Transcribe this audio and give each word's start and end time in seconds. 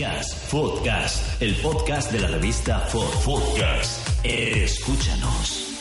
Podcast, 0.00 0.50
podcast, 0.50 1.42
el 1.42 1.54
podcast 1.56 2.10
de 2.10 2.20
la 2.20 2.28
revista 2.28 2.78
Ford 2.78 3.22
Podcast. 3.22 4.24
Escúchanos. 4.24 5.76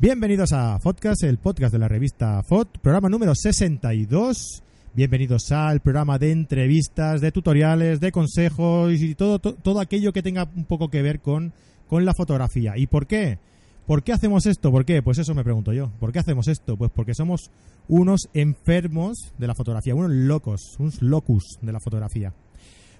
Bienvenidos 0.00 0.52
a 0.52 0.80
Podcast, 0.80 1.22
el 1.22 1.38
podcast 1.38 1.72
de 1.72 1.78
la 1.78 1.86
revista 1.86 2.42
FOD, 2.42 2.66
programa 2.82 3.08
número 3.08 3.36
62. 3.36 4.64
Bienvenidos 4.92 5.52
al 5.52 5.78
programa 5.78 6.18
de 6.18 6.32
entrevistas, 6.32 7.20
de 7.20 7.30
tutoriales, 7.30 8.00
de 8.00 8.10
consejos 8.10 8.92
y 9.00 9.14
todo, 9.14 9.38
to- 9.38 9.54
todo 9.54 9.78
aquello 9.78 10.12
que 10.12 10.24
tenga 10.24 10.48
un 10.56 10.64
poco 10.64 10.88
que 10.90 11.02
ver 11.02 11.20
con, 11.20 11.52
con 11.86 12.04
la 12.04 12.14
fotografía. 12.14 12.76
¿Y 12.76 12.88
por 12.88 13.06
qué? 13.06 13.38
¿Por 13.86 14.02
qué 14.02 14.12
hacemos 14.12 14.46
esto? 14.46 14.70
¿Por 14.70 14.84
qué? 14.84 15.02
Pues 15.02 15.18
eso 15.18 15.34
me 15.34 15.44
pregunto 15.44 15.72
yo. 15.72 15.90
¿Por 15.98 16.12
qué 16.12 16.20
hacemos 16.20 16.48
esto? 16.48 16.76
Pues 16.76 16.90
porque 16.94 17.14
somos 17.14 17.50
unos 17.88 18.28
enfermos 18.34 19.32
de 19.38 19.46
la 19.46 19.54
fotografía, 19.54 19.94
unos 19.94 20.10
locos, 20.10 20.76
unos 20.78 21.02
locus 21.02 21.58
de 21.60 21.72
la 21.72 21.80
fotografía. 21.80 22.32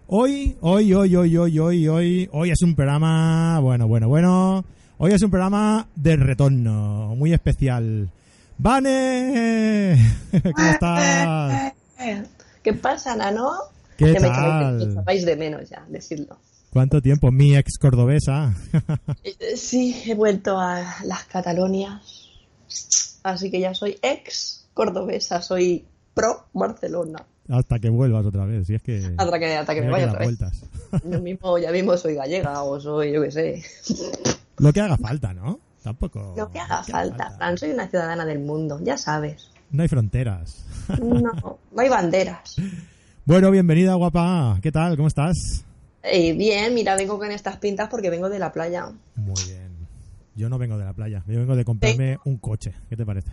Hoy, 0.09 0.57
hoy, 0.61 0.93
hoy, 0.93 1.15
hoy, 1.15 1.37
hoy, 1.37 1.59
hoy, 1.59 1.89
hoy, 1.89 2.29
hoy 2.33 2.51
es 2.51 2.63
un 2.63 2.75
programa, 2.75 3.61
bueno, 3.61 3.87
bueno, 3.87 4.09
bueno. 4.09 4.65
Hoy 4.99 5.13
es 5.13 5.23
un 5.23 5.31
programa 5.31 5.89
de 5.95 6.17
retorno, 6.17 7.15
muy 7.17 7.33
especial. 7.33 8.11
¡Vane! 8.59 9.97
¿Cómo 10.55 10.71
estás? 10.71 11.73
¿Qué 12.63 12.73
pasa, 12.75 13.17
Nano? 13.17 13.53
¿Qué 13.97 14.07
que 14.13 14.21
me 14.21 14.29
tal? 14.29 14.77
me 14.77 14.85
echabais 14.85 15.25
de 15.25 15.37
menos 15.37 15.71
ya, 15.71 15.85
decirlo. 15.89 16.37
¿Cuánto 16.71 17.03
tiempo? 17.03 17.31
Mi 17.33 17.57
ex 17.57 17.79
cordobesa. 17.79 18.55
Eh, 19.25 19.57
Sí, 19.57 20.03
he 20.07 20.15
vuelto 20.15 20.59
a 20.59 20.97
las 21.05 21.25
Catalonias. 21.25 22.29
Así 23.23 23.51
que 23.51 23.61
ya 23.61 23.75
soy 23.75 23.99
ex 24.03 24.67
cordobesa, 24.73 25.43
soy 25.43 25.85
pro 26.15 26.47
Barcelona. 26.53 27.27
Hasta 27.49 27.81
que 27.81 27.91
vuelvas 27.91 28.25
otra 28.25 28.45
vez, 28.45 28.67
si 28.69 28.75
es 28.77 28.83
que... 28.83 29.13
Hasta 29.19 29.39
que, 29.39 29.57
hasta 29.57 29.75
que 29.75 29.83
me 29.83 29.91
vaya 29.91 30.05
que 30.05 30.11
otra 30.11 30.19
vez. 30.21 30.39
vueltas. 30.39 30.63
Yo 31.05 31.21
mismo, 31.21 31.59
ya 31.59 31.73
mismo 31.73 31.97
soy 31.97 32.15
gallega 32.15 32.63
o 32.63 32.79
soy, 32.81 33.13
yo 33.13 33.23
qué 33.23 33.31
sé. 33.33 33.63
Lo 34.59 34.73
que 34.73 34.81
haga 34.81 34.97
falta, 34.97 35.35
¿no? 35.35 35.59
Tampoco... 35.83 36.35
Lo 36.37 36.49
que 36.51 36.61
haga 36.61 36.85
falta, 36.85 37.31
Fran, 37.33 37.59
soy 37.59 37.71
una 37.71 37.89
ciudadana 37.89 38.25
del 38.25 38.39
mundo, 38.39 38.79
ya 38.83 38.97
sabes. 38.97 39.51
No 39.73 39.83
hay 39.83 39.89
fronteras. 39.89 40.65
No, 41.03 41.19
no 41.73 41.81
hay 41.83 41.89
banderas. 41.89 42.55
Bueno, 43.25 43.51
bienvenida, 43.51 43.95
guapa. 43.95 44.59
¿Qué 44.63 44.71
tal? 44.71 44.97
¿Cómo 44.97 45.09
estás? 45.09 45.65
Eh, 46.03 46.33
bien, 46.33 46.75
mira, 46.75 46.97
vengo 46.97 47.19
con 47.19 47.31
estas 47.31 47.59
pintas 47.59 47.89
porque 47.89 48.11
vengo 48.11 48.29
de 48.29 48.39
la 48.39 48.53
playa. 48.53 48.93
Muy 49.17 49.43
bien. 49.47 49.71
Yo 50.35 50.49
no 50.49 50.59
vengo 50.59 50.79
de 50.79 50.85
la 50.85 50.95
playa, 50.95 51.23
yo 51.27 51.39
vengo 51.39 51.57
de 51.57 51.65
comprarme 51.65 52.19
un 52.25 52.39
coche. 52.39 52.73
¿Qué 52.89 52.97
te 52.97 53.05
parece? 53.05 53.33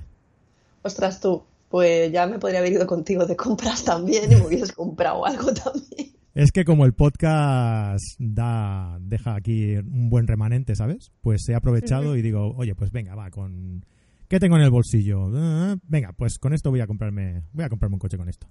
Ostras 0.82 1.22
tú, 1.22 1.44
pues 1.70 2.12
ya 2.12 2.28
me 2.28 2.40
podría 2.40 2.60
haber 2.60 2.74
ido 2.74 2.88
contigo 2.88 3.26
de 3.26 3.36
compras 3.36 3.84
también 3.84 4.32
y 4.32 4.36
me 4.36 4.46
hubieras 4.46 4.72
comprado 4.72 5.26
algo 5.26 5.54
también. 5.54 6.12
Es 6.34 6.52
que 6.52 6.66
como 6.66 6.86
el 6.86 6.94
podcast 6.94 8.04
da 8.20 8.98
deja 9.02 9.36
aquí 9.36 9.76
un 9.78 10.10
buen 10.10 10.28
remanente, 10.28 10.76
¿sabes? 10.76 11.12
Pues 11.22 11.48
he 11.50 11.56
aprovechado 11.56 12.16
y 12.16 12.22
digo, 12.22 12.54
oye, 12.56 12.76
pues 12.76 12.92
venga, 12.92 13.16
va, 13.16 13.32
con 13.32 13.84
¿qué 14.28 14.40
tengo 14.40 14.56
en 14.56 14.62
el 14.62 14.70
bolsillo? 14.70 15.32
Ah, 15.34 15.78
venga, 15.84 16.14
pues 16.14 16.38
con 16.38 16.54
esto 16.54 16.70
voy 16.70 16.82
a 16.82 16.88
comprarme 16.88 17.42
voy 17.54 17.66
a 17.66 17.70
comprarme 17.70 17.96
un 17.96 18.00
coche 18.00 18.18
con 18.18 18.30
esto. 18.30 18.48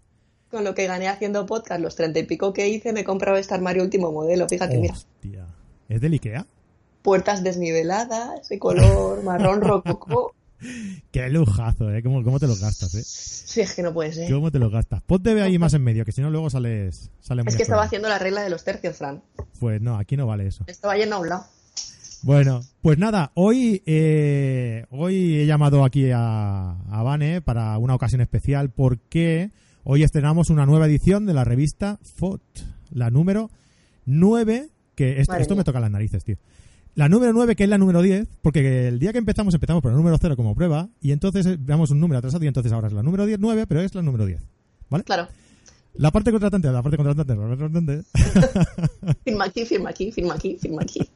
Con 0.56 0.64
lo 0.64 0.74
que 0.74 0.86
gané 0.86 1.06
haciendo 1.06 1.44
podcast, 1.44 1.82
los 1.82 1.96
treinta 1.96 2.18
y 2.18 2.22
pico 2.22 2.54
que 2.54 2.66
hice, 2.66 2.94
me 2.94 3.00
he 3.00 3.04
comprado 3.04 3.36
este 3.36 3.52
armario 3.52 3.82
último 3.82 4.10
modelo. 4.10 4.48
Fíjate, 4.48 4.78
mira, 4.78 4.94
Hostia. 4.94 5.46
¿Es 5.86 6.00
del 6.00 6.14
Ikea? 6.14 6.46
puertas 7.02 7.44
desniveladas, 7.44 8.48
de 8.48 8.58
color 8.58 9.22
marrón 9.22 9.60
rococó. 9.60 10.34
Qué 11.12 11.28
lujazo, 11.28 11.92
¿eh? 11.92 12.02
¿Cómo, 12.02 12.24
cómo 12.24 12.40
te 12.40 12.46
lo 12.46 12.56
gastas, 12.56 12.94
eh? 12.94 13.02
Sí, 13.04 13.60
es 13.60 13.74
que 13.74 13.82
no 13.82 13.92
puede 13.92 14.14
ser. 14.14 14.32
¿Cómo 14.32 14.50
te 14.50 14.58
lo 14.58 14.70
gastas? 14.70 15.02
Ponte 15.02 15.38
ahí 15.42 15.58
más 15.58 15.74
en 15.74 15.84
medio, 15.84 16.06
que 16.06 16.12
si 16.12 16.22
no 16.22 16.30
luego 16.30 16.48
sales 16.48 17.10
sale 17.20 17.42
Es 17.44 17.56
que 17.56 17.62
estaba 17.62 17.82
haciendo 17.82 18.08
la 18.08 18.18
regla 18.18 18.42
de 18.42 18.48
los 18.48 18.64
tercios, 18.64 18.96
Fran. 18.96 19.22
Pues 19.60 19.82
no, 19.82 19.98
aquí 19.98 20.16
no 20.16 20.26
vale 20.26 20.46
eso. 20.46 20.64
Estaba 20.68 20.96
yendo 20.96 21.16
a 21.16 21.18
un 21.18 21.28
lado. 21.28 21.44
Bueno, 22.22 22.62
pues 22.80 22.96
nada, 22.96 23.30
hoy, 23.34 23.82
eh, 23.84 24.86
hoy 24.88 25.36
he 25.36 25.44
llamado 25.44 25.84
aquí 25.84 26.10
a, 26.12 26.78
a 26.90 27.02
Vane 27.02 27.42
para 27.42 27.76
una 27.76 27.94
ocasión 27.94 28.22
especial 28.22 28.70
porque 28.70 29.50
hoy 29.88 30.02
estrenamos 30.02 30.50
una 30.50 30.66
nueva 30.66 30.86
edición 30.86 31.26
de 31.26 31.34
la 31.34 31.44
revista 31.44 31.98
FOT, 32.02 32.42
la 32.90 33.08
número 33.10 33.50
9, 34.04 34.68
que 34.96 35.20
esto, 35.20 35.54
me 35.54 35.62
toca 35.62 35.78
las 35.78 35.90
narices, 35.90 36.24
tío. 36.24 36.36
La 36.96 37.08
número 37.08 37.32
9, 37.32 37.54
que 37.54 37.64
es 37.64 37.70
la 37.70 37.78
número 37.78 38.02
10, 38.02 38.26
porque 38.42 38.88
el 38.88 38.98
día 38.98 39.12
que 39.12 39.18
empezamos 39.18 39.54
empezamos 39.54 39.82
por 39.82 39.92
el 39.92 39.96
número 39.96 40.18
0 40.20 40.34
como 40.34 40.54
prueba 40.54 40.88
y 41.00 41.12
entonces 41.12 41.46
eh, 41.46 41.56
veamos 41.58 41.90
un 41.90 42.00
número 42.00 42.18
atrasado 42.18 42.44
y 42.44 42.48
entonces 42.48 42.72
ahora 42.72 42.88
es 42.88 42.94
la 42.94 43.02
número 43.02 43.26
10, 43.26 43.38
9, 43.38 43.66
pero 43.68 43.80
es 43.80 43.94
la 43.94 44.02
número 44.02 44.26
10. 44.26 44.40
¿Vale? 44.90 45.04
Claro. 45.04 45.28
La 45.94 46.10
parte 46.10 46.30
contratante, 46.30 46.70
la 46.70 46.82
parte 46.82 46.96
contratante, 46.96 47.34
la 47.34 47.48
parte 47.48 47.62
contratante. 47.62 48.02
Firma 49.24 49.44
aquí, 49.44 49.64
firma 49.64 49.90
aquí, 49.90 50.12
firma 50.12 50.34
aquí, 50.34 50.56
firma 50.60 50.82
aquí. 50.82 51.00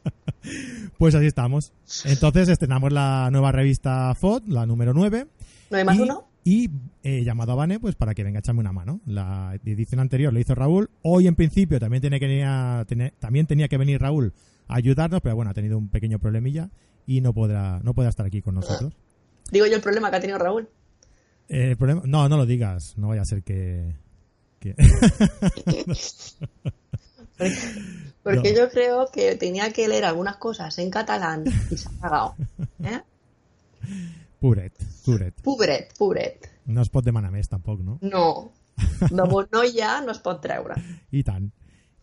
Pues 0.97 1.15
así 1.15 1.27
estamos. 1.27 1.73
Entonces 2.05 2.49
estrenamos 2.49 2.93
la 2.93 3.31
nueva 3.31 3.53
revista 3.53 4.15
FOD, 4.15 4.45
la 4.49 4.65
número 4.65 4.95
9. 4.95 5.27
¿Nueve 5.71 5.85
más 5.85 5.97
y, 5.97 6.01
uno? 6.01 6.30
Y 6.43 6.71
he 7.03 7.23
llamado 7.23 7.53
a 7.53 7.55
Vane 7.55 7.79
pues 7.81 7.95
para 7.97 8.15
que 8.15 8.25
venga 8.25 8.39
a 8.39 8.41
echarme 8.41 8.61
una 8.61 8.73
mano. 8.73 9.01
La 9.07 9.55
edición 9.65 10.01
anterior 10.01 10.33
lo 10.33 10.41
hizo 10.41 10.55
Raúl. 10.55 10.91
Hoy 11.03 11.27
en 11.27 11.35
principio 11.35 11.79
también 11.79 12.01
tenía 12.03 12.19
que 12.19 12.27
venir, 12.27 13.13
también 13.19 13.47
tenía 13.47 13.69
que 13.69 13.77
venir 13.77 14.01
Raúl 14.01 14.33
a 14.67 14.77
ayudarnos, 14.77 15.21
pero 15.21 15.37
bueno, 15.37 15.51
ha 15.51 15.55
tenido 15.55 15.77
un 15.77 15.89
pequeño 15.89 16.19
problemilla 16.19 16.71
y 17.07 17.21
no 17.21 17.35
podrá, 17.35 17.81
no 17.83 17.93
podrá 17.95 18.09
estar 18.11 18.25
aquí 18.27 18.41
con 18.41 18.55
nosotros. 18.55 18.95
Digo 19.53 19.67
yo 19.67 19.77
el 19.77 19.83
problema 19.83 20.11
que 20.11 20.17
ha 20.17 20.21
tenido 20.21 20.39
Raúl. 20.39 20.69
Eh, 21.49 21.71
el 21.73 21.77
problema, 21.77 22.03
no, 22.07 22.29
no 22.29 22.37
lo 22.37 22.47
digas, 22.47 22.95
no 22.97 23.09
vaya 23.09 23.23
a 23.23 23.25
ser 23.27 23.43
que... 23.43 23.97
que- 24.61 24.75
Porque, 24.77 25.85
porque 28.23 28.53
No. 28.53 28.57
yo 28.59 28.71
creo 28.71 29.11
que 29.13 29.37
tenía 29.37 29.73
que 29.73 29.89
leer 29.89 30.05
algunas 30.05 30.37
cosas 30.37 30.79
en 30.79 30.91
catalán 30.91 31.45
y 31.71 31.77
se 31.77 31.89
ha 31.89 31.93
cagado. 32.01 32.35
¿Eh? 32.85 33.01
Pobret, 34.41 34.73
pobret. 35.05 35.35
Pobret, 35.43 35.93
pobret. 35.99 36.51
No 36.65 36.81
es 36.81 36.89
pot 36.89 37.05
de 37.05 37.13
manamés 37.13 37.49
tampoco, 37.49 37.83
¿no? 37.83 37.99
No. 38.01 38.53
De 39.01 39.15
no 39.15 39.65
ya 39.65 40.01
no 40.01 40.13
es 40.13 40.19
pot 40.19 40.41
treure. 40.41 40.75
Y 41.11 41.23
tan. 41.23 41.53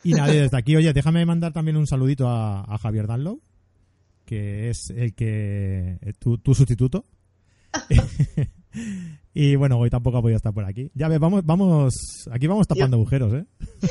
Y 0.03 0.13
nada, 0.13 0.31
desde 0.31 0.55
aquí, 0.55 0.75
oye, 0.75 0.93
déjame 0.93 1.25
mandar 1.25 1.51
también 1.51 1.75
un 1.75 1.87
saludito 1.87 2.29
a, 2.29 2.61
a 2.61 2.77
Javier 2.77 3.07
Danlow, 3.07 3.41
que 4.25 4.69
es 4.69 4.91
el 4.95 5.15
que. 5.15 5.97
eh, 5.99 6.13
tu, 6.19 6.37
tu 6.37 6.53
sustituto. 6.53 7.05
y 9.33 9.55
bueno, 9.55 9.79
hoy 9.79 9.89
tampoco 9.89 10.17
ha 10.17 10.21
podido 10.21 10.37
estar 10.37 10.53
por 10.53 10.65
aquí. 10.65 10.91
Ya 10.93 11.07
ves, 11.07 11.19
vamos, 11.19 11.43
vamos, 11.43 11.95
aquí 12.31 12.45
vamos 12.45 12.67
tapando 12.67 12.97
agujeros, 12.97 13.33
¿eh? 13.33 13.45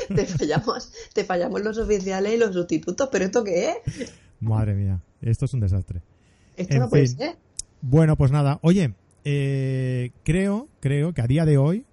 Te 0.15 0.25
fallamos, 0.25 0.93
te 1.13 1.23
fallamos 1.25 1.61
los 1.61 1.77
oficiales 1.77 2.33
y 2.33 2.37
los 2.37 2.53
sustitutos, 2.53 3.09
pero 3.11 3.25
¿esto 3.25 3.43
qué 3.43 3.71
es? 3.71 4.13
Madre 4.39 4.73
mía, 4.73 5.01
esto 5.21 5.45
es 5.45 5.53
un 5.53 5.59
desastre. 5.59 6.01
Esto 6.55 6.73
En 6.73 6.79
no 6.79 6.89
puede 6.89 7.07
ser. 7.07 7.37
Bueno, 7.89 8.17
pues 8.17 8.33
nada, 8.33 8.59
oye, 8.63 8.95
eh, 9.23 10.11
creo, 10.25 10.67
creo 10.81 11.13
que 11.13 11.21
a 11.21 11.27
día 11.27 11.45
de 11.45 11.57
hoy 11.57 11.85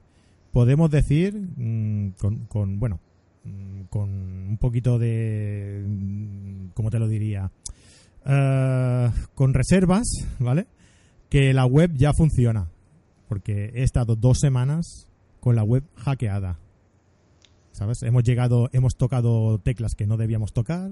podemos 0.50 0.91
decir 0.91 1.37
mm, 1.37 2.15
con, 2.19 2.47
con, 2.47 2.80
bueno, 2.80 2.98
mm, 3.45 3.83
con 3.91 4.10
un 4.10 4.59
poquito 4.59 4.98
de, 4.98 5.84
mm, 5.86 6.71
¿cómo 6.74 6.91
te 6.91 6.98
lo 6.98 7.07
diría? 7.07 7.53
Eh, 8.27 9.10
con 9.36 9.54
reservas, 9.54 10.03
¿vale? 10.41 10.66
Que 11.30 11.54
la 11.54 11.65
web 11.65 11.92
ya 11.95 12.13
funciona, 12.13 12.69
porque 13.28 13.71
he 13.72 13.84
estado 13.84 14.16
dos 14.16 14.41
semanas 14.41 15.07
con 15.39 15.54
la 15.54 15.63
web 15.63 15.84
hackeada. 15.95 16.59
¿Sabes? 17.71 18.03
Hemos 18.03 18.24
llegado, 18.24 18.69
hemos 18.72 18.97
tocado 18.97 19.60
teclas 19.60 19.95
que 19.95 20.09
no 20.09 20.16
debíamos 20.16 20.53
tocar, 20.53 20.91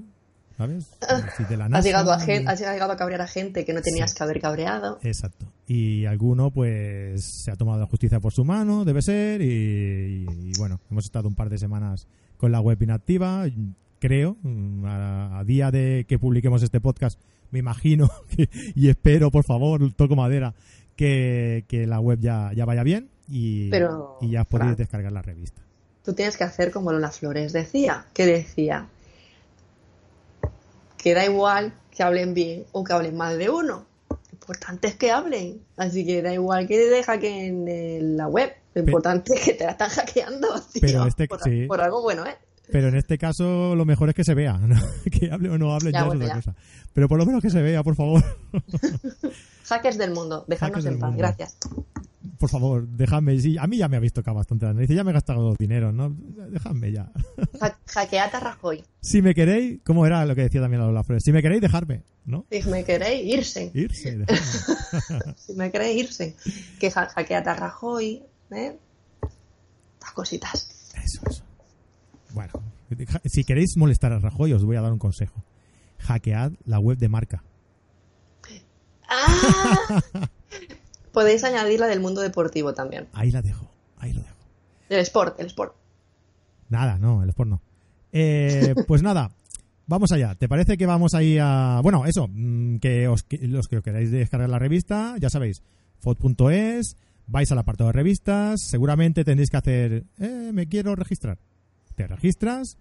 ¿sabes? 0.56 0.90
Si 1.36 1.44
de 1.44 1.56
la 1.56 1.66
Has 1.66 1.84
llegado, 1.84 2.12
a 2.12 2.18
y- 2.22 2.26
gen- 2.26 2.48
has 2.48 2.60
llegado 2.60 2.92
a 2.92 2.96
cabrear 2.96 3.20
a 3.22 3.26
gente 3.26 3.64
que 3.64 3.72
no 3.72 3.80
tenías 3.82 4.10
Sí. 4.10 4.16
que 4.16 4.22
haber 4.24 4.40
cabreado. 4.40 4.98
Exacto. 5.02 5.46
Y 5.66 6.04
alguno, 6.06 6.50
pues, 6.50 7.24
se 7.44 7.50
ha 7.50 7.56
tomado 7.56 7.80
la 7.80 7.86
justicia 7.86 8.20
por 8.20 8.32
su 8.32 8.44
mano, 8.44 8.84
debe 8.84 9.02
ser, 9.02 9.40
y, 9.42 10.26
y, 10.28 10.52
bueno, 10.58 10.80
hemos 10.90 11.04
estado 11.04 11.28
un 11.28 11.34
par 11.34 11.48
de 11.50 11.58
semanas 11.58 12.06
con 12.36 12.52
la 12.52 12.60
web 12.60 12.80
inactiva. 12.82 13.44
Creo, 13.98 14.36
mm, 14.42 14.84
a, 14.84 15.38
a 15.38 15.44
día 15.44 15.70
de 15.70 16.04
que 16.08 16.18
publiquemos 16.18 16.62
este 16.62 16.80
podcast, 16.80 17.20
me 17.50 17.60
imagino 17.60 18.10
que- 18.36 18.48
y 18.74 18.88
espero, 18.88 19.30
por 19.30 19.44
favor, 19.44 19.92
toco 19.94 20.16
madera, 20.16 20.54
que, 20.96 21.64
que 21.68 21.86
la 21.86 22.00
web 22.00 22.18
ya, 22.20 22.50
ya 22.54 22.64
vaya 22.64 22.82
bien. 22.82 23.08
y, 23.28 23.70
Pero, 23.70 24.18
y 24.20 24.30
ya 24.32 24.44
podéis 24.44 24.76
descargar 24.76 25.12
la 25.12 25.22
revista. 25.22 25.62
Tú 26.04 26.12
tienes 26.14 26.36
que 26.36 26.42
hacer 26.44 26.72
como 26.72 26.92
Lola 26.92 27.10
Flores 27.12 27.52
decía, 27.52 28.06
que 28.12 28.26
decía 28.26 28.88
que 31.02 31.14
da 31.14 31.24
igual 31.24 31.74
que 31.90 32.02
hablen 32.02 32.32
bien 32.32 32.64
o 32.72 32.84
que 32.84 32.92
hablen 32.92 33.16
mal 33.16 33.38
de 33.38 33.50
uno. 33.50 33.86
Lo 34.08 34.18
importante 34.32 34.88
es 34.88 34.94
que 34.94 35.10
hablen. 35.10 35.60
Así 35.76 36.06
que 36.06 36.22
da 36.22 36.32
igual 36.32 36.66
que 36.68 36.78
te 36.78 37.02
hackeen 37.02 37.68
en 37.68 38.16
la 38.16 38.28
web. 38.28 38.54
Lo 38.74 38.82
importante 38.82 39.34
es 39.34 39.40
que 39.40 39.54
te 39.54 39.64
la 39.64 39.72
están 39.72 39.90
hackeando, 39.90 40.48
tío. 40.72 40.80
Pero 40.80 41.06
este- 41.06 41.28
por, 41.28 41.42
sí. 41.42 41.66
por 41.66 41.80
algo 41.80 42.02
bueno, 42.02 42.24
¿eh? 42.26 42.36
Pero 42.72 42.88
en 42.88 42.96
este 42.96 43.18
caso 43.18 43.74
lo 43.76 43.84
mejor 43.84 44.08
es 44.08 44.14
que 44.14 44.24
se 44.24 44.34
vea, 44.34 44.58
¿no? 44.58 44.74
que 45.12 45.30
hable 45.30 45.50
o 45.50 45.58
no 45.58 45.74
hable 45.74 45.92
Ya, 45.92 46.00
ya, 46.00 46.06
es 46.08 46.14
otra 46.14 46.34
cosa. 46.34 46.54
Pero 46.92 47.08
por 47.08 47.18
lo 47.18 47.26
menos 47.26 47.42
que 47.42 47.50
se 47.50 47.60
vea, 47.62 47.82
por 47.82 47.94
favor. 47.94 48.22
Hackers 49.66 49.98
del 49.98 50.10
mundo, 50.12 50.44
dejadnos 50.48 50.84
en 50.86 50.98
paz, 50.98 51.10
mundo. 51.10 51.18
gracias. 51.18 51.56
por 52.38 52.50
favor, 52.50 52.86
dejadme. 52.88 53.38
Sí, 53.40 53.56
a 53.58 53.66
mí 53.66 53.76
ya 53.78 53.88
me 53.88 53.96
habéis 53.96 54.12
tocado 54.12 54.36
bastante 54.36 54.66
la 54.66 54.74
nariz, 54.74 54.90
ya 54.90 55.04
me 55.04 55.10
he 55.12 55.14
gastado 55.14 55.54
dinero, 55.58 55.92
¿no? 55.92 56.14
Dejadme 56.50 56.90
ya. 56.92 57.10
Ha- 57.60 57.78
hackead 57.86 58.34
a 58.34 58.40
Rajoy. 58.40 58.82
si 59.00 59.22
me 59.22 59.34
queréis, 59.34 59.80
¿cómo 59.84 60.04
era 60.06 60.26
lo 60.26 60.34
que 60.34 60.42
decía 60.42 60.60
también 60.60 60.82
Lola 60.82 61.04
Flores? 61.04 61.22
Si 61.22 61.30
me 61.32 61.40
queréis, 61.42 61.60
dejarme, 61.62 62.02
¿no? 62.24 62.44
Si 62.50 62.62
me 62.68 62.84
queréis, 62.84 63.24
irse. 63.38 63.70
Irse. 63.72 64.18
Si 65.36 65.52
me 65.54 65.70
queréis, 65.70 66.02
irse. 66.04 66.36
Que 66.80 66.88
ha- 66.88 67.06
hackead 67.06 67.46
a 67.48 67.54
Rajoy, 67.54 68.22
¿eh? 68.50 68.76
Estas 69.94 70.12
cositas. 70.12 70.92
Eso, 71.04 71.20
eso. 71.30 71.44
Bueno, 72.34 72.52
si 73.24 73.44
queréis 73.44 73.76
molestar 73.76 74.12
a 74.12 74.18
Rajoy, 74.18 74.52
os 74.52 74.64
voy 74.64 74.76
a 74.76 74.80
dar 74.80 74.92
un 74.92 74.98
consejo. 74.98 75.44
Hackead 75.98 76.52
la 76.64 76.78
web 76.78 76.98
de 76.98 77.08
marca. 77.08 77.44
¡Ah! 79.08 80.00
Podéis 81.12 81.44
añadir 81.44 81.78
la 81.80 81.86
del 81.86 82.00
mundo 82.00 82.22
deportivo 82.22 82.72
también. 82.72 83.08
Ahí 83.12 83.30
la 83.30 83.42
dejo, 83.42 83.70
ahí 83.98 84.12
lo 84.12 84.22
dejo. 84.22 84.36
El 84.88 85.00
sport, 85.00 85.38
el 85.38 85.46
sport. 85.46 85.74
Nada, 86.68 86.98
no, 86.98 87.22
el 87.22 87.28
sport 87.28 87.50
no. 87.50 87.62
Eh, 88.12 88.74
pues 88.86 89.02
nada, 89.02 89.30
vamos 89.86 90.12
allá. 90.12 90.34
¿Te 90.34 90.48
parece 90.48 90.76
que 90.78 90.86
vamos 90.86 91.14
ahí 91.14 91.36
a... 91.38 91.80
Bueno, 91.82 92.06
eso, 92.06 92.28
mm, 92.30 92.78
que, 92.78 93.08
os, 93.08 93.22
que 93.22 93.46
los 93.46 93.68
que 93.68 93.82
queráis 93.82 94.10
descargar 94.10 94.48
la 94.48 94.58
revista, 94.58 95.16
ya 95.18 95.28
sabéis, 95.28 95.62
fod.es, 95.98 96.96
vais 97.26 97.52
al 97.52 97.58
apartado 97.58 97.88
de 97.88 97.92
revistas, 97.92 98.60
seguramente 98.66 99.24
tendréis 99.24 99.50
que 99.50 99.56
hacer, 99.56 100.04
eh, 100.18 100.50
me 100.52 100.66
quiero 100.66 100.94
registrar. 100.96 101.38
Te 102.08 102.14
registras 102.14 102.76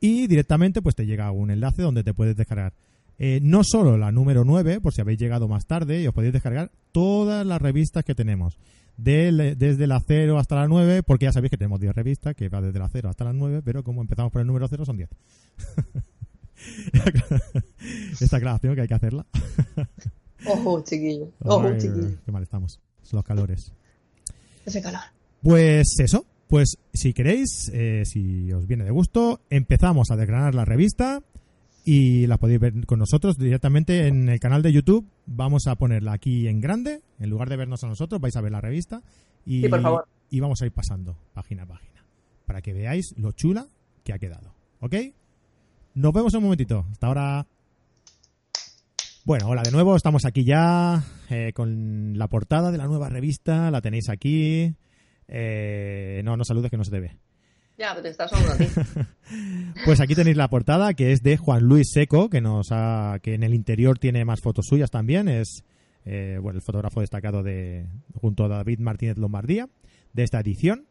y 0.00 0.26
directamente 0.26 0.82
pues 0.82 0.94
te 0.94 1.06
llega 1.06 1.30
un 1.30 1.50
enlace 1.50 1.82
donde 1.82 2.02
te 2.04 2.12
puedes 2.14 2.36
descargar. 2.36 2.74
Eh, 3.18 3.40
no 3.42 3.62
solo 3.64 3.96
la 3.98 4.10
número 4.10 4.44
9, 4.44 4.80
por 4.80 4.92
si 4.94 5.00
habéis 5.00 5.18
llegado 5.20 5.46
más 5.46 5.66
tarde, 5.66 6.00
y 6.02 6.06
os 6.08 6.14
podéis 6.14 6.32
descargar 6.32 6.72
todas 6.90 7.46
las 7.46 7.62
revistas 7.62 8.04
que 8.04 8.14
tenemos. 8.14 8.58
Del- 8.96 9.56
desde 9.58 9.86
la 9.86 10.00
0 10.00 10.38
hasta 10.38 10.56
la 10.56 10.66
9, 10.68 11.02
porque 11.02 11.26
ya 11.26 11.32
sabéis 11.32 11.50
que 11.50 11.56
tenemos 11.56 11.78
10 11.80 11.94
revistas, 11.94 12.34
que 12.34 12.48
va 12.48 12.60
desde 12.60 12.78
la 12.78 12.88
0 12.88 13.08
hasta 13.08 13.24
la 13.24 13.32
9, 13.32 13.62
pero 13.64 13.84
como 13.84 14.00
empezamos 14.02 14.32
por 14.32 14.40
el 14.40 14.46
número 14.46 14.66
0 14.68 14.84
son 14.84 14.96
10. 14.96 15.08
Esta 18.20 18.36
aclaración 18.36 18.74
que 18.74 18.82
hay 18.82 18.88
que 18.88 18.94
hacerla. 18.94 19.26
Ojo, 20.46 20.82
chiquillo. 20.84 21.30
Ojo, 21.40 21.68
Ay, 21.68 21.78
chiquillo. 21.78 22.10
qué 22.24 22.32
mal 22.32 22.42
estamos. 22.42 22.80
Son 23.02 23.18
los 23.18 23.24
calores. 23.24 23.72
Ese 24.66 24.80
calor. 24.82 25.00
Pues 25.42 25.98
eso, 25.98 26.24
pues 26.52 26.76
si 26.92 27.14
queréis, 27.14 27.70
eh, 27.72 28.02
si 28.04 28.52
os 28.52 28.66
viene 28.66 28.84
de 28.84 28.90
gusto, 28.90 29.40
empezamos 29.48 30.10
a 30.10 30.16
desgranar 30.16 30.54
la 30.54 30.66
revista 30.66 31.22
y 31.82 32.26
la 32.26 32.36
podéis 32.36 32.60
ver 32.60 32.84
con 32.84 32.98
nosotros 32.98 33.38
directamente 33.38 34.06
en 34.06 34.28
el 34.28 34.38
canal 34.38 34.60
de 34.60 34.70
YouTube. 34.70 35.08
Vamos 35.24 35.66
a 35.66 35.76
ponerla 35.76 36.12
aquí 36.12 36.48
en 36.48 36.60
grande, 36.60 37.00
en 37.18 37.30
lugar 37.30 37.48
de 37.48 37.56
vernos 37.56 37.84
a 37.84 37.86
nosotros, 37.86 38.20
vais 38.20 38.36
a 38.36 38.42
ver 38.42 38.52
la 38.52 38.60
revista 38.60 39.00
y, 39.46 39.62
Sí, 39.62 39.68
por 39.70 39.80
favor. 39.80 40.08
y 40.28 40.40
vamos 40.40 40.60
a 40.60 40.66
ir 40.66 40.72
pasando 40.72 41.16
página 41.32 41.62
a 41.62 41.66
página 41.68 42.04
para 42.44 42.60
que 42.60 42.74
veáis 42.74 43.14
lo 43.16 43.32
chula 43.32 43.66
que 44.04 44.12
ha 44.12 44.18
quedado. 44.18 44.54
¿Ok? 44.80 44.94
Nos 45.94 46.12
vemos 46.12 46.34
en 46.34 46.38
un 46.40 46.44
momentito. 46.44 46.84
Hasta 46.92 47.06
ahora. 47.06 47.46
Bueno, 49.24 49.48
hola 49.48 49.62
de 49.62 49.70
nuevo, 49.70 49.96
estamos 49.96 50.26
aquí 50.26 50.44
ya 50.44 51.02
eh, 51.30 51.52
con 51.54 52.18
la 52.18 52.28
portada 52.28 52.70
de 52.70 52.76
la 52.76 52.88
nueva 52.88 53.08
revista, 53.08 53.70
la 53.70 53.80
tenéis 53.80 54.10
aquí. 54.10 54.74
Eh, 55.34 56.20
no, 56.24 56.36
no 56.36 56.44
saludes 56.44 56.70
que 56.70 56.76
no 56.76 56.84
se 56.84 56.90
te 56.90 57.00
ve. 57.00 57.16
Ya, 57.78 57.90
pero 57.92 58.02
te 58.02 58.10
estás 58.10 58.30
sonando 58.30 58.52
a 58.52 58.56
ti. 58.58 58.66
Pues 59.86 60.00
aquí 60.00 60.14
tenéis 60.14 60.36
la 60.36 60.50
portada 60.50 60.92
que 60.92 61.12
es 61.12 61.22
de 61.22 61.38
Juan 61.38 61.62
Luis 61.62 61.90
Seco, 61.90 62.28
que 62.28 62.42
nos 62.42 62.68
ha, 62.70 63.18
que 63.22 63.32
en 63.32 63.42
el 63.42 63.54
interior 63.54 63.98
tiene 63.98 64.26
más 64.26 64.42
fotos 64.42 64.66
suyas 64.68 64.90
también. 64.90 65.26
Es 65.26 65.64
eh, 66.04 66.38
bueno, 66.40 66.58
el 66.58 66.62
fotógrafo 66.62 67.00
destacado 67.00 67.42
de 67.42 67.86
junto 68.14 68.44
a 68.44 68.48
David 68.48 68.78
Martínez 68.80 69.16
Lombardía 69.16 69.68
de 70.12 70.22
esta 70.22 70.38
edición. 70.40 70.84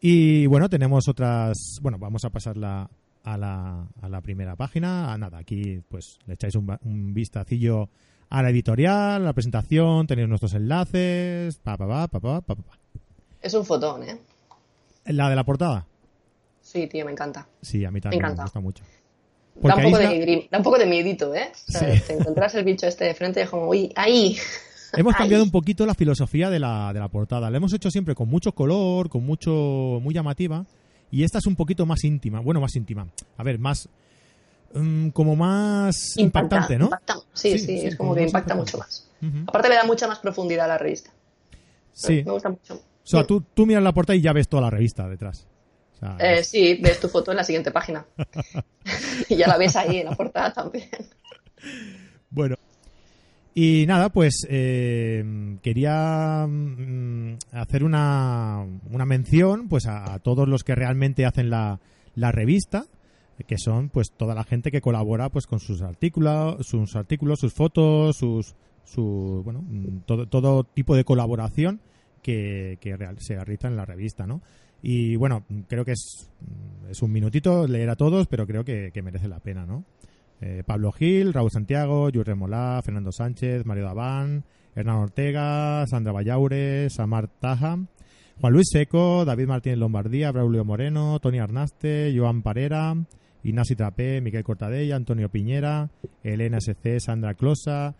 Y 0.00 0.46
bueno, 0.46 0.68
tenemos 0.68 1.06
otras. 1.06 1.78
Bueno, 1.80 1.98
vamos 1.98 2.24
a 2.24 2.30
pasarla 2.30 2.90
a 3.22 3.38
la, 3.38 3.86
a 4.02 4.08
la 4.08 4.20
primera 4.20 4.56
página. 4.56 5.12
Ah, 5.12 5.18
nada, 5.18 5.38
aquí 5.38 5.80
pues 5.88 6.18
le 6.26 6.34
echáis 6.34 6.56
un, 6.56 7.14
vistacillo 7.14 7.90
a 8.28 8.42
la 8.42 8.50
editorial, 8.50 9.22
a 9.22 9.24
la 9.24 9.32
presentación, 9.32 10.08
tenéis 10.08 10.28
nuestros 10.28 10.54
enlaces. 10.54 11.58
Pa, 11.58 11.76
pa, 11.76 11.86
pa, 11.86 12.08
pa, 12.08 12.20
pa, 12.20 12.40
pa, 12.40 12.54
pa, 12.56 12.62
pa. 12.62 12.87
Es 13.42 13.54
un 13.54 13.64
fotón, 13.64 14.02
¿eh? 14.02 14.18
La 15.06 15.28
de 15.30 15.36
la 15.36 15.44
portada. 15.44 15.86
Sí, 16.60 16.86
tío, 16.86 17.04
me 17.04 17.12
encanta. 17.12 17.46
Sí, 17.62 17.84
a 17.84 17.90
mí 17.90 18.00
también 18.00 18.22
me, 18.22 18.26
encanta. 18.28 18.42
gusta 18.42 18.60
mucho. 18.60 18.84
Da 19.62 19.74
un, 19.76 19.82
poco 19.84 19.98
de 19.98 20.18
grim- 20.20 20.48
da 20.50 20.58
un 20.58 20.64
poco 20.64 20.78
de 20.78 20.86
miedito, 20.86 21.34
¿eh? 21.34 21.50
O 21.68 21.72
sea, 21.72 21.94
Sí. 21.96 22.02
Te 22.06 22.12
encuentras 22.14 22.54
el 22.54 22.64
bicho 22.64 22.86
este 22.86 23.04
de 23.06 23.14
frente 23.14 23.40
y 23.40 23.44
es 23.44 23.50
como, 23.50 23.68
uy, 23.68 23.92
ahí. 23.96 24.36
Hemos 24.92 25.14
cambiado 25.16 25.42
un 25.44 25.50
poquito 25.50 25.84
la 25.86 25.94
filosofía 25.94 26.48
de 26.50 26.58
la, 26.58 26.92
de 26.92 27.00
la 27.00 27.08
portada. 27.08 27.50
La 27.50 27.56
hemos 27.58 27.72
hecho 27.74 27.90
siempre 27.90 28.14
con 28.14 28.28
mucho 28.28 28.52
color, 28.52 29.08
con 29.08 29.24
mucho 29.24 29.50
muy 30.02 30.14
llamativa. 30.14 30.64
Y 31.10 31.24
esta 31.24 31.38
es 31.38 31.46
un 31.46 31.56
poquito 31.56 31.84
más 31.86 32.04
íntima. 32.04 32.40
Bueno, 32.40 32.60
más 32.60 32.74
íntima. 32.76 33.06
A 33.36 33.42
ver, 33.42 33.58
más. 33.58 33.88
mm, 34.74 35.08
como 35.10 35.36
más 35.36 36.16
Impacta- 36.16 36.20
impactante, 36.22 36.78
¿no? 36.78 36.84
impacta. 36.86 37.16
Sí, 37.34 37.58
Sí, 37.58 37.80
es 37.86 37.96
como 37.96 38.10
como 38.10 38.14
que 38.16 38.22
impacta 38.26 38.54
impactante. 38.54 38.76
mucho 38.76 38.78
más. 38.78 39.08
Aparte 39.46 39.68
le 39.70 39.74
da 39.74 39.84
mucha 39.84 40.06
más 40.08 40.18
profundidad 40.20 40.66
a 40.66 40.68
la 40.68 40.78
revista. 40.78 41.10
Sí. 41.92 42.22
Me 42.24 42.32
gusta 42.32 42.48
mucho. 42.50 42.80
O 43.08 43.10
sea, 43.10 43.26
tú, 43.26 43.42
tú 43.54 43.64
miras 43.64 43.82
la 43.82 43.92
portada 43.92 44.16
y 44.16 44.20
ya 44.20 44.32
ves 44.32 44.48
toda 44.48 44.62
la 44.62 44.70
revista 44.70 45.08
detrás. 45.08 45.46
O 45.94 45.98
sea, 45.98 46.16
Eh, 46.20 46.44
sí, 46.44 46.78
ves 46.82 47.00
tu 47.00 47.08
foto 47.08 47.30
en 47.30 47.38
la 47.38 47.44
siguiente 47.44 47.70
página. 47.70 48.04
y 49.28 49.36
ya 49.36 49.48
la 49.48 49.56
ves 49.56 49.76
ahí 49.76 49.98
en 49.98 50.06
la 50.06 50.14
portada 50.14 50.52
también. 50.52 50.88
Bueno. 52.30 52.56
Y 53.54 53.86
nada, 53.88 54.10
pues 54.10 54.46
eh, 54.48 55.24
quería 55.62 56.46
mm, 56.46 57.38
hacer 57.52 57.82
una, 57.82 58.64
una 58.90 59.04
mención 59.04 59.68
pues 59.68 59.86
a, 59.86 60.12
a 60.14 60.18
todos 60.20 60.46
los 60.46 60.62
que 60.62 60.76
realmente 60.76 61.26
hacen 61.26 61.50
la, 61.50 61.80
la 62.14 62.30
revista, 62.30 62.84
que 63.46 63.58
son 63.58 63.88
pues 63.88 64.12
toda 64.16 64.34
la 64.34 64.44
gente 64.44 64.70
que 64.70 64.80
colabora 64.80 65.30
pues 65.30 65.46
con 65.46 65.58
sus 65.58 65.82
artículos, 65.82 66.66
sus 66.66 66.94
artículos, 66.94 67.40
sus 67.40 67.52
fotos, 67.54 68.16
sus 68.16 68.54
su 68.84 69.42
bueno, 69.44 69.62
mm, 69.62 70.00
todo, 70.06 70.26
todo 70.26 70.64
tipo 70.64 70.94
de 70.94 71.04
colaboración 71.04 71.80
que, 72.22 72.78
que 72.80 72.96
se 73.18 73.34
realiza 73.34 73.68
en 73.68 73.76
la 73.76 73.84
revista, 73.84 74.26
¿no? 74.26 74.42
Y 74.82 75.16
bueno, 75.16 75.44
creo 75.66 75.84
que 75.84 75.92
es, 75.92 76.30
es 76.88 77.02
un 77.02 77.10
minutito 77.10 77.66
leer 77.66 77.90
a 77.90 77.96
todos, 77.96 78.26
pero 78.26 78.46
creo 78.46 78.64
que, 78.64 78.92
merece 79.02 79.28
la 79.28 79.40
pena, 79.40 79.66
¿no? 79.66 79.84
Eh, 80.40 80.62
Pablo 80.64 80.92
Gil, 80.92 81.32
Raúl 81.32 81.50
Santiago, 81.50 82.10
Yurre 82.10 82.36
Molá, 82.36 82.80
Fernando 82.84 83.10
Sánchez, 83.10 83.66
Mario 83.66 83.84
Daván, 83.84 84.44
Hernán 84.76 84.96
Ortega, 84.96 85.84
Sandra 85.88 86.12
Vallaure, 86.12 86.88
Samar 86.90 87.26
Taja, 87.26 87.78
Juan 88.40 88.52
Luis 88.52 88.68
Seco, 88.70 89.24
David 89.24 89.48
Martínez 89.48 89.78
Lombardía, 89.78 90.30
Braulio 90.30 90.64
Moreno, 90.64 91.18
Tony 91.18 91.40
Arnaste, 91.40 92.14
Joan 92.16 92.42
Parera, 92.42 92.94
Ignasi 93.42 93.74
Trapé, 93.74 94.20
Miguel 94.20 94.44
Cortadella, 94.44 94.94
Antonio 94.94 95.28
Piñera, 95.28 95.90
Elena 96.22 96.58
SC, 96.60 97.00
Sandra 97.00 97.34
Closa, 97.34 97.96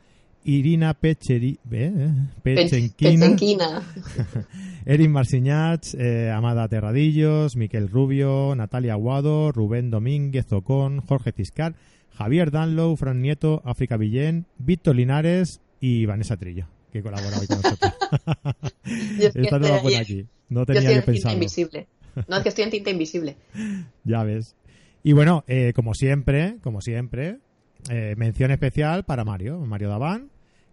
Irina 0.48 0.94
Pecheri, 0.94 1.58
eh. 1.70 2.10
Erin 4.86 5.12
Marciñach, 5.12 5.94
eh, 5.98 6.30
Amada 6.30 6.66
Terradillos, 6.68 7.54
Miquel 7.54 7.90
Rubio, 7.90 8.54
Natalia 8.56 8.94
Aguado, 8.94 9.52
Rubén 9.52 9.90
Domínguez 9.90 10.50
Ocón, 10.50 11.02
Jorge 11.02 11.32
Ciscar, 11.32 11.74
Javier 12.16 12.50
Danlow, 12.50 12.96
Fran 12.96 13.20
Nieto, 13.20 13.60
África 13.66 13.98
Villén, 13.98 14.46
Víctor 14.56 14.96
Linares 14.96 15.60
y 15.80 16.06
Vanessa 16.06 16.38
Trillo, 16.38 16.66
que 16.94 17.02
colabora 17.02 17.38
hoy 17.38 17.46
con 17.46 17.60
nosotros. 17.60 17.92
Esta 19.34 19.58
no 19.58 19.68
la 19.68 19.76
estoy 19.76 19.82
pone 19.82 19.96
aquí. 19.98 20.26
No 20.48 20.60
Yo 20.60 20.66
tenía 20.66 20.80
estoy 20.80 20.94
yo 20.94 21.00
en 21.00 21.00
tinta 21.00 21.12
pensado. 21.12 21.34
invisible. 21.34 21.86
No, 22.26 22.36
es 22.38 22.42
que 22.42 22.48
estoy 22.48 22.64
en 22.64 22.70
tinta 22.70 22.90
invisible. 22.90 23.36
Ya 24.04 24.24
ves. 24.24 24.56
Y 25.02 25.12
bueno, 25.12 25.44
eh, 25.46 25.74
como 25.74 25.92
siempre, 25.92 26.56
como 26.62 26.80
siempre, 26.80 27.36
eh, 27.90 28.14
mención 28.16 28.50
especial 28.50 29.04
para 29.04 29.24
Mario, 29.24 29.60
Mario 29.60 29.90
Daván, 29.90 30.30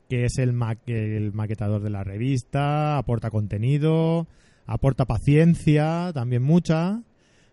que 0.09 0.25
es 0.25 0.37
el, 0.37 0.53
ma- 0.53 0.77
el 0.87 1.33
maquetador 1.33 1.81
de 1.81 1.89
la 1.89 2.03
revista, 2.03 2.97
aporta 2.97 3.29
contenido, 3.29 4.27
aporta 4.65 5.05
paciencia, 5.05 6.11
también 6.13 6.43
mucha, 6.43 7.01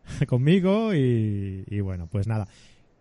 conmigo 0.29 0.95
y, 0.95 1.65
y 1.67 1.81
bueno, 1.81 2.09
pues 2.11 2.27
nada, 2.27 2.49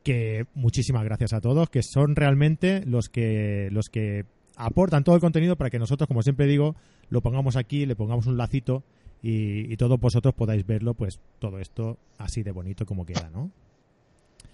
que 0.03 0.45
muchísimas 0.53 1.03
gracias 1.03 1.33
a 1.33 1.41
todos, 1.41 1.69
que 1.69 1.83
son 1.83 2.15
realmente 2.15 2.83
los 2.85 3.09
que 3.09 3.69
los 3.71 3.89
que 3.89 4.25
aportan 4.55 5.03
todo 5.03 5.15
el 5.15 5.21
contenido 5.21 5.55
para 5.55 5.69
que 5.69 5.79
nosotros, 5.79 6.07
como 6.07 6.21
siempre 6.21 6.45
digo, 6.45 6.75
lo 7.09 7.21
pongamos 7.21 7.55
aquí, 7.55 7.85
le 7.85 7.95
pongamos 7.95 8.27
un 8.27 8.37
lacito 8.37 8.83
y, 9.23 9.71
y 9.71 9.77
todos 9.77 9.99
vosotros 9.99 10.33
podáis 10.33 10.65
verlo, 10.65 10.93
pues 10.93 11.19
todo 11.39 11.59
esto 11.59 11.97
así 12.17 12.43
de 12.43 12.51
bonito 12.51 12.85
como 12.85 13.05
queda, 13.05 13.29
¿no? 13.31 13.51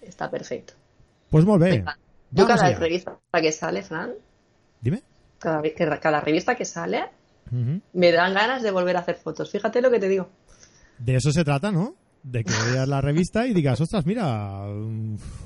Está 0.02 0.30
perfecto. 0.30 0.74
Pues. 1.30 1.44
Venga. 1.44 1.98
Yo 2.30 2.46
cada 2.46 2.70
revista 2.74 3.18
que 3.40 3.52
sale, 3.52 3.82
Fran, 3.82 4.12
Dime. 4.80 5.02
cada, 5.38 5.62
cada 6.00 6.20
revista 6.20 6.54
que 6.54 6.64
sale, 6.64 7.04
me 7.92 8.12
dan 8.12 8.34
ganas 8.34 8.62
de 8.62 8.70
volver 8.70 8.96
a 8.96 9.00
hacer 9.00 9.16
fotos. 9.16 9.50
Fíjate 9.50 9.80
lo 9.82 9.90
que 9.90 9.98
te 9.98 10.08
digo. 10.08 10.28
De 10.98 11.16
eso 11.16 11.30
se 11.32 11.44
trata, 11.44 11.70
¿no? 11.70 11.94
De 12.22 12.42
que 12.44 12.52
veas 12.72 12.88
la 12.88 13.00
revista 13.00 13.46
y 13.46 13.54
digas, 13.54 13.80
ostras, 13.80 14.04
mira, 14.04 14.66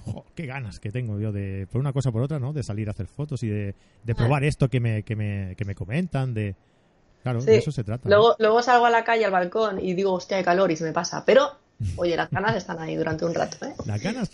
jo, 0.07 0.25
qué 0.35 0.47
ganas 0.47 0.81
que 0.81 0.91
tengo 0.91 1.21
yo 1.21 1.31
de, 1.31 1.67
por 1.71 1.81
una 1.81 1.93
cosa 1.93 2.09
o 2.09 2.13
por 2.13 2.23
otra, 2.23 2.39
¿no? 2.39 2.53
De 2.53 2.63
salir 2.63 2.89
a 2.89 2.93
hacer 2.93 3.07
fotos 3.07 3.43
y 3.43 3.49
de, 3.49 3.75
de 4.03 4.15
probar 4.15 4.43
esto 4.45 4.69
que 4.69 4.81
me, 4.81 5.03
que 5.03 5.15
me, 5.15 5.55
que 5.57 5.65
me 5.65 5.75
comentan, 5.75 6.33
de... 6.35 6.57
Claro, 7.23 7.41
Sí. 7.41 7.47
de 7.47 7.59
eso 7.59 7.71
se 7.71 7.85
trata. 7.85 8.09
¿no? 8.09 8.17
Luego, 8.17 8.37
luego 8.41 8.63
salgo 8.63 8.87
a 8.87 8.91
la 8.91 9.05
calle, 9.05 9.25
al 9.25 9.31
balcón, 9.31 9.79
y 9.79 9.95
digo, 9.95 10.13
hostia, 10.13 10.39
hay 10.39 10.45
calor, 10.45 10.73
y 10.73 10.77
se 10.77 10.83
me 10.85 10.93
pasa. 10.93 11.25
Pero, 11.25 11.53
oye, 11.97 12.17
las 12.17 12.29
ganas 12.31 12.57
están 12.57 12.81
ahí 12.81 12.97
durante 12.97 13.25
un 13.27 13.35
rato, 13.35 13.65
¿eh? 13.65 13.75
Las 13.87 14.03
ganas. 14.03 14.31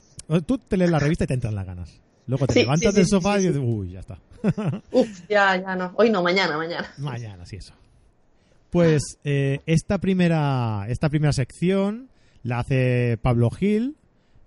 Tú 0.47 0.57
te 0.59 0.76
lees 0.78 0.90
la 0.90 0.99
revista 0.99 1.25
y 1.25 1.26
te 1.26 1.35
entran 1.35 1.55
las 1.55 1.67
ganas. 1.67 2.00
Luego 2.28 2.47
te 2.47 2.52
Sí, 2.54 2.61
levantas 2.61 2.92
sí, 2.94 2.97
del 3.00 3.06
sofá 3.08 3.40
y 3.40 3.49
dices, 3.49 3.61
uy, 3.62 3.90
ya 3.92 4.00
está. 4.00 4.18
Uf, 4.92 5.28
ya, 5.28 5.56
ya 5.61 5.75
no. 5.75 5.92
Hoy 5.97 6.11
no, 6.11 6.23
mañana, 6.23 6.56
mañana. 6.56 6.87
Mañana, 6.99 7.44
sí, 7.44 7.56
eso. 7.56 7.75
Pues 8.70 9.02
eh, 9.25 9.61
esta 9.66 9.99
primera 9.99 10.85
esta 10.88 11.08
primera 11.08 11.32
sección 11.32 12.08
la 12.42 12.61
hace 12.61 13.18
Pablo 13.20 13.50
Gil. 13.50 13.97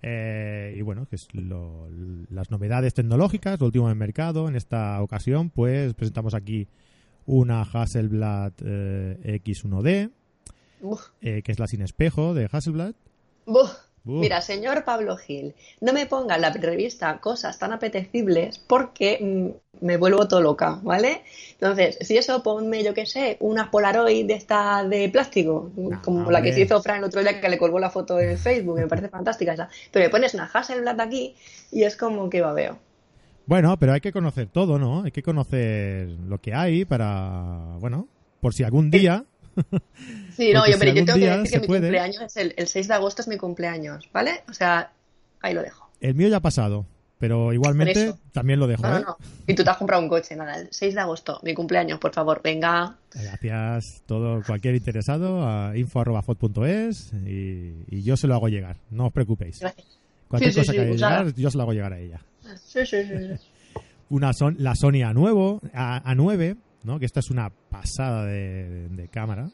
eh, 0.03 0.73
y 0.77 0.81
bueno, 0.81 1.05
que 1.07 1.15
es 1.15 1.27
lo- 1.33 1.87
las 2.29 2.49
novedades 2.51 2.93
tecnológicas, 2.93 3.59
lo 3.59 3.65
último 3.67 3.85
en 3.87 3.91
el 3.91 3.97
mercado. 3.97 4.47
En 4.47 4.55
esta 4.55 5.01
ocasión, 5.01 5.49
pues 5.49 5.93
presentamos 5.93 6.33
aquí 6.33 6.67
una 7.25 7.61
Hasselblad 7.61 8.53
eh, 8.63 9.41
X1D, 9.43 10.09
Uf, 10.81 11.01
eh, 11.21 11.41
que 11.43 11.51
es 11.51 11.59
la 11.59 11.67
sin 11.67 11.81
espejo 11.81 12.33
de 12.33 12.47
Hasselblad. 12.51 12.93
uf. 13.45 13.69
Mira, 14.03 14.41
señor 14.41 14.83
Pablo 14.83 15.15
Gil, 15.15 15.53
no 15.79 15.93
me 15.93 16.07
ponga 16.07 16.35
en 16.35 16.41
la 16.41 16.49
revista 16.49 17.19
cosas 17.19 17.59
tan 17.59 17.71
apetecibles 17.71 18.57
porque 18.57 19.19
mm, 19.21 19.85
me 19.85 19.97
vuelvo 19.97 20.27
todo 20.27 20.41
loca, 20.41 20.79
¿vale? 20.81 21.21
Entonces, 21.53 21.99
si 22.01 22.17
eso, 22.17 22.41
ponme, 22.41 22.83
yo 22.83 22.95
qué 22.95 23.05
sé, 23.05 23.37
una 23.39 23.69
Polaroid 23.69 24.25
de 24.25 24.33
esta 24.33 24.83
de 24.83 25.07
plástico, 25.09 25.71
No, 25.75 26.01
como 26.01 26.31
la 26.31 26.41
que 26.41 26.51
se 26.51 26.61
hizo 26.61 26.81
Fran 26.81 26.97
el 26.97 27.03
otro 27.03 27.21
día 27.21 27.39
que 27.39 27.49
le 27.49 27.59
colgó 27.59 27.77
la 27.77 27.91
foto 27.91 28.19
en 28.19 28.39
Facebook, 28.39 28.79
me 28.79 28.87
parece 28.87 29.09
fantástica 29.09 29.53
esa. 29.53 29.69
Pero 29.91 30.05
me 30.05 30.09
pones 30.09 30.33
una 30.33 30.49
Hasselblad 30.51 30.99
aquí 30.99 31.35
y 31.71 31.83
es 31.83 31.95
como 31.95 32.27
que 32.29 32.41
babeo. 32.41 32.79
Bueno, 33.45 33.77
pero 33.77 33.93
hay 33.93 34.01
que 34.01 34.11
conocer 34.11 34.47
todo, 34.47 34.79
¿no? 34.79 35.03
Hay 35.03 35.11
que 35.11 35.21
conocer 35.21 36.07
lo 36.27 36.39
que 36.39 36.53
hay 36.53 36.85
para, 36.85 37.77
bueno, 37.79 38.07
por 38.39 38.53
si 38.53 38.63
algún 38.63 38.89
día 38.89 39.25
Sí, 40.35 40.53
no, 40.53 40.65
yo, 40.65 40.73
si 40.73 40.79
pero 40.79 40.91
yo 40.93 41.01
algún 41.01 41.05
tengo 41.05 41.19
que 41.19 41.29
decir 41.29 41.51
que 41.51 41.59
mi 41.59 41.67
puede. 41.67 41.81
cumpleaños 41.81 42.21
es 42.21 42.37
el, 42.37 42.53
el 42.57 42.67
6 42.67 42.87
de 42.87 42.93
agosto 42.93 43.21
es 43.21 43.27
mi 43.27 43.37
cumpleaños, 43.37 44.09
¿vale? 44.13 44.43
O 44.49 44.53
sea, 44.53 44.91
ahí 45.41 45.53
lo 45.53 45.61
dejo. 45.61 45.89
el 45.99 46.15
mío 46.15 46.27
ya 46.29 46.37
ha 46.37 46.41
pasado, 46.41 46.85
pero 47.19 47.53
igualmente 47.53 48.13
también 48.31 48.59
lo 48.59 48.65
dejo, 48.65 48.83
No, 48.83 48.89
no, 48.91 48.97
¿eh? 48.97 49.03
no. 49.05 49.17
Y 49.45 49.53
tú 49.53 49.63
te 49.63 49.69
has 49.69 49.77
comprado 49.77 50.01
un 50.01 50.09
coche, 50.09 50.35
nada, 50.35 50.55
el 50.55 50.69
6 50.71 50.95
de 50.95 51.01
agosto, 51.01 51.39
mi 51.43 51.53
cumpleaños, 51.53 51.99
por 51.99 52.13
favor, 52.13 52.41
venga. 52.43 52.95
Gracias 53.13 54.01
todo 54.07 54.41
cualquier 54.43 54.73
interesado 54.75 55.47
a 55.47 55.77
info@fot.es 55.77 57.11
y, 57.25 57.73
y 57.89 58.01
yo 58.03 58.17
se 58.17 58.27
lo 58.27 58.35
hago 58.35 58.47
llegar, 58.47 58.77
no 58.89 59.07
os 59.07 59.13
preocupéis. 59.13 59.59
Gracias. 59.59 59.85
Cualquier 60.27 60.53
Sí, 60.53 60.59
sí, 60.61 60.61
cosa 60.61 60.71
sí, 60.71 60.77
que 60.77 60.83
haya 60.83 60.93
usada. 60.95 61.19
llegar, 61.23 61.35
yo 61.35 61.51
se 61.51 61.57
lo 61.57 61.63
hago 61.63 61.73
llegar 61.73 61.93
a 61.93 61.99
ella. 61.99 62.21
Sí, 62.65 62.85
sí, 62.85 63.03
sí. 63.03 63.13
sí. 63.17 63.79
Una 64.09 64.33
son, 64.33 64.55
la 64.59 64.75
Sony 64.75 65.03
A9, 65.03 65.59
A, 65.73 66.03
A9, 66.15 66.55
¿no? 66.83 66.99
Que 66.99 67.05
esta 67.05 67.19
es 67.19 67.29
una 67.29 67.49
pasada 67.49 68.25
de, 68.25 68.89
de 68.89 69.07
cámara. 69.09 69.49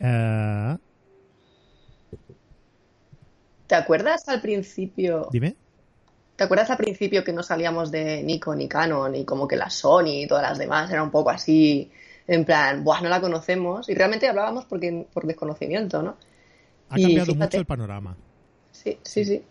Eh, 0.00 0.76
¿Te 3.66 3.74
acuerdas 3.74 4.28
al 4.28 4.40
principio? 4.40 5.28
dime. 5.32 5.56
¿Te 6.36 6.44
acuerdas 6.44 6.70
al 6.70 6.76
principio 6.78 7.22
que 7.22 7.32
no 7.32 7.42
salíamos 7.42 7.90
de 7.90 8.22
Nikon 8.22 8.58
ni 8.58 8.68
Canon 8.68 9.14
y 9.14 9.24
como 9.24 9.46
que 9.46 9.56
la 9.56 9.70
Sony 9.70 10.22
y 10.22 10.26
todas 10.26 10.42
las 10.42 10.58
demás 10.58 10.90
era 10.90 11.02
un 11.02 11.10
poco 11.10 11.30
así, 11.30 11.90
en 12.26 12.44
plan, 12.44 12.82
buah, 12.82 13.00
no 13.02 13.08
la 13.08 13.20
conocemos? 13.20 13.88
Y 13.88 13.94
realmente 13.94 14.28
hablábamos 14.28 14.64
porque, 14.64 15.06
por 15.12 15.26
desconocimiento, 15.26 16.02
¿no? 16.02 16.16
Ha 16.88 16.98
Y 16.98 17.02
cambiado 17.02 17.26
fíjate. 17.32 17.44
mucho 17.44 17.58
el 17.58 17.66
panorama. 17.66 18.16
Sí, 18.72 18.98
sí, 19.02 19.24
sí. 19.24 19.42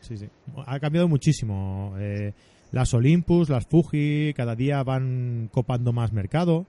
Sí, 0.00 0.16
sí. 0.16 0.28
Ha 0.66 0.80
cambiado 0.80 1.06
muchísimo. 1.08 1.94
Eh, 1.98 2.32
las 2.72 2.94
Olympus, 2.94 3.48
las 3.48 3.66
Fuji, 3.66 4.32
cada 4.34 4.54
día 4.54 4.82
van 4.82 5.48
copando 5.52 5.92
más 5.92 6.12
mercado. 6.12 6.66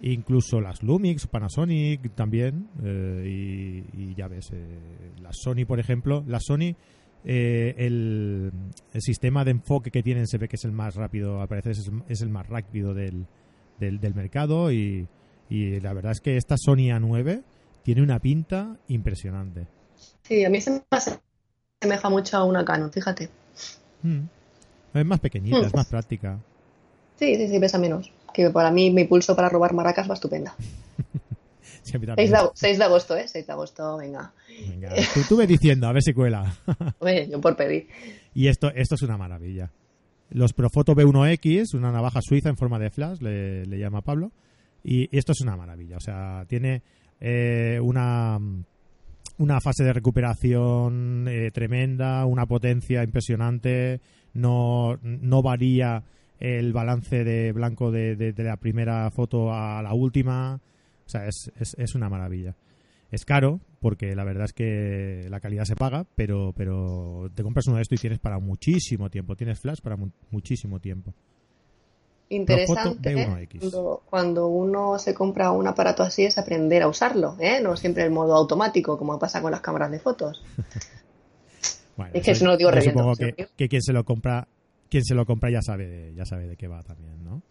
Incluso 0.00 0.60
las 0.60 0.82
Lumix, 0.82 1.26
Panasonic 1.26 2.14
también. 2.14 2.68
eh, 2.82 3.84
y, 3.94 4.02
y 4.02 4.14
ya 4.14 4.26
ves, 4.28 4.50
eh, 4.52 5.12
la 5.20 5.30
Sony, 5.32 5.64
por 5.66 5.78
ejemplo. 5.78 6.24
La 6.26 6.40
Sony, 6.40 6.74
eh, 7.24 7.74
el, 7.78 8.50
el 8.92 9.00
sistema 9.00 9.44
de 9.44 9.52
enfoque 9.52 9.90
que 9.90 10.02
tienen 10.02 10.26
se 10.26 10.38
ve 10.38 10.48
que 10.48 10.56
es 10.56 10.64
el 10.64 10.72
más 10.72 10.96
rápido, 10.96 11.40
al 11.40 11.48
parecer 11.48 11.72
es, 11.72 11.90
es 12.08 12.20
el 12.22 12.30
más 12.30 12.48
rápido 12.48 12.94
del, 12.94 13.26
del, 13.78 14.00
del 14.00 14.14
mercado. 14.14 14.72
Y, 14.72 15.06
y 15.48 15.78
la 15.80 15.92
verdad 15.92 16.12
es 16.12 16.20
que 16.20 16.36
esta 16.36 16.56
Sony 16.58 16.90
A9 16.90 17.42
tiene 17.84 18.02
una 18.02 18.18
pinta 18.18 18.76
impresionante. 18.88 19.66
Sí, 20.22 20.44
a 20.44 20.50
mí 20.50 20.60
se 20.60 20.70
me 20.70 20.82
asemeja 21.80 22.10
mucho 22.10 22.36
a 22.38 22.44
una 22.44 22.64
Canon, 22.64 22.90
fíjate. 22.92 23.28
Mm. 24.02 24.20
Es 24.94 25.04
más 25.06 25.20
pequeñita, 25.20 25.58
Mm. 25.60 25.64
es 25.64 25.74
más 25.74 25.86
práctica. 25.88 26.38
Sí, 27.18 27.36
sí, 27.36 27.48
sí, 27.48 27.58
pesa 27.58 27.78
menos. 27.78 28.10
Que 28.34 28.50
para 28.50 28.70
mí 28.70 28.90
mi 28.90 29.04
pulso 29.04 29.36
para 29.36 29.48
robar 29.48 29.74
maracas 29.74 30.08
va 30.08 30.14
estupenda. 30.14 30.54
Sí, 31.82 31.96
a 31.96 31.98
mí 31.98 32.06
6 32.06 32.06
también. 32.06 32.30
de, 32.30 32.36
ag- 32.38 32.50
6 32.54 32.78
de 32.78 32.84
agosto, 32.84 33.16
¿eh? 33.16 33.26
6 33.28 33.46
de 33.46 33.52
agosto, 33.52 33.96
venga. 33.96 34.32
Venga, 34.68 34.90
tú, 35.14 35.20
tú 35.28 35.36
ve 35.36 35.46
diciendo, 35.46 35.88
a 35.88 35.92
ver 35.92 36.02
si 36.02 36.12
cuela. 36.12 36.54
Oye, 37.00 37.28
yo 37.28 37.40
por 37.40 37.56
pedir. 37.56 37.88
y 38.34 38.46
esto, 38.48 38.70
esto 38.74 38.94
es 38.94 39.02
una 39.02 39.16
maravilla. 39.18 39.70
Los 40.30 40.52
Profoto 40.52 40.94
B1X, 40.94 41.74
una 41.74 41.90
navaja 41.92 42.20
suiza 42.22 42.48
en 42.48 42.56
forma 42.56 42.78
de 42.78 42.90
flash, 42.90 43.20
le, 43.20 43.66
le 43.66 43.78
llama 43.78 44.00
Pablo. 44.02 44.30
Y 44.84 45.14
esto 45.16 45.32
es 45.32 45.40
una 45.42 45.56
maravilla. 45.56 45.96
O 45.96 46.00
sea, 46.00 46.44
tiene 46.48 46.82
eh, 47.20 47.78
una, 47.82 48.38
una 49.38 49.60
fase 49.60 49.84
de 49.84 49.92
recuperación 49.92 51.26
eh, 51.28 51.50
tremenda, 51.50 52.24
una 52.26 52.46
potencia 52.46 53.02
impresionante. 53.02 54.00
No, 54.34 54.98
no 55.02 55.42
varía 55.42 56.02
el 56.40 56.72
balance 56.72 57.24
de 57.24 57.52
blanco 57.52 57.90
de, 57.90 58.16
de- 58.16 58.32
la 58.44 58.56
primera 58.56 59.10
foto 59.10 59.52
a 59.54 59.82
la 59.82 59.94
última. 59.94 60.60
O 61.06 61.08
sea, 61.08 61.26
es, 61.26 61.50
es, 61.58 61.74
es 61.78 61.94
una 61.94 62.08
maravilla. 62.08 62.54
Es 63.10 63.24
caro, 63.26 63.60
porque 63.80 64.14
la 64.14 64.24
verdad 64.24 64.44
es 64.46 64.52
que 64.54 65.26
la 65.28 65.40
calidad 65.40 65.64
se 65.64 65.76
paga, 65.76 66.06
pero, 66.16 66.54
pero 66.56 67.28
te 67.34 67.42
compras 67.42 67.66
uno 67.66 67.76
de 67.76 67.82
esto 67.82 67.94
y 67.94 67.98
tienes 67.98 68.18
para 68.20 68.38
muchísimo 68.38 69.10
tiempo. 69.10 69.36
Tienes 69.36 69.60
flash 69.60 69.80
para 69.82 69.96
mu- 69.96 70.10
muchísimo 70.30 70.80
tiempo. 70.80 71.12
Interesante. 72.34 73.10
Profoto. 73.12 73.36
B1X. 73.36 73.58
Cuando, 73.60 74.02
cuando 74.08 74.46
uno 74.48 74.98
se 74.98 75.12
compra 75.14 75.50
un 75.52 75.66
aparato 75.66 76.02
así 76.02 76.24
es 76.24 76.38
aprender 76.38 76.82
a 76.82 76.88
usarlo, 76.88 77.36
¿eh? 77.38 77.60
No 77.62 77.76
siempre 77.76 78.04
el 78.04 78.10
modo 78.10 78.34
automático, 78.34 78.96
como 78.98 79.18
pasa 79.18 79.42
con 79.42 79.50
las 79.52 79.60
cámaras 79.60 79.90
de 79.90 79.98
fotos. 80.00 80.42
Bueno, 81.94 82.12
Es 82.14 82.24
que 82.24 82.30
eso 82.30 82.46
no 82.46 82.52
lo 82.52 82.56
digo 82.56 82.70
reviento, 82.70 83.00
Supongo 83.00 83.16
¿sí? 83.16 83.46
que, 83.54 83.68
quien 83.68 83.82
se 83.82 83.92
lo 83.92 84.02
compra, 84.02 84.48
quien 84.88 85.04
se 85.04 85.14
lo 85.14 85.26
compra 85.26 85.50
ya 85.50 85.60
sabe, 85.60 85.86
de- 85.86 86.14
ya 86.14 86.24
sabe 86.24 86.48
de 86.48 86.56
qué 86.56 86.66
va 86.66 86.82
también, 86.82 87.22
¿no? 87.22 87.42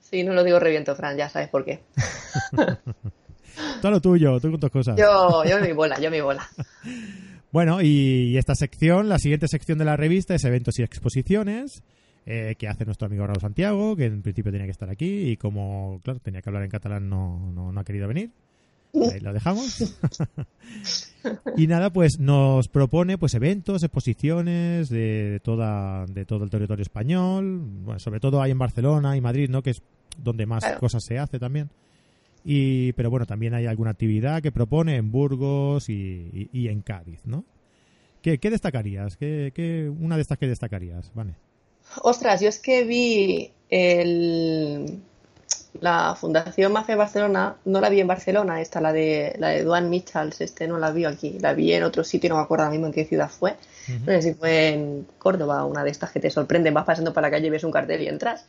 Sí, 0.00 0.24
no 0.24 0.32
lo 0.34 0.42
digo 0.42 0.58
reviento, 0.58 0.96
Fran, 0.96 1.16
ya 1.16 1.28
sabes 1.28 1.48
por 1.48 1.64
qué. 1.64 1.80
Todo 3.80 3.92
lo 3.92 4.00
tuyo, 4.00 4.40
tú 4.40 4.50
con 4.50 4.58
tus 4.60 4.70
cosas. 4.70 4.96
Yo, 4.98 5.44
yo 5.44 5.60
mi 5.60 5.72
bola, 5.72 6.00
yo 6.00 6.10
mi 6.10 6.20
bola. 6.20 6.44
Bueno, 7.52 7.80
y 7.82 8.36
esta 8.36 8.56
sección, 8.56 9.08
la 9.08 9.18
siguiente 9.20 9.46
sección 9.46 9.78
de 9.78 9.84
la 9.84 9.96
revista 9.96 10.34
es 10.34 10.42
eventos 10.44 10.76
y 10.80 10.82
exposiciones 10.82 11.84
eh, 12.26 12.54
que 12.58 12.68
hace 12.68 12.84
nuestro 12.84 13.06
amigo 13.06 13.26
Raúl 13.26 13.40
Santiago, 13.40 13.96
que 13.96 14.06
en 14.06 14.22
principio 14.22 14.50
tenía 14.52 14.66
que 14.66 14.70
estar 14.72 14.88
aquí 14.90 15.30
y 15.30 15.36
como, 15.36 16.00
claro, 16.04 16.20
tenía 16.20 16.40
que 16.42 16.48
hablar 16.48 16.62
en 16.64 16.70
catalán, 16.70 17.08
no, 17.08 17.52
no, 17.52 17.72
no 17.72 17.80
ha 17.80 17.84
querido 17.84 18.08
venir. 18.08 18.30
Ahí 19.12 19.18
lo 19.20 19.32
dejamos. 19.32 19.96
y 21.56 21.66
nada, 21.66 21.92
pues 21.92 22.18
nos 22.20 22.68
propone 22.68 23.18
pues 23.18 23.34
eventos, 23.34 23.82
exposiciones 23.82 24.88
de 24.88 25.40
toda 25.42 26.06
de 26.06 26.24
todo 26.24 26.44
el 26.44 26.50
territorio 26.50 26.82
español, 26.82 27.58
bueno, 27.82 27.98
sobre 27.98 28.20
todo 28.20 28.40
hay 28.40 28.50
en 28.52 28.58
Barcelona 28.58 29.16
y 29.16 29.20
Madrid, 29.20 29.48
¿no? 29.50 29.62
Que 29.62 29.70
es 29.70 29.82
donde 30.22 30.46
más 30.46 30.62
Claro. 30.64 30.80
cosas 30.80 31.02
se 31.04 31.18
hace 31.18 31.38
también. 31.38 31.70
Y, 32.44 32.92
pero 32.92 33.10
bueno, 33.10 33.24
también 33.26 33.54
hay 33.54 33.66
alguna 33.66 33.90
actividad 33.90 34.42
que 34.42 34.52
propone 34.52 34.96
en 34.96 35.10
Burgos 35.10 35.88
y, 35.88 36.28
y- 36.32 36.48
y 36.52 36.68
en 36.68 36.82
Cádiz, 36.82 37.20
¿no? 37.24 37.44
¿Qué, 38.22 38.38
qué 38.38 38.50
destacarías? 38.50 39.16
¿Qué, 39.16 39.50
qué- 39.54 39.88
una 39.90 40.16
de 40.16 40.22
estas 40.22 40.38
que 40.38 40.46
destacarías? 40.46 41.10
Vale. 41.14 41.34
Ostras, 42.02 42.40
yo 42.40 42.48
es 42.48 42.58
que 42.58 42.84
vi 42.84 43.52
el, 43.70 45.00
la 45.80 46.14
Fundación 46.14 46.72
Mafe 46.72 46.94
Barcelona, 46.94 47.56
no 47.64 47.80
la 47.80 47.88
vi 47.88 48.00
en 48.00 48.06
Barcelona, 48.06 48.60
esta, 48.60 48.80
la 48.80 48.92
de, 48.92 49.34
la 49.38 49.48
de 49.48 49.64
Duan 49.64 49.90
Michals, 49.90 50.40
este 50.40 50.68
no 50.68 50.78
la 50.78 50.90
vi 50.90 51.04
aquí, 51.04 51.38
la 51.40 51.52
vi 51.52 51.72
en 51.72 51.82
otro 51.82 52.04
sitio, 52.04 52.30
no 52.30 52.36
me 52.36 52.42
acuerdo 52.42 52.64
ahora 52.64 52.72
mismo 52.72 52.86
en 52.86 52.92
qué 52.92 53.04
ciudad 53.04 53.30
fue. 53.30 53.56
No 53.88 54.06
sé 54.06 54.22
si 54.22 54.34
fue 54.34 54.68
en 54.68 55.06
Córdoba, 55.18 55.64
una 55.64 55.84
de 55.84 55.90
estas 55.90 56.10
que 56.10 56.20
te 56.20 56.30
sorprenden, 56.30 56.72
vas 56.72 56.84
pasando 56.84 57.12
por 57.12 57.22
la 57.22 57.30
calle 57.30 57.48
y 57.48 57.50
ves 57.50 57.64
un 57.64 57.72
cartel 57.72 58.02
y 58.02 58.08
entras. 58.08 58.46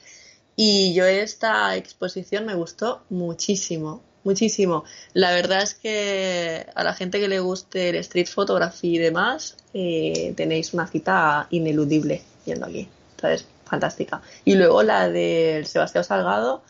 Y 0.56 0.94
yo 0.94 1.06
esta 1.06 1.76
exposición 1.76 2.46
me 2.46 2.56
gustó 2.56 3.02
muchísimo, 3.10 4.02
muchísimo. 4.24 4.86
La 5.14 5.32
verdad 5.32 5.64
es 5.64 5.74
que 5.74 6.66
a 6.74 6.84
la 6.84 6.94
gente 6.94 7.20
que 7.20 7.28
le 7.28 7.40
guste 7.40 7.90
el 7.90 7.96
street 7.98 8.28
photography 8.28 8.96
y 8.96 9.00
demás, 9.00 9.58
eh, 9.74 10.34
tenéis 10.38 10.74
una 10.74 10.88
cita 10.88 11.48
ineludible 11.50 12.22
yendo 12.46 12.68
aquí. 12.68 12.88
Entonces, 13.16 13.48
fantástica. 13.66 14.22
Y 14.44 14.56
luego 14.56 14.84
la 14.84 15.10
del 15.10 15.66
Sebastián 15.66 16.04
Salgado, 16.04 16.64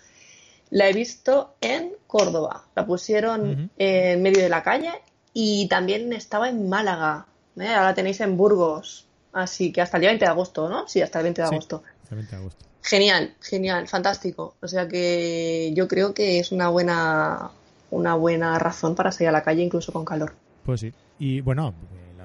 la 0.69 0.89
he 0.89 0.93
visto 0.93 1.55
en 1.61 1.93
Córdoba. 2.07 2.65
La 2.75 2.85
pusieron 2.85 3.71
en 3.77 4.21
medio 4.21 4.41
de 4.41 4.49
la 4.49 4.63
calle 4.63 4.91
y 5.33 5.67
también 5.67 6.13
estaba 6.13 6.49
en 6.49 6.69
Málaga. 6.69 7.27
¿eh? 7.59 7.67
Ahora 7.67 7.93
tenéis 7.93 8.21
en 8.21 8.37
Burgos. 8.37 9.07
Así 9.33 9.71
que 9.71 9.81
hasta 9.81 9.97
el 9.97 10.01
día 10.01 10.09
20 10.11 10.25
de 10.25 10.31
agosto, 10.31 10.69
¿no? 10.69 10.87
Sí, 10.87 11.01
hasta 11.01 11.19
el 11.19 11.23
20 11.23 11.41
de 11.41 11.47
agosto. 11.47 11.83
el 12.09 12.15
20 12.17 12.31
de 12.31 12.41
agosto. 12.41 12.65
Genial, 12.81 13.33
genial, 13.41 13.87
fantástico. 13.87 14.55
O 14.61 14.67
sea 14.67 14.87
que 14.87 15.73
yo 15.75 15.87
creo 15.87 16.13
que 16.13 16.39
es 16.39 16.51
una 16.51 16.69
buena, 16.69 17.51
una 17.91 18.15
buena 18.15 18.57
razón 18.59 18.95
para 18.95 19.11
salir 19.11 19.29
a 19.29 19.31
la 19.31 19.43
calle 19.43 19.63
incluso 19.63 19.91
con 19.91 20.05
calor. 20.05 20.33
Pues 20.63 20.81
sí. 20.81 20.93
Y 21.19 21.41
bueno, 21.41 21.73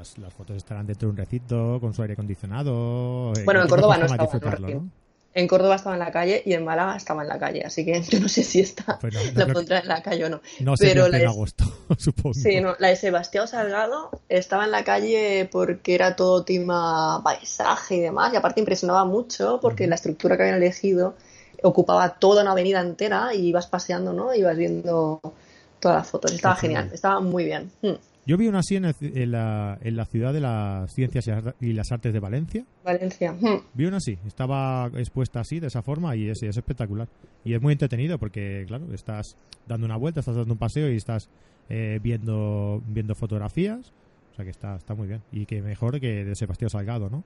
las, 0.00 0.18
las 0.18 0.32
fotos 0.32 0.56
estarán 0.56 0.86
dentro 0.86 1.08
de 1.08 1.10
un 1.12 1.16
recinto 1.16 1.78
con 1.80 1.92
su 1.94 2.00
aire 2.02 2.14
acondicionado. 2.14 3.32
eh, 3.36 3.44
Bueno, 3.44 3.62
en 3.62 3.68
Córdoba 3.68 3.98
no 3.98 4.06
estaba 4.06 4.30
en 4.68 4.76
un. 4.76 4.92
En 5.32 5.46
Córdoba 5.46 5.76
estaba 5.76 5.94
en 5.94 6.00
la 6.00 6.10
calle 6.10 6.42
y 6.44 6.54
en 6.54 6.64
Málaga 6.64 6.96
estaba 6.96 7.22
en 7.22 7.28
la 7.28 7.38
calle, 7.38 7.62
así 7.64 7.84
que 7.84 8.02
yo 8.10 8.18
no 8.18 8.28
sé 8.28 8.42
si 8.42 8.60
está 8.60 8.98
Pues 8.98 9.14
no, 9.14 9.20
no 9.20 9.26
la 9.38 9.44
creo 9.44 9.54
pondrá 9.54 9.78
en 9.80 9.88
la 9.88 10.02
calle 10.02 10.24
o 10.24 10.28
no. 10.30 10.40
No 10.60 10.76
sé 10.76 10.88
Pero 10.88 11.06
en 11.06 11.12
la 11.12 11.18
de- 11.18 11.26
agosto, 11.26 11.64
supongo. 11.98 12.34
Sí, 12.34 12.60
no, 12.60 12.74
la 12.80 12.88
de 12.88 12.96
Sebastián 12.96 13.46
Salgado 13.46 14.10
estaba 14.28 14.64
en 14.64 14.70
la 14.72 14.82
calle 14.82 15.48
porque 15.52 15.94
era 15.94 16.16
todo 16.16 16.44
tema 16.44 17.20
paisaje 17.22 17.96
y 17.96 18.00
demás, 18.00 18.32
y 18.32 18.36
aparte 18.36 18.58
impresionaba 18.60 19.04
mucho 19.04 19.60
porque 19.62 19.86
la 19.86 19.94
estructura 19.96 20.36
que 20.36 20.42
habían 20.44 20.56
elegido 20.56 21.14
ocupaba 21.62 22.14
toda 22.18 22.42
una 22.42 22.52
avenida 22.52 22.80
entera 22.80 23.34
y 23.34 23.48
ibas 23.48 23.66
paseando, 23.66 24.12
¿no? 24.14 24.34
Ibas 24.34 24.56
viendo 24.56 25.20
todas 25.78 25.98
las 25.98 26.08
fotos. 26.08 26.32
Estaba 26.32 26.54
Qué 26.56 26.62
genial, 26.62 26.82
genial. 26.84 26.94
estaba 26.94 27.20
muy 27.20 27.44
bien. 27.44 27.70
Mm. 27.82 27.90
Yo 28.30 28.36
vi 28.36 28.46
una 28.46 28.60
así 28.60 28.76
en, 28.76 28.84
el- 28.84 28.94
en 29.00 29.32
la, 29.32 29.76
en 29.82 29.96
la 29.96 30.04
ciudad 30.04 30.32
de 30.32 30.38
las 30.40 30.94
ciencias 30.94 31.28
y 31.60 31.72
las 31.72 31.90
artes 31.90 32.12
de 32.12 32.20
Valencia. 32.20 32.64
Valencia. 32.84 33.32
Mm. 33.32 33.56
Vi 33.74 33.86
una 33.86 33.96
así, 33.96 34.18
estaba 34.24 34.88
expuesta 34.94 35.40
así, 35.40 35.58
de 35.58 35.66
esa 35.66 35.82
forma, 35.82 36.14
y 36.14 36.28
es, 36.28 36.40
es 36.44 36.56
espectacular. 36.56 37.08
Y 37.44 37.54
es 37.54 37.60
muy 37.60 37.72
entretenido 37.72 38.18
porque, 38.18 38.64
claro, 38.68 38.86
estás 38.94 39.36
dando 39.66 39.84
una 39.84 39.96
vuelta, 39.96 40.20
estás 40.20 40.36
dando 40.36 40.52
un 40.54 40.58
paseo 40.60 40.88
y 40.92 40.96
estás 40.96 41.28
eh, 41.68 41.98
viendo, 42.00 42.80
viendo 42.86 43.16
fotografías. 43.16 43.92
O 44.30 44.34
sea 44.36 44.44
que 44.44 44.52
está, 44.52 44.76
está 44.76 44.94
muy 44.94 45.08
bien. 45.08 45.22
Y 45.32 45.44
que 45.46 45.60
mejor 45.60 45.98
que 45.98 46.24
de 46.24 46.36
Sebastián 46.36 46.70
Salgado, 46.70 47.10
¿no? 47.10 47.24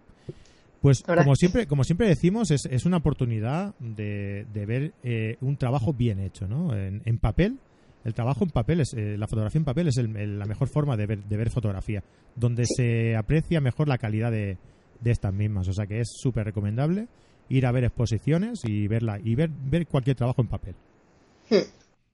Pues 0.80 1.02
como 1.02 1.36
siempre, 1.36 1.66
como 1.66 1.84
siempre 1.84 2.08
decimos, 2.08 2.50
es, 2.50 2.64
es 2.64 2.86
una 2.86 2.96
oportunidad 2.96 3.74
de, 3.78 4.46
de 4.54 4.64
ver 4.66 4.92
eh, 5.02 5.36
un 5.42 5.58
trabajo 5.58 5.92
bien 5.92 6.18
hecho, 6.18 6.48
¿no? 6.48 6.74
En, 6.74 7.02
en 7.04 7.18
papel, 7.18 7.58
el 8.04 8.14
trabajo 8.14 8.44
en 8.44 8.50
papel, 8.50 8.80
es 8.80 8.94
eh, 8.94 9.16
la 9.18 9.26
fotografía 9.26 9.58
en 9.58 9.64
papel 9.64 9.88
es 9.88 9.96
el- 9.96 10.16
el- 10.16 10.38
la 10.38 10.44
mejor 10.46 10.68
forma 10.68 10.96
de 10.96 11.06
ver, 11.06 11.24
de 11.24 11.36
ver 11.36 11.50
fotografía, 11.50 12.02
donde 12.36 12.64
se 12.66 13.16
aprecia 13.16 13.60
mejor 13.60 13.88
la 13.88 13.98
calidad 13.98 14.30
de, 14.30 14.58
de 15.00 15.10
estas 15.10 15.32
mismas. 15.32 15.68
O 15.68 15.72
sea 15.72 15.86
que 15.86 16.00
es 16.00 16.08
súper 16.14 16.44
recomendable 16.44 17.08
ir 17.48 17.66
a 17.66 17.72
ver 17.72 17.84
exposiciones 17.84 18.60
y 18.64 18.86
verla 18.88 19.18
y 19.22 19.34
ver, 19.34 19.50
ver 19.50 19.86
cualquier 19.86 20.16
trabajo 20.16 20.40
en 20.42 20.48
papel. 20.48 20.74
Mm. 21.50 21.56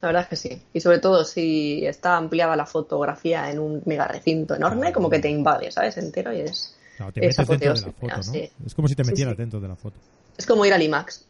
La 0.01 0.09
verdad 0.09 0.23
es 0.23 0.29
que 0.29 0.37
sí. 0.37 0.63
Y 0.73 0.81
sobre 0.81 0.99
todo 0.99 1.25
si 1.25 1.85
está 1.85 2.17
ampliada 2.17 2.57
la 2.57 2.65
fotografía 2.65 3.51
en 3.51 3.59
un 3.59 3.83
mega 3.85 4.09
recinto 4.09 4.55
enorme, 4.55 4.81
Claro. 4.81 4.95
como 4.95 5.11
que 5.11 5.19
te 5.19 5.29
invade, 5.29 5.71
¿sabes? 5.71 5.99
Entero 5.99 6.33
y 6.33 6.41
es... 6.41 6.75
Claro, 6.97 7.13
te 7.13 7.27
Es 7.27 7.39
metes 7.39 7.49
dentro 7.61 7.75
de 7.75 7.81
la 7.87 7.93
foto, 7.93 8.17
¿no? 8.17 8.23
sí. 8.23 8.51
Es 8.65 8.75
como 8.75 8.89
si 8.89 8.95
te 8.95 9.05
metieras 9.05 9.35
sí. 9.35 9.39
dentro 9.39 9.61
de 9.61 9.69
la 9.69 9.77
foto. 9.77 9.97
Es 10.39 10.47
como 10.47 10.65
ir 10.65 10.73
al 10.73 10.83
IMAX. 10.83 11.27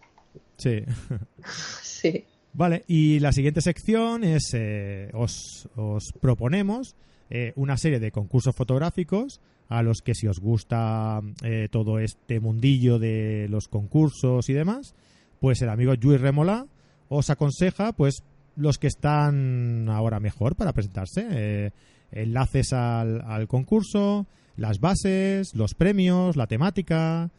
Sí. 0.57 0.85
Sí. 1.83 2.25
Vale, 2.53 2.85
y 2.89 3.21
la 3.21 3.33
siguiente 3.33 3.61
sección 3.61 4.25
es, 4.25 4.53
eh, 4.55 5.11
os, 5.15 5.69
os 5.77 6.13
proponemos 6.21 6.97
eh, 7.31 7.53
una 7.57 7.77
serie 7.77 8.01
de 8.01 8.11
concursos 8.11 8.55
fotográficos 8.57 9.41
a 9.69 9.83
los 9.83 10.03
que 10.03 10.17
si 10.17 10.27
os 10.27 10.41
gusta 10.41 11.21
eh, 11.45 11.69
todo 11.71 12.01
este 12.01 12.41
mundillo 12.41 12.99
de 12.99 13.47
los 13.49 13.69
concursos 13.69 14.49
y 14.49 14.53
demás, 14.53 14.97
pues 15.39 15.63
el 15.63 15.69
amigo 15.69 15.95
Luis 15.95 16.21
Remolá 16.21 16.67
os 17.09 17.31
aconseja 17.31 17.93
pues 17.93 18.25
los 18.57 18.79
que 18.79 18.89
están 18.89 19.89
ahora 19.89 20.19
mejor 20.19 20.57
para 20.57 20.73
presentarse. 20.73 21.27
eh, 21.31 21.71
enlaces 22.13 22.73
al, 22.73 23.23
al 23.23 23.47
concurso, 23.47 24.27
las 24.57 24.81
bases, 24.81 25.55
los 25.55 25.75
premios, 25.75 26.37
la 26.37 26.49
temática, 26.49 27.31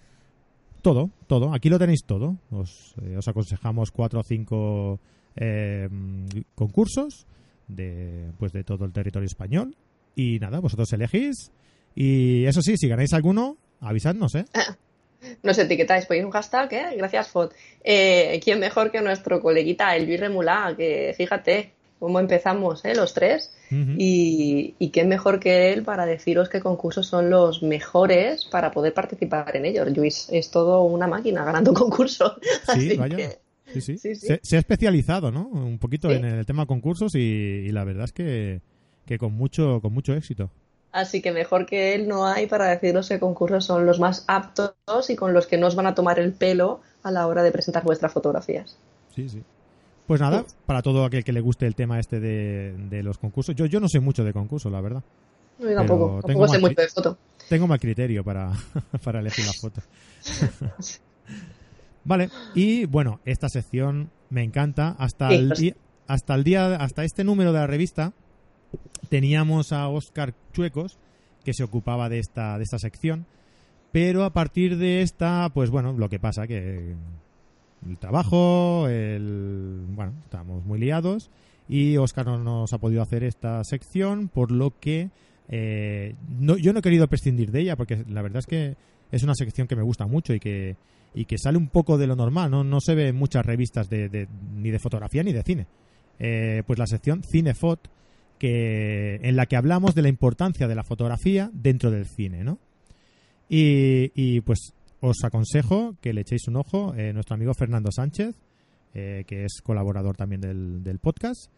todo, 0.81 1.09
todo. 1.27 1.53
Aquí 1.53 1.69
lo 1.69 1.79
tenéis 1.79 2.03
todo. 2.05 2.37
Os, 2.51 2.95
eh, 3.01 3.17
os 3.17 3.27
aconsejamos 3.27 3.91
cuatro 3.91 4.19
o 4.19 4.23
cinco 4.23 4.99
eh, 5.35 5.87
concursos 6.55 7.25
de, 7.67 8.31
pues 8.37 8.51
de 8.51 8.63
todo 8.63 8.85
el 8.85 8.91
territorio 8.91 9.25
español. 9.25 9.75
Y 10.15 10.39
nada, 10.39 10.59
vosotros 10.59 10.91
elegís. 10.93 11.51
Y 11.95 12.45
eso 12.45 12.61
sí, 12.61 12.77
si 12.77 12.87
ganáis 12.87 13.13
alguno, 13.13 13.57
avisadnos, 13.79 14.35
¿eh? 14.35 14.45
Nos 15.43 15.57
etiquetáis, 15.57 16.05
ponéis 16.05 16.25
un 16.25 16.31
hashtag, 16.31 16.73
¿eh? 16.73 16.95
Gracias, 16.97 17.29
Fot. 17.29 17.53
Eh, 17.83 18.39
¿Quién 18.43 18.59
mejor 18.59 18.91
que 18.91 19.01
nuestro 19.01 19.39
coleguita, 19.39 19.95
el 19.95 20.17
Remulá? 20.17 20.73
Que 20.75 21.13
fíjate 21.15 21.73
cómo 22.01 22.19
empezamos, 22.19 22.83
¿eh? 22.83 22.93
Los 22.95 23.13
tres. 23.13 23.53
Y, 23.97 24.75
y 24.79 24.91
quién 24.91 25.07
mejor 25.07 25.39
que 25.39 25.71
él 25.71 25.83
para 25.83 26.05
deciros 26.05 26.49
qué 26.49 26.59
concursos 26.59 27.07
son 27.07 27.29
los 27.29 27.63
mejores 27.63 28.43
para 28.45 28.71
poder 28.71 28.93
participar 28.93 29.55
en 29.55 29.65
ellos. 29.65 29.87
Luis 29.95 30.27
es 30.31 30.51
todo 30.51 30.81
una 30.83 31.07
máquina 31.07 31.45
ganando 31.45 31.73
concursos. 31.83 32.33
Sí, 32.73 32.97
vaya. 32.97 33.15
que- 33.15 33.39
Sí, 33.73 33.79
sí. 33.79 33.97
Sí, 33.97 34.15
sí. 34.15 34.27
Se, 34.27 34.39
se 34.43 34.55
ha 34.57 34.59
especializado, 34.59 35.31
¿no? 35.31 35.47
Un 35.47 35.77
poquito 35.79 36.11
en 36.11 36.25
el 36.25 36.45
tema 36.45 36.65
concursos 36.65 37.15
y, 37.15 37.19
y 37.19 37.69
la 37.71 37.85
verdad 37.85 38.03
es 38.03 38.11
que, 38.11 38.59
que 39.05 39.17
con 39.17 39.31
mucho 39.33 39.79
con 39.81 39.93
mucho 39.93 40.13
éxito. 40.13 40.49
Así 40.91 41.21
que 41.21 41.31
mejor 41.31 41.65
que 41.65 41.95
él 41.95 42.05
no 42.09 42.25
hay 42.27 42.47
para 42.47 42.67
deciros 42.67 43.07
qué 43.07 43.17
concursos 43.19 43.63
son 43.63 43.85
los 43.85 43.97
más 44.01 44.25
aptos 44.27 44.73
y 45.09 45.15
con 45.15 45.33
los 45.33 45.47
que 45.47 45.57
no 45.57 45.67
os 45.67 45.75
van 45.75 45.85
a 45.87 45.95
tomar 45.95 46.19
el 46.19 46.33
pelo 46.33 46.81
a 47.03 47.11
la 47.11 47.27
hora 47.27 47.43
de 47.43 47.51
presentar 47.53 47.83
vuestras 47.85 48.11
fotografías. 48.11 48.77
Sí, 49.15 49.29
sí. 49.29 49.41
Pues 50.07 50.19
nada, 50.19 50.43
para 50.65 50.81
todo 50.81 51.05
aquel 51.05 51.23
que 51.23 51.31
le 51.31 51.39
guste 51.41 51.65
el 51.67 51.75
tema 51.75 51.99
este 51.99 52.19
de, 52.19 52.73
de 52.89 53.03
los 53.03 53.17
concursos. 53.17 53.55
Yo, 53.55 53.65
yo 53.65 53.79
no 53.79 53.87
sé 53.87 53.99
mucho 53.99 54.23
de 54.23 54.33
concursos, 54.33 54.71
la 54.71 54.81
verdad. 54.81 55.03
Yo 55.59 55.73
tampoco, 55.75 56.21
tengo 56.25 56.41
tampoco 56.41 56.47
sé 56.47 56.53
más 56.59 56.71
mucho 56.71 56.81
de 56.81 56.87
foto. 56.89 57.17
Tengo 57.47 57.67
mal 57.67 57.79
criterio 57.79 58.23
para, 58.23 58.51
para 59.03 59.19
elegir 59.19 59.45
la 59.45 59.53
foto. 59.53 59.81
vale, 62.03 62.29
y 62.55 62.85
bueno, 62.85 63.19
esta 63.25 63.47
sección 63.49 64.09
me 64.29 64.43
encanta. 64.43 64.95
Hasta 64.97 65.29
Sí, 65.29 65.35
el 65.35 65.47
pues- 65.49 65.59
día, 65.59 65.75
hasta 66.07 66.35
el 66.35 66.43
día, 66.43 66.75
hasta 66.75 67.03
este 67.03 67.23
número 67.23 67.53
de 67.53 67.59
la 67.59 67.67
revista, 67.67 68.13
teníamos 69.09 69.71
a 69.71 69.87
Oscar 69.87 70.33
Chuecos, 70.53 70.97
que 71.45 71.53
se 71.53 71.63
ocupaba 71.63 72.09
de 72.09 72.19
esta, 72.19 72.57
de 72.57 72.63
esta 72.63 72.79
sección. 72.79 73.25
Pero 73.91 74.23
a 74.23 74.31
partir 74.31 74.77
de 74.77 75.01
esta, 75.01 75.49
pues 75.53 75.69
bueno, 75.69 75.93
lo 75.93 76.07
que 76.09 76.19
pasa 76.19 76.47
que 76.47 76.95
el 77.87 77.97
trabajo, 77.97 78.87
el 78.87 79.85
bueno, 79.89 80.13
estamos 80.23 80.65
muy 80.65 80.79
liados 80.79 81.29
y 81.67 81.97
Oscar 81.97 82.25
no 82.25 82.37
nos 82.37 82.73
ha 82.73 82.77
podido 82.77 83.01
hacer 83.01 83.23
esta 83.23 83.63
sección, 83.63 84.27
por 84.27 84.51
lo 84.51 84.77
que 84.79 85.09
eh, 85.49 86.15
no, 86.39 86.57
yo 86.57 86.73
no 86.73 86.79
he 86.79 86.81
querido 86.81 87.07
prescindir 87.07 87.51
de 87.51 87.61
ella 87.61 87.75
porque 87.75 88.03
la 88.09 88.21
verdad 88.21 88.39
es 88.39 88.45
que 88.45 88.75
es 89.11 89.23
una 89.23 89.35
sección 89.35 89.67
que 89.67 89.75
me 89.75 89.83
gusta 89.83 90.05
mucho 90.05 90.33
y 90.33 90.39
que 90.39 90.75
y 91.13 91.25
que 91.25 91.37
sale 91.37 91.57
un 91.57 91.67
poco 91.67 91.97
de 91.97 92.07
lo 92.07 92.15
normal, 92.15 92.51
no, 92.51 92.63
no 92.63 92.79
se 92.79 92.95
ve 92.95 93.09
en 93.09 93.15
muchas 93.15 93.45
revistas 93.45 93.89
de, 93.89 94.27
ni 94.55 94.71
de 94.71 94.79
fotografía 94.79 95.23
ni 95.23 95.33
de 95.33 95.43
cine. 95.43 95.67
Eh, 96.19 96.63
pues 96.65 96.79
la 96.79 96.87
sección 96.87 97.23
Cinefot, 97.23 97.89
que, 98.37 99.19
en 99.23 99.35
la 99.35 99.45
que 99.45 99.55
hablamos 99.57 99.93
de 99.95 100.03
la 100.03 100.09
importancia 100.09 100.67
de 100.67 100.75
la 100.75 100.83
fotografía 100.83 101.49
dentro 101.53 101.91
del 101.91 102.05
cine, 102.05 102.43
¿no? 102.43 102.59
Y, 103.49 104.11
y, 104.15 104.39
pues 104.41 104.73
os 105.01 105.23
aconsejo 105.23 105.95
que 105.99 106.13
le 106.13 106.21
echéis 106.21 106.47
un 106.47 106.55
ojo 106.55 106.93
eh, 106.95 107.11
nuestro 107.11 107.35
amigo 107.35 107.53
Fernando 107.53 107.91
Sánchez, 107.91 108.35
eh, 108.93 109.23
que 109.27 109.45
es 109.45 109.61
colaborador 109.61 110.15
también 110.15 110.41
del, 110.41 110.83
del 110.83 110.99
podcast, 110.99 111.51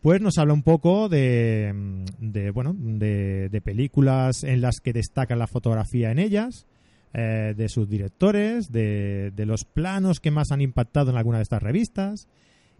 pues 0.00 0.20
nos 0.20 0.38
habla 0.38 0.54
un 0.54 0.62
poco 0.62 1.08
de, 1.08 1.72
mm, 1.74 2.04
de 2.18 2.50
bueno, 2.50 2.74
de, 2.76 3.48
de 3.50 3.60
películas 3.60 4.42
en 4.42 4.60
las 4.60 4.80
que 4.80 4.92
destaca 4.92 5.36
la 5.36 5.46
fotografía 5.46 6.10
en 6.10 6.18
ellas, 6.18 6.66
eh, 7.14 7.54
de 7.56 7.68
sus 7.68 7.88
directores, 7.88 8.70
de, 8.70 9.32
de 9.34 9.46
los 9.46 9.64
planos 9.64 10.20
que 10.20 10.30
más 10.30 10.52
han 10.52 10.60
impactado 10.60 11.10
en 11.10 11.16
alguna 11.16 11.38
de 11.38 11.42
estas 11.42 11.62
revistas. 11.62 12.28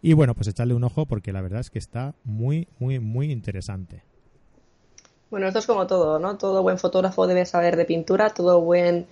Y 0.01 0.12
bueno, 0.12 0.35
pues 0.35 0.49
echarle 0.49 0.75
un 0.75 0.85
ojo 0.85 1.07
porque 1.07 1.33
la 1.33 1.40
verdad 1.40 1.61
es 1.61 1.71
que 1.71 1.79
está 1.79 2.14
muy, 2.25 2.68
muy, 2.79 3.01
muy 3.01 3.33
interesante. 3.33 4.05
Bueno, 5.31 5.47
esto 5.49 5.59
es 5.59 5.66
como 5.66 5.87
todo, 5.87 6.18
¿no? 6.18 6.38
Todo 6.38 6.62
buen 6.62 6.79
fotógrafo 6.79 7.27
debe 7.27 7.44
saber 7.44 7.77
de 7.77 7.85
pintura, 7.85 8.31
todo 8.31 8.61
buen 8.61 9.07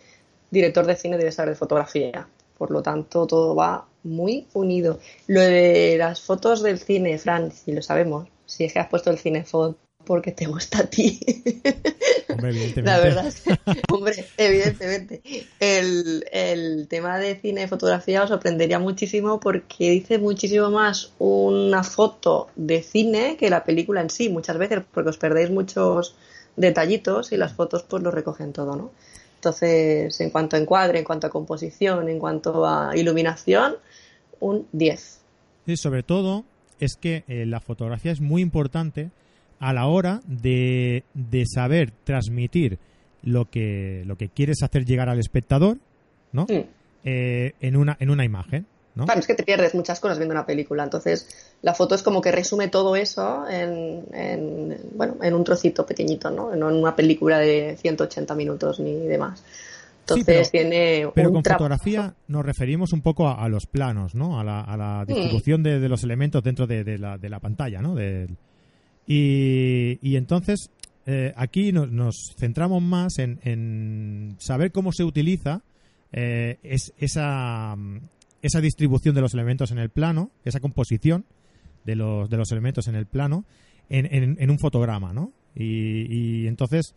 director 0.57 0.87
de 0.87 0.97
cine 0.97 1.19
debe 1.19 1.33
saber 1.33 1.51
de 1.51 1.57
fotografía. 1.57 2.29
Por 2.59 2.71
lo 2.71 2.83
tanto, 2.83 3.27
todo 3.27 3.55
va 3.55 3.87
muy 4.03 4.47
unido. 4.55 4.99
Lo 5.27 5.41
de 5.41 5.97
las 5.99 6.21
fotos 6.21 6.63
del 6.63 6.79
cine, 6.79 7.19
Fran, 7.19 7.53
si 7.53 7.73
lo 7.73 7.83
sabemos, 7.83 8.29
si 8.47 8.65
es 8.65 8.73
que 8.73 8.79
has 8.79 8.89
puesto 8.89 9.11
el 9.11 9.19
cinefot 9.19 9.77
porque 10.07 10.33
te 10.33 10.47
gusta 10.47 10.79
a 10.79 10.87
ti. 10.87 11.21
Hombre, 12.29 12.51
evidentemente. 12.51 12.83
La 12.83 12.99
verdad 13.01 13.27
es 13.27 13.41
que, 13.41 13.59
hombre, 13.93 14.25
evidentemente. 14.37 15.23
El, 15.59 16.25
el 16.33 16.87
tema 16.89 17.19
de 17.19 17.37
cine 17.41 17.65
y 17.65 17.67
fotografía 17.67 18.23
os 18.23 18.29
sorprendería 18.29 18.79
muchísimo 18.79 19.41
porque 19.41 19.91
dice 19.91 20.19
muchísimo 20.19 20.71
más 20.71 21.13
una 21.19 21.83
foto 21.83 22.49
de 22.57 22.83
cine 22.83 23.37
que 23.37 23.51
la 23.51 23.65
película 23.65 24.01
en 24.01 24.11
sí, 24.11 24.29
muchas 24.29 24.59
veces, 24.59 24.83
porque 24.93 25.11
os 25.11 25.19
perdéis 25.19 25.51
muchos 25.51 26.15
detallitos 26.57 27.33
y 27.33 27.37
las 27.37 27.53
fotos 27.53 27.83
pues 27.83 28.03
lo 28.03 28.11
recogen 28.11 28.53
todo, 28.53 28.77
¿no? 28.77 28.91
Entonces, 29.37 30.21
en 30.21 30.31
cuanto 30.31 30.57
a 30.57 30.59
encuadre, 30.59 30.99
en 30.99 31.05
cuanto 31.05 31.27
a 31.27 31.31
composición, 31.31 32.09
en 32.09 32.19
cuanto 32.19 32.67
a 32.67 32.97
iluminación, 32.97 33.75
un 34.41 34.67
10. 34.73 35.21
Y 35.67 35.77
sobre 35.77 36.03
todo 36.03 36.45
es 36.81 36.97
que 36.97 37.25
eh, 37.29 37.47
la 37.47 37.61
fotografía 37.61 38.13
es 38.13 38.21
muy 38.21 38.43
importante 38.43 39.11
a 39.59 39.73
la 39.73 39.87
hora 39.87 40.21
de, 40.27 41.05
de 41.15 41.45
saber 41.47 41.93
transmitir 42.05 42.79
lo 43.23 43.51
que, 43.51 44.03
lo 44.07 44.17
que 44.17 44.29
quieres 44.29 44.63
hacer 44.63 44.85
llegar 44.85 45.09
al 45.09 45.19
espectador, 45.19 45.79
¿no? 46.33 46.45
Mm. 46.45 46.65
Eh, 47.05 47.53
en, 47.61 47.77
una, 47.77 47.97
en 48.01 48.11
una 48.11 48.25
imagen, 48.25 48.67
¿no? 48.97 49.05
Claro, 49.05 49.21
es 49.21 49.27
que 49.29 49.35
te 49.35 49.45
pierdes 49.45 49.75
muchas 49.75 50.01
cosas 50.01 50.19
viendo 50.19 50.33
una 50.35 50.45
película. 50.47 50.83
Entonces, 50.83 51.29
la 51.63 51.75
foto 51.75 51.95
es 51.95 52.03
como 52.03 52.21
que 52.21 52.33
resume 52.33 52.67
todo 52.69 52.97
eso 52.97 53.47
en, 53.49 54.05
en, 54.13 54.77
bueno, 54.97 55.17
en 55.23 55.35
un 55.35 55.45
trocito 55.45 55.87
pequeñito, 55.87 56.31
¿no? 56.31 56.57
No 56.57 56.69
en 56.71 56.77
una 56.77 56.97
película 56.97 57.39
de 57.39 57.77
180 57.79 58.35
minutos 58.35 58.81
ni 58.81 58.95
demás. 59.07 59.41
Sí, 60.09 60.21
Entonces 60.21 60.25
pero- 60.27 60.51
tiene 60.51 61.09
Pero 61.15 61.29
un 61.31 61.35
con 61.35 61.45
fotografía 61.45 62.15
nos 62.29 62.45
referimos 62.47 62.93
un 62.93 63.03
poco 63.03 63.29
a, 63.29 63.43
a 63.45 63.49
los 63.49 63.67
planos, 63.67 64.15
¿no? 64.15 64.41
A 64.41 64.45
la, 64.45 64.61
a 64.61 64.77
la 64.77 65.03
Mm. 65.05 65.07
distribución 65.09 65.63
de, 65.63 65.79
de 65.81 65.89
los 65.89 66.03
elementos 66.05 66.43
dentro 66.43 66.67
de, 66.67 66.83
de 66.85 66.97
la, 66.99 67.19
de 67.19 67.29
la 67.29 67.39
pantalla, 67.41 67.83
¿no? 67.83 67.97
Y, 69.07 69.99
y 70.03 70.17
entonces 70.17 70.71
eh, 71.07 71.33
aquí 71.37 71.73
nos, 71.73 71.91
nos 71.91 72.35
centramos 72.37 72.83
más 72.83 73.19
en, 73.19 73.39
en 73.45 74.37
saber 74.39 74.73
cómo 74.73 74.93
se 74.93 75.05
utiliza 75.05 75.63
eh, 76.13 76.59
es- 76.63 76.93
esa, 76.99 77.77
esa 78.43 78.61
distribución 78.61 79.15
de 79.15 79.21
los 79.21 79.35
elementos 79.35 79.71
en 79.71 79.79
el 79.79 79.91
plano, 79.91 80.31
esa 80.45 80.61
composición 80.61 81.25
de 81.85 81.97
los, 81.97 82.29
de 82.31 82.37
los 82.37 82.51
elementos 82.53 82.89
en 82.89 82.95
el 82.95 83.07
plano 83.07 83.45
en, 83.89 84.07
en- 84.13 84.37
en 84.41 84.51
un 84.51 84.59
fotograma, 84.59 85.13
¿no? 85.13 85.33
Y, 85.55 86.07
y 86.45 86.47
entonces, 86.49 86.95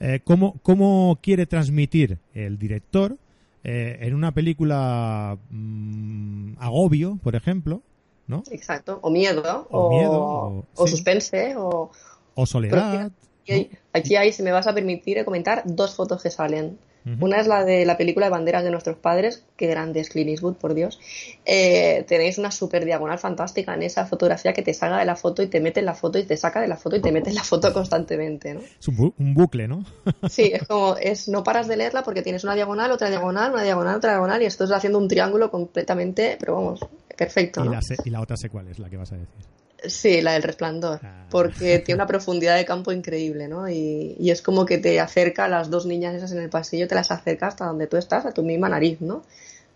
eh, 0.00 0.20
¿cómo, 0.24 0.58
¿cómo 0.62 1.18
quiere 1.22 1.46
transmitir 1.46 2.18
el 2.34 2.58
director 2.58 3.16
eh, 3.64 3.98
en 4.02 4.14
una 4.14 4.32
película 4.32 5.38
mm, 5.50 6.54
agobio, 6.58 7.18
por 7.22 7.36
ejemplo, 7.36 7.82
¿no? 8.26 8.42
Exacto, 8.50 8.98
o 9.02 9.10
miedo, 9.10 9.66
O 9.70 9.86
o, 9.86 9.88
miedo, 9.88 10.20
o, 10.20 10.66
o- 10.74 10.86
sí. 10.86 10.92
suspense, 10.92 11.54
o... 11.56 11.90
O 12.34 12.46
soledad. 12.46 13.10
Aquí 13.44 13.70
aquí 13.92 14.16
hay, 14.16 14.32
si 14.32 14.42
me 14.42 14.52
vas 14.52 14.66
a 14.66 14.74
permitir 14.74 15.24
comentar, 15.24 15.62
dos 15.66 15.94
fotos 15.94 16.22
que 16.22 16.30
salen. 16.30 16.78
Una 17.20 17.40
es 17.40 17.48
la 17.48 17.64
de 17.64 17.84
la 17.84 17.96
película 17.96 18.26
de 18.26 18.30
Banderas 18.30 18.62
de 18.62 18.70
nuestros 18.70 18.96
padres, 18.96 19.44
qué 19.56 19.66
grande 19.66 19.98
es 20.00 20.08
Clint 20.08 20.30
Eastwood, 20.30 20.54
por 20.54 20.72
Dios. 20.74 21.00
Eh, 21.44 22.04
tenéis 22.06 22.38
una 22.38 22.50
super 22.52 22.84
diagonal 22.84 23.18
fantástica 23.18 23.74
en 23.74 23.82
esa 23.82 24.06
fotografía 24.06 24.52
que 24.52 24.62
te 24.62 24.72
salga 24.72 24.98
de 24.98 25.04
la 25.04 25.16
foto 25.16 25.42
y 25.42 25.48
te 25.48 25.60
mete 25.60 25.80
en 25.80 25.86
la 25.86 25.94
foto 25.94 26.18
y 26.18 26.24
te 26.24 26.36
saca 26.36 26.60
de 26.60 26.68
la 26.68 26.76
foto 26.76 26.94
y 26.96 27.00
te 27.00 27.10
mete 27.10 27.30
en 27.30 27.34
la 27.36 27.42
foto 27.42 27.72
constantemente, 27.72 28.54
¿no? 28.54 28.60
Es 28.60 28.86
un, 28.88 28.96
bu- 28.96 29.14
un 29.18 29.34
bucle, 29.34 29.66
¿no? 29.66 29.84
Sí, 30.30 30.50
es 30.54 30.62
como, 30.68 30.96
es, 30.96 31.28
no 31.28 31.42
paras 31.42 31.66
de 31.66 31.76
leerla 31.76 32.02
porque 32.04 32.22
tienes 32.22 32.44
una 32.44 32.54
diagonal, 32.54 32.92
otra 32.92 33.08
diagonal, 33.10 33.52
una 33.52 33.62
diagonal, 33.64 33.96
otra 33.96 34.12
diagonal 34.12 34.40
y 34.42 34.46
estás 34.46 34.70
haciendo 34.70 34.98
un 34.98 35.08
triángulo 35.08 35.50
completamente, 35.50 36.36
pero 36.38 36.54
vamos, 36.54 36.80
perfecto, 37.16 37.62
y, 37.64 37.68
la, 37.68 37.80
y 38.04 38.10
la 38.10 38.20
otra 38.20 38.36
sé 38.36 38.48
cuál 38.48 38.68
es 38.68 38.78
la 38.78 38.88
que 38.88 38.96
vas 38.96 39.10
a 39.12 39.16
decir. 39.16 39.44
Sí, 39.84 40.20
la 40.20 40.32
del 40.32 40.42
resplandor, 40.42 41.00
Ah. 41.02 41.26
porque 41.30 41.78
tiene 41.80 41.96
una 41.96 42.06
profundidad 42.06 42.56
de 42.56 42.64
campo 42.64 42.92
increíble, 42.92 43.48
¿no? 43.48 43.68
Y, 43.68 44.16
y 44.18 44.30
es 44.30 44.42
como 44.42 44.64
que 44.64 44.78
te 44.78 45.00
acerca 45.00 45.46
a 45.46 45.48
las 45.48 45.70
dos 45.70 45.86
niñas 45.86 46.14
esas 46.14 46.32
en 46.32 46.38
el 46.38 46.48
pasillo, 46.50 46.86
te 46.86 46.94
las 46.94 47.10
acerca 47.10 47.48
hasta 47.48 47.66
donde 47.66 47.86
tú 47.86 47.96
estás, 47.96 48.24
a 48.26 48.32
tu 48.32 48.42
misma 48.42 48.68
nariz, 48.68 49.00
¿no? 49.00 49.22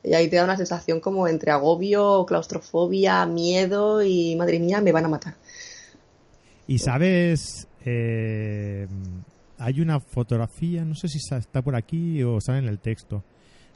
Y 0.05 0.15
ahí 0.15 0.29
te 0.29 0.37
da 0.37 0.45
una 0.45 0.57
sensación 0.57 1.01
como 1.01 1.27
entre 1.27 1.51
agobio, 1.51 2.25
claustrofobia, 2.27 3.27
miedo 3.27 4.03
y 4.03 4.37
madre 4.37 4.61
mía, 4.61 4.81
me 4.81 4.93
van 4.93 5.07
a 5.07 5.09
matar. 5.09 5.35
Y 6.69 6.79
sabes, 6.79 7.67
eh, 7.85 8.87
hay 9.59 9.81
una 9.81 9.99
fotografía, 10.01 10.85
no 10.85 10.95
sé 10.95 11.09
si 11.09 11.19
está 11.19 11.63
por 11.63 11.75
aquí 11.75 12.23
o 12.23 12.41
sale 12.41 12.59
en 12.59 12.69
el 12.69 12.79
texto. 12.79 13.25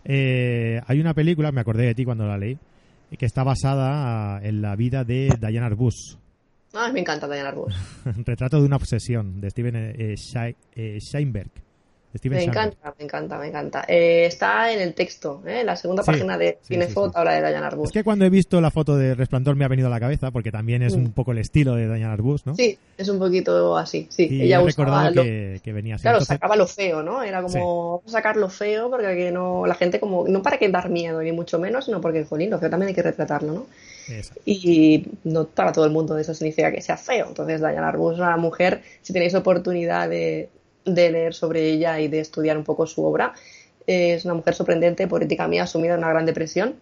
Eh, 0.04 0.80
hay 0.86 1.00
una 1.00 1.14
película, 1.14 1.50
me 1.52 1.60
acordé 1.60 1.86
de 1.86 1.94
ti 1.94 2.04
cuando 2.04 2.26
la 2.26 2.38
leí, 2.38 2.56
que 3.16 3.26
está 3.26 3.42
basada 3.42 4.40
en 4.42 4.62
la 4.62 4.76
vida 4.76 5.04
de 5.04 5.36
Diana 5.40 5.66
Arbus. 5.66 6.18
Ay, 6.72 6.92
me 6.92 7.00
encanta 7.00 7.28
Diana 7.28 7.48
Arbus. 7.48 7.74
Retrato 8.24 8.60
de 8.60 8.66
una 8.66 8.76
obsesión, 8.76 9.40
de 9.40 9.50
Steven 9.50 9.76
eh, 9.76 10.14
eh, 10.76 10.98
Sheinberg. 11.00 11.50
De 11.50 11.62
Steven 12.16 12.38
Me 12.38 12.44
encanta, 12.44 12.94
me 12.98 13.04
encanta, 13.04 13.38
me 13.38 13.46
encanta. 13.48 13.84
Eh, 13.86 14.24
está 14.26 14.72
en 14.72 14.80
el 14.80 14.94
texto, 14.94 15.42
¿eh? 15.46 15.62
la 15.64 15.76
segunda 15.76 16.02
Sí, 16.02 16.10
página 16.10 16.36
de 16.36 16.58
sí, 16.62 16.74
Cinefot 16.74 17.10
sí, 17.10 17.12
sí. 17.14 17.18
habla 17.18 17.32
de 17.34 17.48
Diana 17.48 17.66
Arbus. 17.68 17.86
Es 17.88 17.92
que 17.92 18.02
cuando 18.02 18.24
he 18.24 18.30
visto 18.30 18.60
la 18.60 18.70
foto 18.70 18.96
de 18.96 19.14
Resplandor 19.14 19.54
me 19.54 19.64
ha 19.64 19.68
venido 19.68 19.86
a 19.86 19.90
la 19.90 20.00
cabeza, 20.00 20.30
porque 20.32 20.50
también 20.50 20.82
es 20.82 20.96
Mm. 20.96 21.00
un 21.00 21.12
poco 21.12 21.32
el 21.32 21.38
estilo 21.38 21.74
de 21.76 21.86
Diana 21.86 22.12
Arbus, 22.12 22.46
¿no? 22.46 22.54
Sí, 22.56 22.76
es 22.98 23.08
un 23.08 23.18
poquito 23.20 23.76
así, 23.76 24.08
sí. 24.10 24.26
Y 24.30 24.42
Ella 24.42 24.60
usaba 24.60 25.10
lo- 25.10 25.22
que, 25.22 25.60
que 25.62 25.72
venía 25.72 25.94
así. 25.94 26.02
Claro, 26.02 26.16
Entonces- 26.18 26.34
sacaba 26.34 26.56
lo 26.56 26.66
feo, 26.66 27.02
¿no? 27.02 27.22
Era 27.22 27.42
como 27.42 27.98
vamos 27.98 28.08
a 28.08 28.18
sacar 28.18 28.36
lo 28.36 28.48
feo 28.48 28.90
porque 28.90 29.16
que 29.16 29.30
no 29.30 29.64
la 29.66 29.74
gente 29.74 30.00
como 30.00 30.26
no 30.26 30.42
para 30.42 30.58
que 30.58 30.68
dar 30.68 30.88
miedo 30.90 31.22
ni 31.22 31.32
mucho 31.32 31.58
menos, 31.60 31.84
sino 31.84 32.00
porque 32.00 32.24
jolín, 32.24 32.50
lo 32.50 32.58
feo 32.58 32.70
también 32.70 32.88
hay 32.88 32.94
que 32.94 33.02
retratarlo, 33.02 33.52
¿no? 33.52 33.66
Exacto. 34.08 34.42
Y 34.44 35.06
no 35.22 35.44
para 35.46 35.70
todo 35.70 35.84
el 35.84 35.92
mundo 35.92 36.18
eso 36.18 36.34
significa 36.34 36.72
que 36.72 36.80
sea 36.82 36.96
feo. 36.96 37.26
Entonces, 37.28 37.60
Diana 37.60 37.88
Arbus 37.88 38.14
es 38.14 38.18
una 38.18 38.36
mujer, 38.36 38.82
si 39.02 39.12
tenéis 39.12 39.34
oportunidad 39.36 40.08
de, 40.08 40.48
de 40.84 41.10
leer 41.10 41.34
sobre 41.34 41.66
ella 41.68 42.00
y 42.00 42.08
de 42.08 42.20
estudiar 42.20 42.56
un 42.58 42.64
poco 42.64 42.86
su 42.86 43.04
obra, 43.04 43.34
eh, 43.86 44.14
es 44.14 44.24
una 44.24 44.34
mujer 44.34 44.54
sorprendente, 44.54 45.06
política 45.06 45.46
mía, 45.48 45.66
sumida 45.66 45.94
en 45.94 45.98
una 46.00 46.10
gran 46.10 46.26
depresión. 46.26 46.76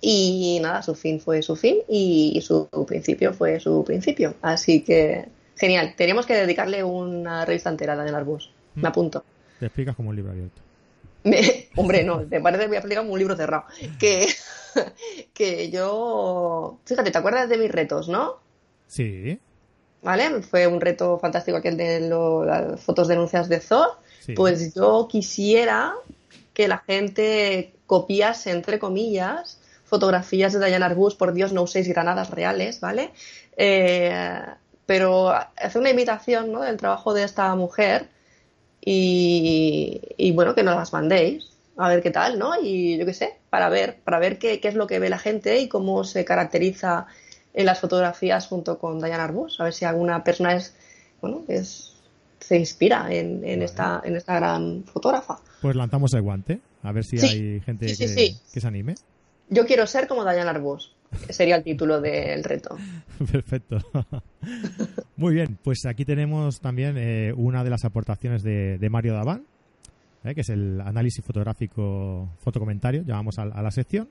Y 0.00 0.58
nada, 0.62 0.82
su 0.82 0.94
fin 0.94 1.20
fue 1.20 1.42
su 1.42 1.56
fin 1.56 1.78
y 1.88 2.40
su 2.42 2.68
principio 2.86 3.32
fue 3.32 3.58
su 3.60 3.82
principio. 3.84 4.34
Así 4.42 4.82
que, 4.82 5.24
genial. 5.56 5.94
Teníamos 5.96 6.26
que 6.26 6.34
dedicarle 6.34 6.84
una 6.84 7.44
revista 7.44 7.70
entera 7.70 7.94
a 7.94 8.02
Diana 8.02 8.18
Arbus. 8.18 8.52
Me 8.74 8.88
apunto. 8.88 9.24
Te 9.58 9.66
explicas 9.66 9.96
como 9.96 10.10
un 10.10 10.16
libro 10.16 10.32
abierto. 10.32 10.60
Me- 11.24 11.68
hombre, 11.76 12.04
no, 12.04 12.20
te 12.20 12.40
parece 12.40 12.62
que 12.64 12.68
voy 12.68 12.76
a 12.76 12.80
explicar 12.80 13.02
como 13.02 13.14
un 13.14 13.18
libro 13.18 13.36
cerrado. 13.36 13.64
Que, 13.98 14.26
que 15.34 15.70
yo. 15.70 16.78
Fíjate, 16.84 17.10
¿te 17.10 17.18
acuerdas 17.18 17.48
de 17.48 17.56
mis 17.58 17.72
retos, 17.72 18.08
no? 18.08 18.36
Sí, 18.86 19.38
¿Vale? 20.06 20.40
Fue 20.42 20.66
un 20.68 20.80
reto 20.80 21.18
fantástico 21.18 21.56
aquel 21.58 21.76
de 21.76 22.08
lo- 22.08 22.44
las 22.44 22.80
fotos 22.80 23.08
denuncias 23.08 23.48
de 23.48 23.60
sí. 23.60 24.32
Pues 24.34 24.72
yo 24.74 25.08
quisiera 25.10 25.94
que 26.54 26.68
la 26.68 26.78
gente 26.78 27.74
copiase, 27.86 28.50
entre 28.52 28.78
comillas, 28.78 29.58
fotografías 29.84 30.52
de 30.52 30.64
Diana 30.66 30.86
Arbus, 30.86 31.14
por 31.16 31.32
Dios, 31.32 31.52
no 31.52 31.62
uséis 31.62 31.88
granadas 31.88 32.30
reales, 32.30 32.80
¿vale? 32.80 33.10
Eh, 33.56 34.40
pero 34.86 35.30
hacer 35.30 35.80
una 35.80 35.90
imitación 35.90 36.52
¿no? 36.52 36.60
del 36.62 36.76
trabajo 36.76 37.12
de 37.12 37.24
esta 37.24 37.52
mujer 37.56 38.08
y, 38.80 40.00
y, 40.16 40.32
bueno, 40.32 40.54
que 40.54 40.62
nos 40.62 40.76
las 40.76 40.92
mandéis 40.92 41.50
a 41.76 41.88
ver 41.88 42.02
qué 42.02 42.10
tal, 42.10 42.38
¿no? 42.38 42.52
Y 42.62 42.96
yo 42.96 43.04
qué 43.04 43.12
sé, 43.12 43.36
para 43.50 43.68
ver, 43.68 43.98
para 44.04 44.18
ver 44.18 44.38
qué, 44.38 44.60
qué 44.60 44.68
es 44.68 44.74
lo 44.74 44.86
que 44.86 44.98
ve 44.98 45.08
la 45.10 45.18
gente 45.18 45.58
y 45.58 45.68
cómo 45.68 46.04
se 46.04 46.24
caracteriza 46.24 47.06
en 47.56 47.66
las 47.66 47.80
fotografías 47.80 48.46
junto 48.46 48.78
con 48.78 48.98
Diana 49.00 49.24
Arbus, 49.24 49.58
a 49.60 49.64
ver 49.64 49.72
si 49.72 49.84
alguna 49.84 50.22
persona 50.22 50.54
es, 50.54 50.74
bueno, 51.20 51.42
es, 51.48 51.96
se 52.38 52.56
inspira 52.58 53.08
en, 53.10 53.42
en 53.44 53.62
esta, 53.62 54.00
en 54.04 54.14
esta 54.14 54.36
gran 54.36 54.84
fotógrafa. 54.84 55.38
Pues 55.62 55.74
lanzamos 55.74 56.12
el 56.14 56.22
guante, 56.22 56.60
a 56.84 56.92
ver 56.92 57.02
si 57.04 57.18
Sí. 57.18 57.26
hay 57.26 57.60
gente 57.62 57.88
Sí, 57.88 58.06
sí, 58.06 58.36
que, 58.52 58.60
se 58.60 58.66
anime. 58.68 58.94
Yo 59.48 59.64
quiero 59.66 59.86
ser 59.86 60.06
como 60.06 60.22
Diana 60.22 60.50
Arbus, 60.50 60.94
sería 61.30 61.56
el 61.56 61.64
título 61.64 62.00
del 62.00 62.44
reto. 62.44 62.76
Perfecto. 63.32 63.78
Muy 65.16 65.34
bien, 65.34 65.58
pues 65.62 65.86
aquí 65.86 66.04
tenemos 66.04 66.60
también 66.60 66.96
eh, 66.98 67.32
una 67.34 67.64
de 67.64 67.70
las 67.70 67.84
aportaciones 67.84 68.42
de, 68.42 68.76
de 68.78 68.90
Mario 68.90 69.14
Daván, 69.14 69.44
eh, 70.24 70.34
que 70.34 70.42
es 70.42 70.50
el 70.50 70.80
análisis 70.82 71.24
fotográfico 71.24 72.28
fotocomentario, 72.40 73.02
llamamos 73.02 73.38
a, 73.38 73.42
a 73.44 73.62
la 73.62 73.70
sección, 73.70 74.08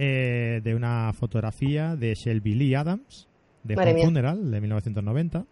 eh, 0.00 0.60
de 0.62 0.74
una 0.76 1.12
fotografía 1.12 1.96
de 1.96 2.14
Shelby 2.14 2.54
Lee 2.54 2.76
Adams, 2.76 3.28
de 3.64 3.74
Home. 3.74 4.04
Funeral, 4.04 4.48
de 4.48 4.60
1990, 4.60 5.44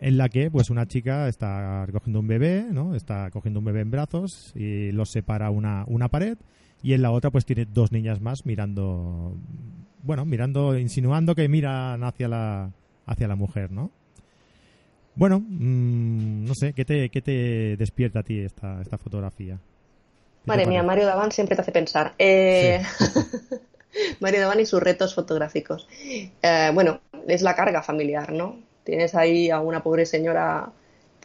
en 0.00 0.18
la 0.18 0.28
que 0.28 0.50
pues 0.50 0.68
una 0.68 0.86
chica 0.86 1.28
está 1.28 1.86
recogiendo 1.86 2.20
un 2.20 2.26
bebé, 2.26 2.66
¿no? 2.70 2.94
Está 2.94 3.30
cogiendo 3.30 3.60
un 3.60 3.64
bebé 3.64 3.80
en 3.80 3.90
brazos 3.90 4.52
y 4.54 4.92
los 4.92 5.10
separa 5.10 5.48
una, 5.48 5.84
una 5.86 6.08
pared 6.08 6.36
y 6.82 6.92
en 6.92 7.00
la 7.00 7.10
otra 7.10 7.30
pues 7.30 7.46
tiene 7.46 7.64
dos 7.64 7.90
niñas 7.90 8.20
más 8.20 8.44
mirando, 8.44 9.34
bueno, 10.02 10.26
mirando, 10.26 10.78
insinuando 10.78 11.34
que 11.34 11.48
miran 11.48 12.04
hacia 12.04 12.28
la, 12.28 12.70
hacia 13.06 13.28
la 13.28 13.34
mujer, 13.34 13.72
¿no? 13.72 13.90
Bueno, 15.16 15.40
mm, 15.40 16.44
no 16.44 16.54
sé, 16.54 16.74
¿qué 16.74 16.84
te, 16.84 17.08
¿qué 17.08 17.22
te 17.22 17.78
despierta 17.78 18.18
a 18.18 18.22
ti 18.24 18.40
esta, 18.40 18.82
esta 18.82 18.98
fotografía? 18.98 19.58
¿Qué 20.44 20.50
te 20.52 20.56
Madre 20.56 20.66
mía? 20.66 20.82
Mario 20.82 21.06
Daván 21.06 21.32
siempre 21.32 21.56
te 21.56 21.62
hace 21.62 21.72
pensar. 21.72 22.14
Eh, 22.18 22.82
Mario 24.20 24.40
Daván 24.40 24.60
y 24.60 24.66
sus 24.66 24.82
retos 24.82 25.14
fotográficos. 25.14 25.86
Eh, 26.42 26.70
bueno, 26.74 27.00
es 27.26 27.42
la 27.42 27.54
carga 27.54 27.82
familiar, 27.82 28.32
¿no? 28.32 28.58
tienes 28.84 29.14
ahí 29.14 29.48
a 29.50 29.60
una 29.60 29.82
pobre 29.82 30.04
señora 30.04 30.70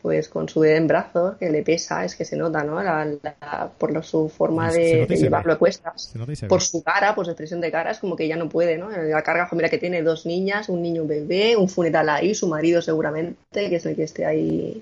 pues 0.02 0.30
con 0.30 0.48
su 0.48 0.62
bebé 0.62 0.78
en 0.78 0.88
brazos 0.88 1.36
que 1.38 1.50
le 1.50 1.62
pesa, 1.62 2.06
es 2.06 2.16
que 2.16 2.24
se 2.24 2.38
nota, 2.38 2.64
¿no? 2.64 2.82
La, 2.82 3.04
la- 3.06 3.70
por 3.78 3.92
lo- 3.92 4.02
su 4.02 4.30
forma 4.30 4.72
de, 4.72 5.06
llevarlo 5.18 5.52
a 5.52 5.58
cuestas. 5.58 6.14
Por 6.48 6.62
su 6.62 6.82
cara, 6.82 7.14
por 7.16 7.26
su 7.26 7.32
expresión 7.32 7.60
de 7.60 7.70
cara, 7.70 7.92
es 7.92 8.00
como 8.00 8.16
que 8.16 8.26
ya 8.26 8.38
no 8.38 8.48
puede, 8.48 8.78
¿no? 8.78 8.90
La 8.90 9.22
carga 9.24 9.46
familiar 9.48 9.70
que 9.70 9.78
tiene, 9.78 10.02
dos 10.02 10.26
niñas, 10.26 10.70
un 10.70 10.82
niño 10.82 11.06
bebé, 11.06 11.58
un 11.58 11.68
funeral 11.68 12.08
ahí, 12.08 12.34
su 12.34 12.48
marido 12.48 12.82
seguramente, 12.82 13.36
que 13.52 13.76
es 13.76 13.86
el 13.86 13.98
que 13.98 14.04
esté 14.04 14.26
ahí, 14.26 14.82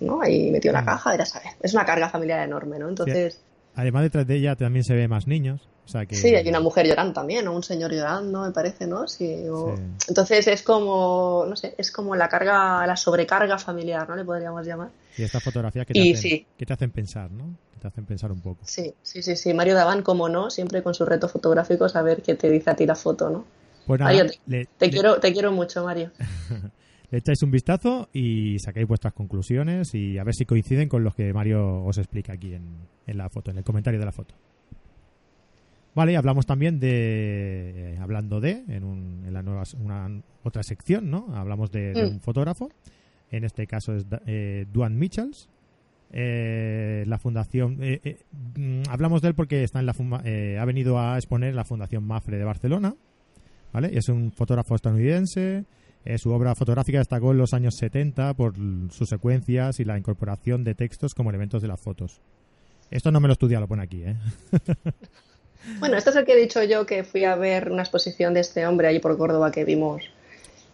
¿no? 0.00 0.20
Ahí 0.22 0.50
metido 0.50 0.70
en 0.72 0.76
la 0.76 0.82
Mm. 0.82 0.86
caja, 0.86 1.10
verás 1.10 1.36
a 1.36 1.40
ver. 1.40 1.48
Es 1.62 1.72
una 1.74 1.84
carga 1.84 2.08
familiar 2.08 2.40
enorme, 2.46 2.78
¿no? 2.78 2.88
Entonces, 2.88 3.40
Además, 3.74 4.02
detrás 4.02 4.26
de 4.26 4.34
ella 4.36 4.56
también 4.56 4.84
se 4.84 4.94
ve 4.94 5.06
más 5.06 5.26
niños. 5.28 5.68
O 5.86 5.88
sea 5.88 6.04
que... 6.06 6.14
sí, 6.16 6.34
hay 6.34 6.48
una 6.48 6.60
mujer 6.60 6.86
llorando 6.86 7.12
también, 7.12 7.46
o 7.48 7.54
un 7.54 7.62
señor 7.62 7.92
llorando, 7.92 8.42
me 8.42 8.50
parece, 8.50 8.86
¿no? 8.86 9.06
Sí, 9.08 9.44
o- 9.48 9.76
Sí. 9.76 9.82
Entonces 10.08 10.46
es 10.48 10.62
como, 10.62 11.44
no 11.48 11.54
sé, 11.56 11.74
es 11.78 11.90
como 11.92 12.14
la 12.16 12.28
carga, 12.28 12.84
la 12.86 12.96
sobrecarga 12.96 13.58
familiar, 13.58 14.08
¿no? 14.08 14.16
Le 14.16 14.24
podríamos 14.24 14.66
llamar. 14.66 14.90
Y 15.16 15.22
estas 15.22 15.42
fotografías 15.42 15.86
que 15.86 15.94
te, 15.94 16.00
Y 16.00 16.12
hacen, 16.12 16.22
sí. 16.30 16.46
que 16.56 16.66
te 16.66 16.72
hacen 16.72 16.90
pensar, 16.90 17.30
¿no? 17.30 17.54
Que 17.72 17.78
te 17.80 17.88
hacen 17.88 18.06
pensar 18.06 18.30
un 18.32 18.40
poco. 18.40 18.60
Sí, 18.64 18.92
sí, 19.02 19.22
sí, 19.22 19.36
sí. 19.36 19.54
Mario 19.54 19.74
Daván, 19.74 20.02
como 20.02 20.28
no, 20.28 20.50
siempre 20.50 20.82
con 20.82 20.94
sus 20.94 21.08
retos 21.08 21.30
fotográficos, 21.32 21.94
a 21.96 22.02
ver 22.02 22.22
qué 22.22 22.34
te 22.34 22.50
dice 22.50 22.70
a 22.70 22.76
ti 22.76 22.86
la 22.86 22.94
foto, 22.96 23.30
¿no? 23.30 23.44
Pues 23.86 23.98
nada, 24.00 24.12
Mario, 24.12 24.30
te, 24.30 24.38
le, 24.46 24.66
te 24.66 24.86
le- 24.86 24.92
quiero, 24.92 25.20
te 25.20 25.32
quiero 25.32 25.52
mucho, 25.52 25.84
Mario. 25.84 26.10
le 27.10 27.18
echáis 27.18 27.42
un 27.42 27.50
vistazo 27.50 28.08
y 28.12 28.58
sacáis 28.60 28.86
vuestras 28.86 29.12
conclusiones 29.14 29.94
y 29.94 30.18
a 30.18 30.24
ver 30.24 30.34
si 30.34 30.44
coinciden 30.44 30.88
con 30.88 31.02
los 31.04 31.14
que 31.14 31.32
Mario 31.32 31.82
os 31.84 31.98
explica 31.98 32.34
aquí 32.34 32.54
en, 32.54 32.62
en 33.06 33.18
la 33.18 33.28
foto, 33.28 33.50
en 33.50 33.58
el 33.58 33.64
comentario 33.64 33.98
de 33.98 34.06
la 34.06 34.12
foto. 34.12 34.34
Vale, 35.94 36.12
y 36.12 36.14
hablamos 36.14 36.46
también 36.46 36.78
de, 36.78 37.94
eh, 37.94 37.98
hablando 38.00 38.40
de, 38.40 38.62
en, 38.68 38.84
un- 38.84 39.24
en 39.26 39.32
la 39.32 39.42
nueva, 39.42 39.64
una, 39.80 40.08
otra 40.44 40.62
sección, 40.62 41.10
¿no? 41.10 41.26
Hablamos 41.34 41.72
de, 41.72 41.92
de 41.92 42.04
Mm. 42.06 42.12
un 42.14 42.20
fotógrafo, 42.20 42.68
en 43.32 43.42
este 43.44 43.66
caso 43.66 43.94
es 43.96 44.06
eh, 44.26 44.66
Duane 44.72 44.94
Michels, 44.96 45.48
eh, 46.12 47.02
la 47.08 47.18
fundación, 47.18 47.78
eh, 47.80 48.18
mm, 48.56 48.82
hablamos 48.88 49.20
de 49.20 49.28
él 49.28 49.34
porque 49.34 49.64
está 49.64 49.80
en 49.80 49.86
la 49.86 49.92
fuma- 49.94 50.22
ha 50.60 50.64
venido 50.64 50.98
a 51.00 51.16
exponer 51.16 51.54
la 51.56 51.64
Fundación 51.64 52.04
Mafre 52.04 52.38
de 52.38 52.44
Barcelona, 52.44 52.94
¿vale? 53.72 53.90
Es 53.92 54.08
un 54.08 54.30
fotógrafo 54.30 54.76
estadounidense, 54.76 55.64
eh, 56.04 56.18
su 56.18 56.30
obra 56.32 56.54
fotográfica 56.54 56.98
destacó 56.98 57.32
en 57.32 57.38
los 57.38 57.52
años 57.54 57.74
70 57.76 58.34
por 58.34 58.54
sus 58.90 59.08
secuencias 59.08 59.80
y 59.80 59.84
la 59.84 59.98
incorporación 59.98 60.64
de 60.64 60.74
textos 60.74 61.14
como 61.14 61.30
elementos 61.30 61.62
de 61.62 61.68
las 61.68 61.80
fotos. 61.80 62.20
Esto 62.90 63.10
no 63.12 63.20
me 63.20 63.28
lo 63.28 63.32
he 63.32 63.34
estudiado, 63.34 63.62
lo 63.62 63.68
pone 63.68 63.82
aquí, 63.82 64.02
¿eh? 64.02 64.16
Bueno, 65.78 65.98
este 65.98 66.08
es 66.10 66.16
el 66.16 66.24
que 66.24 66.32
he 66.32 66.40
dicho 66.40 66.62
yo 66.64 66.86
que 66.86 67.04
fui 67.04 67.24
a 67.24 67.36
ver 67.36 67.70
una 67.70 67.82
exposición 67.82 68.32
de 68.32 68.40
este 68.40 68.66
hombre 68.66 68.88
allí 68.88 68.98
por 68.98 69.16
Córdoba 69.18 69.50
que 69.52 69.64
vimos. 69.64 70.02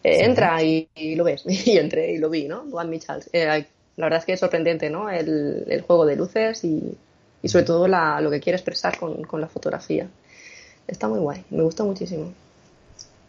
Eh, 0.04 0.18
Sí. 0.18 0.22
Entra 0.24 0.62
y, 0.62 0.88
y 0.94 1.16
lo 1.16 1.24
ves. 1.24 1.42
Y 1.66 1.76
entré 1.76 2.12
y 2.12 2.18
lo 2.18 2.30
vi, 2.30 2.46
¿no? 2.46 2.64
Juan 2.70 2.88
Michals. 2.88 3.28
Eh, 3.32 3.66
la 3.96 4.06
verdad 4.06 4.20
es 4.20 4.24
que 4.24 4.32
es 4.34 4.40
sorprendente, 4.40 4.88
¿no? 4.88 5.10
El, 5.10 5.64
el 5.68 5.80
juego 5.82 6.06
de 6.06 6.14
luces 6.16 6.62
y, 6.64 6.96
y 7.42 7.48
sobre 7.48 7.64
todo 7.64 7.88
la, 7.88 8.20
lo 8.20 8.30
que 8.30 8.38
quiere 8.40 8.56
expresar 8.56 8.96
con, 8.98 9.24
con 9.24 9.40
la 9.40 9.48
fotografía. 9.48 10.08
Está 10.86 11.08
muy 11.08 11.18
guay, 11.18 11.44
me 11.50 11.62
gustó 11.64 11.84
muchísimo. 11.84 12.32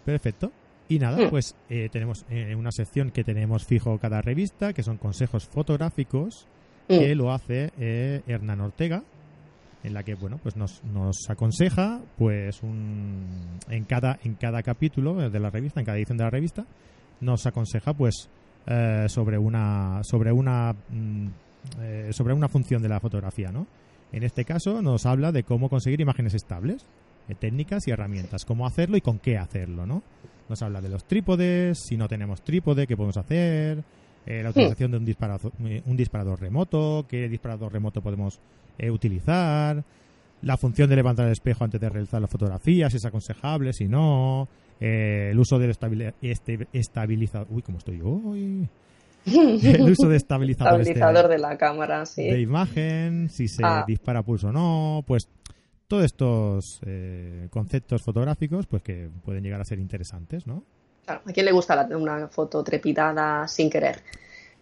Perfecto. 0.06 0.52
Y 0.90 1.00
nada, 1.00 1.26
Mm. 1.26 1.30
pues 1.30 1.56
eh, 1.70 1.90
tenemos 1.92 2.26
eh, 2.30 2.56
una 2.56 2.72
sección 2.72 3.12
que 3.12 3.24
tenemos 3.24 3.66
fijo 3.66 3.98
cada 4.00 4.22
revista, 4.22 4.74
que 4.74 4.84
son 4.84 4.98
consejos 4.98 5.46
fotográficos, 5.46 6.48
que 6.88 7.14
lo 7.16 7.34
hace 7.34 7.72
eh, 7.78 8.22
Hernán 8.28 8.62
Ortega, 8.62 9.04
en 9.84 9.94
la 9.94 10.04
que 10.04 10.16
bueno, 10.16 10.40
pues 10.42 10.56
nos, 10.56 10.82
nos 10.86 11.30
aconseja, 11.30 12.00
pues 12.18 12.64
un, 12.64 13.26
en 13.70 13.84
cada 13.84 14.18
en 14.24 14.36
cada 14.36 14.64
capítulo 14.64 15.30
de 15.30 15.40
la 15.40 15.50
revista, 15.50 15.82
en 15.82 15.86
cada 15.86 15.98
edición 15.98 16.18
de 16.18 16.24
la 16.24 16.30
revista, 16.30 16.66
nos 17.20 17.46
aconseja 17.46 17.94
pues 17.94 18.30
eh, 18.68 19.06
sobre 19.10 19.38
una 19.38 20.00
sobre 20.04 20.32
una 20.32 20.74
mm, 20.90 21.28
eh, 21.82 22.10
sobre 22.12 22.34
una 22.34 22.48
función 22.48 22.82
de 22.82 22.88
la 22.88 23.02
fotografía, 23.02 23.52
¿no? 23.52 23.68
En 24.14 24.24
este 24.24 24.46
caso 24.46 24.82
nos 24.82 25.06
habla 25.06 25.34
de 25.34 25.44
cómo 25.44 25.70
conseguir 25.70 26.00
imágenes 26.00 26.34
estables, 26.34 26.86
eh, 27.28 27.36
técnicas 27.36 27.86
y 27.88 27.92
herramientas, 27.92 28.46
cómo 28.46 28.66
hacerlo 28.66 28.96
y 28.96 29.02
con 29.02 29.20
qué 29.20 29.38
hacerlo, 29.38 29.86
¿no? 29.86 30.04
Nos 30.50 30.62
habla 30.62 30.80
de 30.82 30.90
los 30.90 31.04
trípodes, 31.06 31.80
si 31.80 31.98
no 31.98 32.08
tenemos 32.08 32.42
trípode, 32.42 32.88
qué 32.88 32.96
podemos 32.96 33.18
hacer, 33.18 33.84
eh, 34.26 34.42
la 34.44 34.50
utilización 34.52 34.92
de 34.92 34.98
un 34.98 35.06
disparador, 35.06 35.52
eh, 35.66 35.82
un 35.86 35.98
disparador 35.98 36.40
remoto, 36.40 37.06
qué 37.10 37.28
disparador 37.28 37.72
remoto 37.74 38.02
podemos 38.02 38.40
eh, 38.78 38.90
utilizar, 38.92 39.84
la 40.42 40.56
función 40.58 40.90
de 40.90 40.96
levantar 40.96 41.26
el 41.26 41.32
espejo 41.34 41.64
antes 41.64 41.82
de 41.82 41.90
realizar 41.90 42.22
la 42.22 42.28
fotografía, 42.28 42.90
si 42.90 42.98
es 42.98 43.06
aconsejable, 43.06 43.74
si 43.74 43.88
no, 43.88 44.48
eh, 44.80 45.30
el 45.32 45.40
uso 45.40 45.58
del 45.60 45.72
estabili- 45.72 46.14
este- 46.22 46.68
estabilizador, 46.72 47.48
uy, 47.50 47.62
¿cómo 47.64 47.80
estoy 47.80 48.00
hoy? 48.02 48.68
el 49.26 49.82
uso 49.92 50.08
de 50.08 50.16
estabilizadores 50.16 50.86
de- 50.86 50.94
Estabilizador 50.94 51.30
de 51.30 51.38
la 51.40 51.58
cámara, 51.58 52.06
sí. 52.06 52.24
de 52.24 52.40
imagen, 52.40 53.30
si 53.30 53.48
se 53.50 53.62
Ah. 53.66 53.84
dispara 53.86 54.22
pulso 54.24 54.48
o 54.50 54.52
no, 54.54 55.04
pues 55.06 55.28
todos 55.88 56.04
estos 56.06 56.80
eh, 56.86 57.48
conceptos 57.50 58.02
fotográficos 58.04 58.68
pues 58.68 58.84
que 58.84 59.10
pueden 59.24 59.44
llegar 59.44 59.62
a 59.62 59.66
ser 59.66 59.80
interesantes, 59.80 60.46
¿no? 60.46 60.64
Claro, 61.06 61.22
¿A 61.26 61.32
quién 61.32 61.46
le 61.46 61.52
gusta 61.54 61.76
la- 61.76 61.98
una 61.98 62.28
foto 62.28 62.64
trepidada 62.64 63.48
sin 63.48 63.70
querer? 63.70 64.02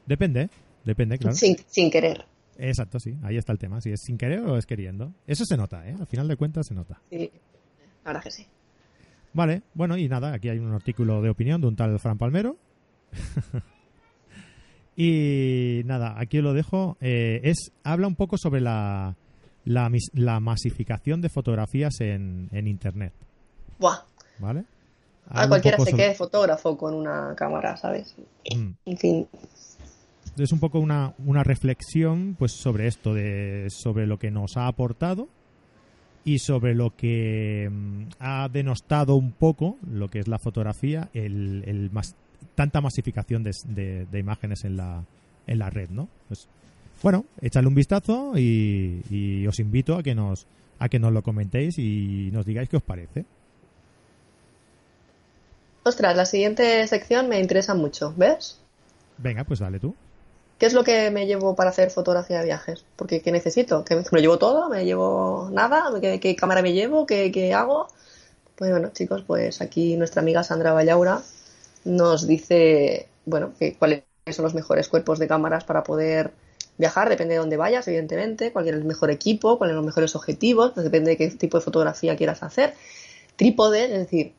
Depende, 0.05 0.49
depende, 0.83 1.17
claro. 1.17 1.35
Sin, 1.35 1.57
sin 1.67 1.89
querer. 1.89 2.25
Exacto, 2.57 2.99
sí, 2.99 3.17
ahí 3.23 3.37
está 3.37 3.51
el 3.51 3.57
tema, 3.59 3.81
si 3.81 3.91
es 3.91 4.01
sin 4.01 4.17
querer 4.17 4.39
o 4.41 4.57
es 4.57 4.65
queriendo. 4.65 5.11
Eso 5.27 5.43
se 5.45 5.57
nota, 5.57 5.87
¿eh? 5.89 5.95
Al 5.99 6.07
final 6.07 6.27
de 6.27 6.35
cuentas 6.37 6.67
se 6.67 6.75
nota. 6.75 7.01
Sí, 7.09 7.31
la 8.03 8.11
verdad 8.11 8.23
que 8.23 8.31
sí. 8.31 8.45
Vale, 9.33 9.63
bueno, 9.73 9.97
y 9.97 10.07
nada, 10.07 10.31
aquí 10.33 10.47
hay 10.49 10.59
un 10.59 10.71
artículo 10.73 11.21
de 11.21 11.29
opinión 11.29 11.59
de 11.59 11.67
un 11.67 11.75
tal 11.75 11.99
Fran 11.99 12.17
Palmero. 12.17 12.57
y 14.95 15.81
nada, 15.85 16.15
aquí 16.17 16.39
lo 16.41 16.53
dejo. 16.53 16.97
Eh, 17.01 17.41
es 17.43 17.71
Habla 17.83 18.07
un 18.07 18.15
poco 18.15 18.37
sobre 18.37 18.61
la, 18.61 19.15
la, 19.65 19.91
la 20.13 20.39
masificación 20.39 21.21
de 21.21 21.29
fotografías 21.29 21.99
en, 22.01 22.49
en 22.51 22.67
Internet, 22.67 23.13
Buah, 23.79 23.99
¿vale? 24.39 24.63
a 25.27 25.47
cualquiera 25.47 25.77
se 25.79 25.91
quede 25.93 26.13
fotógrafo 26.13 26.77
con 26.77 26.93
una 26.93 27.33
cámara, 27.35 27.75
¿sabes? 27.77 28.15
Mm. 28.55 28.69
En 28.85 28.97
fin, 28.97 29.27
es 30.37 30.51
un 30.51 30.59
poco 30.59 30.79
una, 30.79 31.13
una 31.25 31.43
reflexión 31.43 32.35
pues 32.37 32.51
sobre 32.51 32.87
esto 32.87 33.13
de 33.13 33.67
sobre 33.69 34.05
lo 34.05 34.19
que 34.19 34.29
nos 34.31 34.55
ha 34.57 34.67
aportado 34.67 35.27
y 36.23 36.39
sobre 36.39 36.75
lo 36.75 36.95
que 36.95 37.69
mm, 37.71 38.03
ha 38.19 38.49
denostado 38.49 39.15
un 39.15 39.31
poco 39.31 39.77
lo 39.89 40.09
que 40.09 40.19
es 40.19 40.27
la 40.27 40.37
fotografía 40.39 41.09
el, 41.13 41.63
el 41.65 41.89
mas- 41.91 42.15
tanta 42.55 42.81
masificación 42.81 43.43
de, 43.43 43.51
de- 43.67 44.05
de 44.05 44.19
imágenes 44.19 44.63
en 44.63 44.77
la 44.77 45.03
en 45.47 45.59
la 45.59 45.69
red 45.69 45.89
no 45.89 46.07
pues 46.27 46.47
bueno 47.01 47.25
echadle 47.41 47.67
un 47.67 47.75
vistazo 47.75 48.33
y, 48.35 49.01
y 49.09 49.47
os 49.47 49.59
invito 49.59 49.95
a 49.95 50.03
que 50.03 50.15
nos 50.15 50.47
a 50.79 50.89
que 50.89 50.99
nos 50.99 51.11
lo 51.13 51.21
comentéis 51.21 51.77
y 51.77 52.29
nos 52.31 52.45
digáis 52.45 52.69
qué 52.69 52.77
os 52.77 52.83
parece 52.83 53.25
ostras, 55.83 56.15
la 56.15 56.25
siguiente 56.25 56.85
sección 56.87 57.29
me 57.29 57.39
interesa 57.39 57.73
mucho, 57.75 58.13
¿ves? 58.17 58.59
venga 59.17 59.43
pues 59.43 59.59
dale 59.59 59.79
tú 59.79 59.95
¿Qué 60.57 60.65
es 60.67 60.73
lo 60.73 60.85
que 60.85 61.11
me 61.11 61.27
llevo 61.27 61.53
para 61.55 61.71
hacer 61.71 61.91
fotografía 61.91 62.39
de 62.39 62.45
viajes? 62.45 62.85
Porque 62.95 63.21
¿qué 63.21 63.31
necesito? 63.31 63.83
¿Que 63.83 63.95
me 63.95 64.03
lo 64.09 64.19
llevo 64.19 64.37
todo? 64.37 64.69
¿Me 64.69 64.85
llevo 64.85 65.49
nada? 65.51 65.91
¿Qué, 65.99 66.19
qué 66.21 66.35
cámara 66.35 66.61
me 66.61 66.71
llevo? 66.71 67.05
¿Qué, 67.05 67.29
qué 67.31 67.53
hago? 67.53 67.87
Pues 68.55 68.71
bueno, 68.71 68.89
chicos, 68.93 69.23
pues 69.27 69.61
aquí 69.61 69.97
nuestra 69.97 70.21
amiga 70.21 70.43
Sandra 70.43 70.71
Vallaura 70.71 71.21
nos 71.83 72.25
dice, 72.25 73.09
bueno, 73.25 73.51
que 73.59 73.75
cuáles 73.75 74.03
son 74.31 74.43
los 74.43 74.53
mejores 74.55 74.87
cuerpos 74.87 75.19
de 75.19 75.27
cámaras 75.27 75.65
para 75.65 75.83
poder 75.83 76.31
viajar, 76.77 77.09
depende 77.09 77.33
de 77.35 77.39
dónde 77.39 77.57
vayas, 77.57 77.87
evidentemente, 77.87 78.51
cuál 78.51 78.67
es 78.67 78.73
el 78.73 78.83
mejor 78.83 79.11
equipo, 79.11 79.57
cuáles 79.57 79.71
son 79.73 79.77
los 79.77 79.85
mejores 79.85 80.15
objetivos, 80.15 80.71
pues 80.73 80.83
depende 80.83 81.11
de 81.11 81.17
qué 81.17 81.29
tipo 81.31 81.57
de 81.57 81.63
fotografía 81.63 82.15
quieras 82.15 82.43
hacer. 82.43 82.73
Trípode, 83.35 83.85
es 83.85 83.91
decir, 83.91 84.33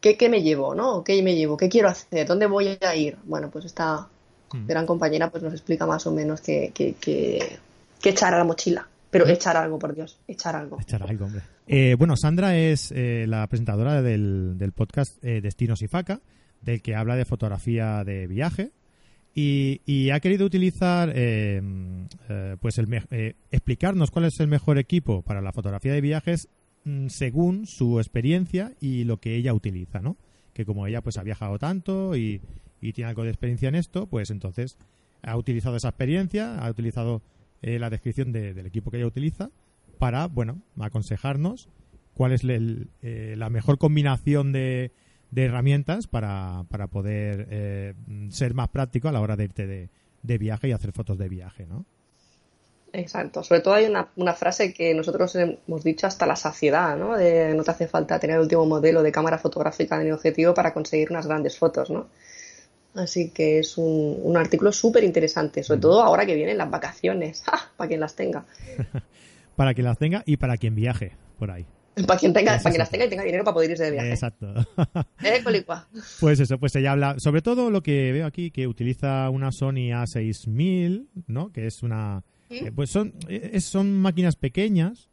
¿qué, 0.00 0.16
qué 0.16 0.28
me 0.28 0.42
llevo, 0.42 0.74
no? 0.74 1.04
¿Qué 1.04 1.22
me 1.22 1.34
llevo? 1.34 1.56
¿Qué 1.56 1.68
quiero 1.68 1.88
hacer? 1.88 2.26
¿Dónde 2.26 2.46
voy 2.46 2.76
a 2.80 2.96
ir? 2.96 3.16
Bueno, 3.24 3.50
pues 3.50 3.64
esta 3.64 4.08
Mm. 4.54 4.66
gran 4.66 4.84
compañera 4.86 5.30
pues 5.30 5.42
nos 5.42 5.52
explica 5.54 5.86
más 5.86 6.06
o 6.06 6.12
menos 6.12 6.42
qué, 6.42 6.72
qué, 6.74 6.94
qué- 7.00 7.58
qué 8.02 8.08
echar 8.10 8.34
a 8.34 8.38
la 8.38 8.44
mochila. 8.44 8.86
Pero 9.10 9.26
echar 9.26 9.56
algo, 9.56 9.78
por 9.78 9.94
Dios, 9.94 10.18
echar 10.28 10.56
algo. 10.56 10.78
Echar 10.80 11.02
algo, 11.02 11.26
hombre. 11.26 11.42
Eh, 11.66 11.96
bueno, 11.98 12.16
Sandra 12.16 12.56
es 12.56 12.92
eh, 12.94 13.26
la 13.28 13.46
presentadora 13.46 14.00
del, 14.02 14.54
del 14.58 14.72
podcast 14.72 15.22
eh, 15.24 15.40
Destinos 15.42 15.80
y 15.82 15.88
Faca, 15.88 16.20
del 16.62 16.80
que 16.82 16.94
habla 16.96 17.16
de 17.16 17.24
fotografía 17.26 18.04
de 18.04 18.26
viaje. 18.26 18.70
Y, 19.34 19.80
y 19.86 20.10
ha 20.10 20.20
querido 20.20 20.44
utilizar, 20.44 21.10
eh, 21.14 21.62
eh, 22.28 22.56
pues, 22.60 22.76
el 22.78 22.86
eh, 23.10 23.34
explicarnos 23.50 24.10
cuál 24.10 24.26
es 24.26 24.38
el 24.40 24.48
mejor 24.48 24.78
equipo 24.78 25.22
para 25.22 25.40
la 25.40 25.52
fotografía 25.52 25.92
de 25.94 26.02
viajes 26.02 26.48
mm, 26.84 27.06
según 27.08 27.66
su 27.66 27.98
experiencia 27.98 28.72
y 28.80 29.04
lo 29.04 29.18
que 29.18 29.34
ella 29.36 29.54
utiliza, 29.54 30.00
¿no? 30.00 30.16
Que 30.52 30.66
como 30.66 30.86
ella, 30.86 31.00
pues, 31.00 31.16
ha 31.16 31.22
viajado 31.22 31.58
tanto 31.58 32.14
y, 32.14 32.42
y 32.82 32.92
tiene 32.92 33.08
algo 33.08 33.22
de 33.24 33.30
experiencia 33.30 33.70
en 33.70 33.74
esto, 33.76 34.06
pues 34.06 34.30
entonces 34.30 34.76
ha 35.22 35.36
utilizado 35.38 35.76
esa 35.76 35.88
experiencia, 35.88 36.58
ha 36.58 36.68
utilizado 36.70 37.22
eh, 37.62 37.78
la 37.78 37.88
descripción 37.90 38.32
de- 38.32 38.52
del 38.54 38.66
equipo 38.66 38.90
que 38.90 38.98
ella 38.98 39.06
utiliza 39.06 39.50
para, 39.98 40.26
bueno, 40.26 40.60
aconsejarnos 40.78 41.68
cuál 42.12 42.32
es 42.32 42.42
el- 42.44 42.88
eh, 43.00 43.34
la 43.38 43.48
mejor 43.48 43.78
combinación 43.78 44.52
de, 44.52 44.90
de 45.32 45.46
herramientas 45.46 46.06
para, 46.06 46.64
para 46.68 46.86
poder 46.86 47.48
eh, 47.50 47.94
ser 48.28 48.54
más 48.54 48.68
práctico 48.68 49.08
a 49.08 49.12
la 49.12 49.20
hora 49.20 49.34
de 49.34 49.44
irte 49.44 49.66
de, 49.66 49.88
de 50.22 50.38
viaje 50.38 50.68
y 50.68 50.72
hacer 50.72 50.92
fotos 50.92 51.18
de 51.18 51.28
viaje, 51.28 51.66
¿no? 51.66 51.84
Exacto. 52.92 53.42
Sobre 53.42 53.62
todo 53.62 53.72
hay 53.72 53.86
una, 53.86 54.08
una, 54.16 54.34
frase 54.34 54.74
que 54.74 54.92
nosotros 54.92 55.34
hemos 55.36 55.82
dicho 55.82 56.06
hasta 56.06 56.26
la 56.26 56.36
saciedad, 56.36 56.98
¿no? 56.98 57.16
De 57.16 57.54
no 57.54 57.64
te 57.64 57.70
hace 57.70 57.88
falta 57.88 58.20
tener 58.20 58.36
el 58.36 58.42
último 58.42 58.66
modelo 58.66 59.02
de 59.02 59.10
cámara 59.10 59.38
fotográfica 59.38 59.98
en 59.98 60.08
el 60.08 60.12
objetivo 60.12 60.52
para 60.52 60.74
conseguir 60.74 61.10
unas 61.10 61.26
grandes 61.26 61.56
fotos, 61.56 61.88
¿no? 61.88 62.08
Así 62.94 63.30
que 63.30 63.60
es 63.60 63.78
un, 63.78 64.18
un 64.22 64.36
artículo 64.36 64.70
súper 64.70 65.02
interesante, 65.02 65.62
sobre 65.62 65.80
todo 65.80 66.02
ahora 66.02 66.26
que 66.26 66.34
vienen 66.34 66.58
las 66.58 66.70
vacaciones, 66.70 67.42
para 67.78 67.88
quien 67.88 68.00
las 68.00 68.14
tenga. 68.14 68.44
para 69.56 69.72
quien 69.72 69.86
las 69.86 69.96
tenga 69.96 70.22
y 70.26 70.36
para 70.36 70.58
quien 70.58 70.74
viaje 70.74 71.12
por 71.38 71.50
ahí. 71.50 71.66
Para 72.06 72.18
quien, 72.18 72.32
tenga, 72.32 72.56
para 72.58 72.70
quien 72.70 72.78
las 72.78 72.90
tenga 72.90 73.04
y 73.04 73.08
tenga 73.10 73.22
dinero 73.22 73.44
para 73.44 73.54
poder 73.54 73.70
irse 73.70 73.84
de 73.84 73.90
viaje. 73.90 74.10
Exacto. 74.10 74.54
¿Eh, 75.22 75.42
pues 76.20 76.40
eso, 76.40 76.58
pues 76.58 76.74
ella 76.76 76.92
habla, 76.92 77.16
sobre 77.18 77.42
todo 77.42 77.70
lo 77.70 77.82
que 77.82 78.12
veo 78.12 78.26
aquí, 78.26 78.50
que 78.50 78.66
utiliza 78.66 79.28
una 79.30 79.52
Sony 79.52 79.90
A6000, 79.92 81.06
¿no? 81.26 81.52
Que 81.52 81.66
es 81.66 81.82
una... 81.82 82.24
Eh, 82.48 82.70
pues 82.74 82.90
son, 82.90 83.14
eh, 83.28 83.60
son 83.60 83.92
máquinas 83.98 84.36
pequeñas, 84.36 85.08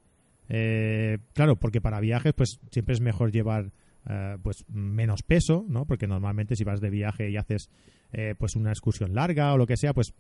eh, 0.50 1.20
claro, 1.34 1.58
porque 1.58 1.80
para 1.80 2.00
viajes 2.00 2.34
pues 2.34 2.60
siempre 2.72 2.94
es 2.94 3.02
mejor 3.02 3.32
llevar 3.32 3.72
eh, 4.10 4.38
pues 4.42 4.66
menos 4.68 5.22
peso, 5.24 5.66
¿no? 5.68 5.86
Porque 5.86 6.08
normalmente 6.08 6.56
si 6.56 6.64
vas 6.64 6.82
de 6.82 6.90
viaje 6.90 7.30
y 7.30 7.38
haces 7.38 7.70
eh, 8.12 8.36
pues 8.38 8.56
una 8.56 8.72
excursión 8.72 9.14
larga 9.14 9.54
o 9.54 9.58
lo 9.58 9.68
que 9.68 9.78
sea, 9.78 9.94
pues 9.94 10.14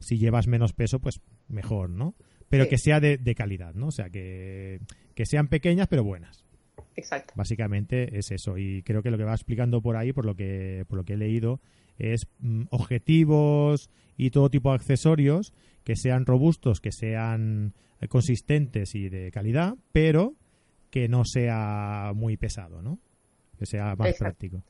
si 0.00 0.18
llevas 0.18 0.46
menos 0.46 0.72
peso, 0.72 0.98
pues 1.00 1.20
mejor, 1.48 1.90
¿no? 1.90 2.14
Pero 2.48 2.64
Sí. 2.64 2.70
que 2.70 2.78
sea 2.78 2.98
de, 3.00 3.18
de 3.18 3.34
calidad, 3.34 3.74
¿no? 3.74 3.88
O 3.88 3.92
sea, 3.92 4.08
que, 4.10 4.80
que 5.18 5.26
sean 5.26 5.48
pequeñas 5.48 5.88
pero 5.88 6.04
buenas. 6.04 6.44
Exacto. 6.94 7.34
Básicamente 7.34 8.16
es 8.16 8.30
eso. 8.30 8.56
Y 8.56 8.84
creo 8.84 9.02
que 9.02 9.10
lo 9.10 9.18
que 9.18 9.24
va 9.24 9.34
explicando 9.34 9.82
por 9.82 9.96
ahí, 9.96 10.12
por 10.12 10.24
lo 10.24 10.36
que, 10.36 10.84
por 10.86 10.96
lo 10.96 11.04
que 11.04 11.14
he 11.14 11.16
leído, 11.16 11.60
es 11.98 12.28
mm, 12.38 12.66
objetivos 12.70 13.90
y 14.16 14.30
todo 14.30 14.48
tipo 14.48 14.68
de 14.68 14.76
accesorios 14.76 15.52
que 15.82 15.96
sean 15.96 16.24
robustos, 16.24 16.80
que 16.80 16.92
sean 16.92 17.74
eh, 18.00 18.06
consistentes 18.06 18.94
y 18.94 19.08
de 19.08 19.32
calidad, 19.32 19.74
pero 19.90 20.36
que 20.88 21.08
no 21.08 21.24
sea 21.24 22.12
muy 22.14 22.36
pesado, 22.36 22.80
¿no? 22.80 23.00
Que 23.58 23.66
sea 23.66 23.96
más 23.96 24.10
Exacto. 24.10 24.18
práctico. 24.20 24.62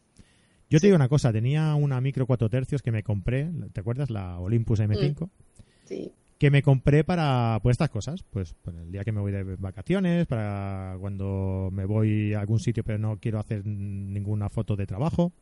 Yo 0.71 0.81
te 0.81 0.87
digo 0.87 0.97
una 0.97 1.11
cosa, 1.11 1.31
tenía 1.31 1.75
una 1.75 2.01
micro 2.01 2.27
4 2.27 2.49
tercios 2.49 2.81
que 2.81 2.91
me 2.91 3.03
compré, 3.03 3.51
¿te 3.75 3.81
acuerdas? 3.81 4.09
La 4.09 4.39
Olympus 4.39 4.81
M5 4.81 5.29
Sí. 5.85 6.11
Que 6.39 6.51
me 6.51 6.63
compré 6.63 7.03
para 7.05 7.59
pues 7.63 7.75
estas 7.75 7.91
cosas, 7.91 8.25
pues 8.31 8.55
para 8.65 8.81
el 8.83 8.93
día 8.93 9.05
que 9.05 9.13
me 9.13 9.21
voy 9.21 9.33
de 9.33 9.43
vacaciones, 9.57 10.27
para 10.27 10.97
cuando 11.01 11.69
me 11.73 11.85
voy 11.85 12.33
a 12.35 12.41
algún 12.41 12.61
sitio 12.61 12.85
pero 12.85 12.99
no 12.99 13.19
quiero 13.21 13.39
hacer 13.41 13.67
ninguna 13.67 14.49
foto 14.49 14.77
de 14.77 14.87
trabajo. 14.87 15.33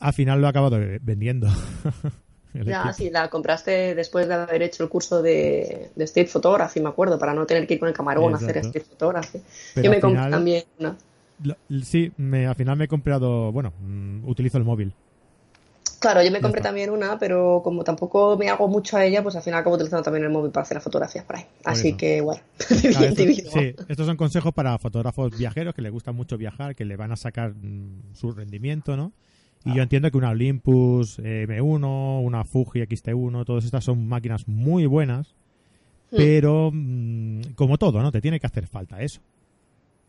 Al 0.00 0.12
final 0.12 0.40
lo 0.40 0.46
he 0.46 0.50
acabado 0.50 0.78
vendiendo. 1.02 1.48
Ya, 2.64 2.92
sí, 2.92 3.10
la 3.10 3.28
compraste 3.30 3.96
después 3.96 4.28
de 4.28 4.34
haber 4.34 4.62
hecho 4.62 4.84
el 4.84 4.88
curso 4.88 5.20
de, 5.20 5.90
de 5.96 6.04
Street 6.04 6.28
Photography, 6.28 6.78
me 6.80 6.88
acuerdo, 6.88 7.18
para 7.18 7.34
no 7.34 7.46
tener 7.46 7.66
que 7.66 7.74
ir 7.74 7.80
con 7.80 7.88
el 7.88 7.94
camarón 7.96 8.32
a 8.32 8.36
hacer. 8.36 8.58
Street 8.58 8.84
Photography. 8.88 9.40
Pero 9.74 9.84
Yo 9.86 9.90
me 9.90 9.98
compré 10.00 10.18
final- 10.20 10.30
también 10.30 10.62
una. 10.78 10.96
Lo- 11.42 11.56
sí, 11.82 12.12
me, 12.16 12.46
al 12.46 12.54
final 12.54 12.76
me 12.76 12.84
he 12.84 12.86
comprado, 12.88 13.50
bueno, 13.50 13.72
mm, 13.80 14.28
utilizo 14.28 14.56
el 14.58 14.62
móvil. 14.62 14.94
Claro, 16.04 16.22
yo 16.22 16.30
me 16.30 16.40
compré 16.40 16.60
también 16.60 16.90
una, 16.90 17.18
pero 17.18 17.60
como 17.64 17.82
tampoco 17.82 18.36
me 18.36 18.48
hago 18.48 18.68
mucho 18.68 18.96
a 18.96 19.04
ella, 19.04 19.22
pues 19.22 19.36
al 19.36 19.42
final 19.42 19.60
acabo 19.60 19.76
utilizando 19.76 20.02
también 20.02 20.24
el 20.24 20.30
móvil 20.30 20.50
para 20.50 20.62
hacer 20.62 20.76
las 20.76 20.84
fotografías 20.84 21.24
por 21.24 21.36
ahí. 21.36 21.44
Así 21.64 21.94
que, 21.94 22.20
bueno, 22.20 22.42
Claro, 22.90 23.06
esto- 23.06 23.50
sí, 23.50 23.74
estos 23.88 24.06
son 24.06 24.16
consejos 24.16 24.52
para 24.52 24.76
fotógrafos 24.78 25.36
viajeros 25.38 25.74
que 25.74 25.82
les 25.82 25.90
gusta 25.92 26.12
mucho 26.12 26.36
viajar, 26.36 26.74
que 26.74 26.84
le 26.84 26.96
van 26.96 27.10
a 27.12 27.16
sacar 27.16 27.54
mm, 27.54 28.14
su 28.14 28.32
rendimiento, 28.32 28.96
¿no? 28.96 29.12
Y 29.64 29.72
yo 29.74 29.82
entiendo 29.82 30.10
que 30.10 30.18
una 30.18 30.28
Olympus 30.30 31.18
eh, 31.24 31.46
M1, 31.48 32.22
una 32.22 32.44
Fuji 32.44 32.80
XT1, 32.82 33.44
todas 33.46 33.64
estas 33.64 33.82
son 33.84 34.06
máquinas 34.06 34.46
muy 34.46 34.84
buenas, 34.86 35.34
Hmm. 36.10 36.16
pero 36.18 36.70
mm, 36.72 37.40
como 37.54 37.78
todo, 37.78 38.02
¿no? 38.02 38.12
Te 38.12 38.20
tiene 38.20 38.38
que 38.38 38.46
hacer 38.46 38.66
falta 38.66 39.00
eso. 39.00 39.20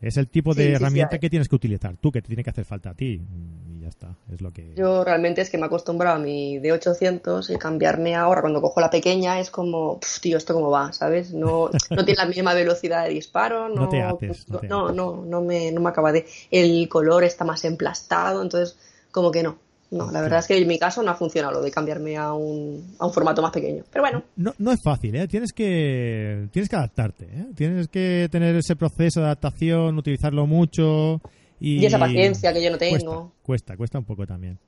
Es 0.00 0.16
el 0.16 0.28
tipo 0.28 0.54
Sí, 0.54 0.62
de 0.62 0.72
sí, 0.74 0.74
herramienta 0.74 1.18
que 1.18 1.30
tienes 1.30 1.48
que 1.48 1.56
utilizar 1.56 1.96
tú, 1.98 2.12
que 2.12 2.22
te 2.22 2.28
tiene 2.28 2.44
que 2.44 2.50
hacer 2.50 2.64
falta 2.64 2.90
a 2.90 2.94
ti. 2.94 3.18
mm, 3.20 3.76
Y 3.76 3.80
ya 3.80 3.88
está, 3.88 4.16
es 4.32 4.40
lo 4.40 4.52
que... 4.52 4.64
Yo 4.74 5.04
realmente 5.04 5.40
es 5.40 5.48
que 5.50 5.56
me 5.56 5.64
he 5.64 5.66
acostumbrado 5.66 6.16
a 6.16 6.18
mi 6.18 6.58
D800 6.58 7.48
y 7.50 7.56
cambiarme 7.58 8.14
ahora 8.14 8.42
cuando 8.42 8.60
cojo 8.60 8.80
la 8.80 8.90
pequeña 8.90 9.40
es 9.40 9.50
como, 9.50 9.98
"Pf, 10.00 10.20
tío, 10.20 10.36
¿esto 10.36 10.52
cómo 10.54 10.70
va? 10.70 10.92
¿Sabes? 10.92 11.32
No, 11.32 11.70
no 11.94 12.04
tiene 12.04 12.18
la 12.18 12.26
misma 12.26 12.52
velocidad 12.54 13.04
de 13.04 13.10
disparo, 13.10 13.68
no, 13.70 13.74
No 13.76 13.88
te 13.88 14.02
ates, 14.02 14.48
no 14.48 14.58
te 14.58 14.66
no, 14.68 14.82
ates. 14.88 14.92
no, 14.92 15.24
no 15.24 15.40
me, 15.42 15.72
no 15.72 15.80
me 15.80 15.88
acaba 15.88 16.12
de... 16.12 16.26
El 16.50 16.88
color 16.90 17.24
está 17.24 17.44
más 17.44 17.64
emplastado, 17.64 18.42
entonces 18.42 18.76
como 19.10 19.30
que 19.30 19.42
no. 19.42 19.58
No, 19.90 20.10
la 20.10 20.20
verdad 20.20 20.40
es 20.40 20.46
que 20.46 20.58
en 20.58 20.66
mi 20.66 20.78
caso 20.78 21.02
no 21.02 21.10
ha 21.10 21.14
funcionado 21.14 21.54
lo 21.54 21.62
de 21.62 21.70
cambiarme 21.70 22.16
a 22.16 22.32
un, 22.32 22.96
a 22.98 23.06
un 23.06 23.12
formato 23.12 23.40
más 23.40 23.52
pequeño. 23.52 23.84
Pero 23.90 24.02
bueno, 24.02 24.24
No, 24.36 24.52
no 24.58 24.72
es 24.72 24.80
fácil, 24.82 25.14
¿eh? 25.14 25.28
Tienes 25.28 25.52
que, 25.52 26.48
tienes 26.50 26.68
que 26.68 26.76
adaptarte, 26.76 27.24
¿eh? 27.24 27.46
Tienes 27.54 27.88
que 27.88 28.28
tener 28.30 28.56
ese 28.56 28.74
proceso 28.74 29.20
de 29.20 29.26
adaptación, 29.26 29.96
utilizarlo 29.96 30.46
mucho 30.46 31.20
y... 31.60 31.78
Y 31.78 31.86
esa 31.86 31.98
paciencia 31.98 32.52
que 32.52 32.62
yo 32.62 32.70
no 32.70 32.78
tengo. 32.78 32.96
Cuesta, 32.98 33.42
cuesta, 33.42 33.76
cuesta 33.76 33.98
un 33.98 34.04
poco 34.04 34.26
también. 34.26 34.58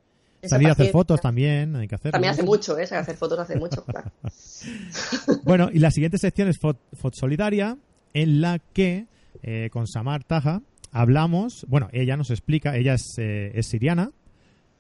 Esa 0.41 0.55
Salir 0.55 0.69
a 0.69 0.73
hacer 0.73 0.91
fotos 0.91 1.21
también, 1.21 1.75
hay 1.75 1.89
que 1.89 1.97
hacerlo. 1.97 2.13
también 2.13 2.33
hace 2.33 2.45
mucho, 2.45 2.79
¿eh? 2.79 2.85
Hacer 2.85 3.17
fotos 3.17 3.41
hace 3.41 3.57
mucho, 3.57 3.85
claro. 3.85 4.13
Bueno, 5.43 5.69
y 5.73 5.81
la 5.81 5.91
siguiente 5.91 6.19
sección 6.19 6.49
es 6.49 6.59
Fot, 6.61 6.79
Fot 6.93 7.13
Solidaria, 7.15 7.77
en 8.15 8.41
la 8.41 8.61
que 8.61 9.07
eh, 9.43 9.69
con 9.73 9.89
Samar 9.89 10.23
Taja 10.23 10.63
hablamos, 10.93 11.67
bueno, 11.69 11.89
ella 11.93 12.17
nos 12.17 12.31
explica, 12.31 12.77
ella 12.77 12.95
es, 12.95 13.15
eh, 13.19 13.51
es 13.55 13.67
siriana, 13.67 14.13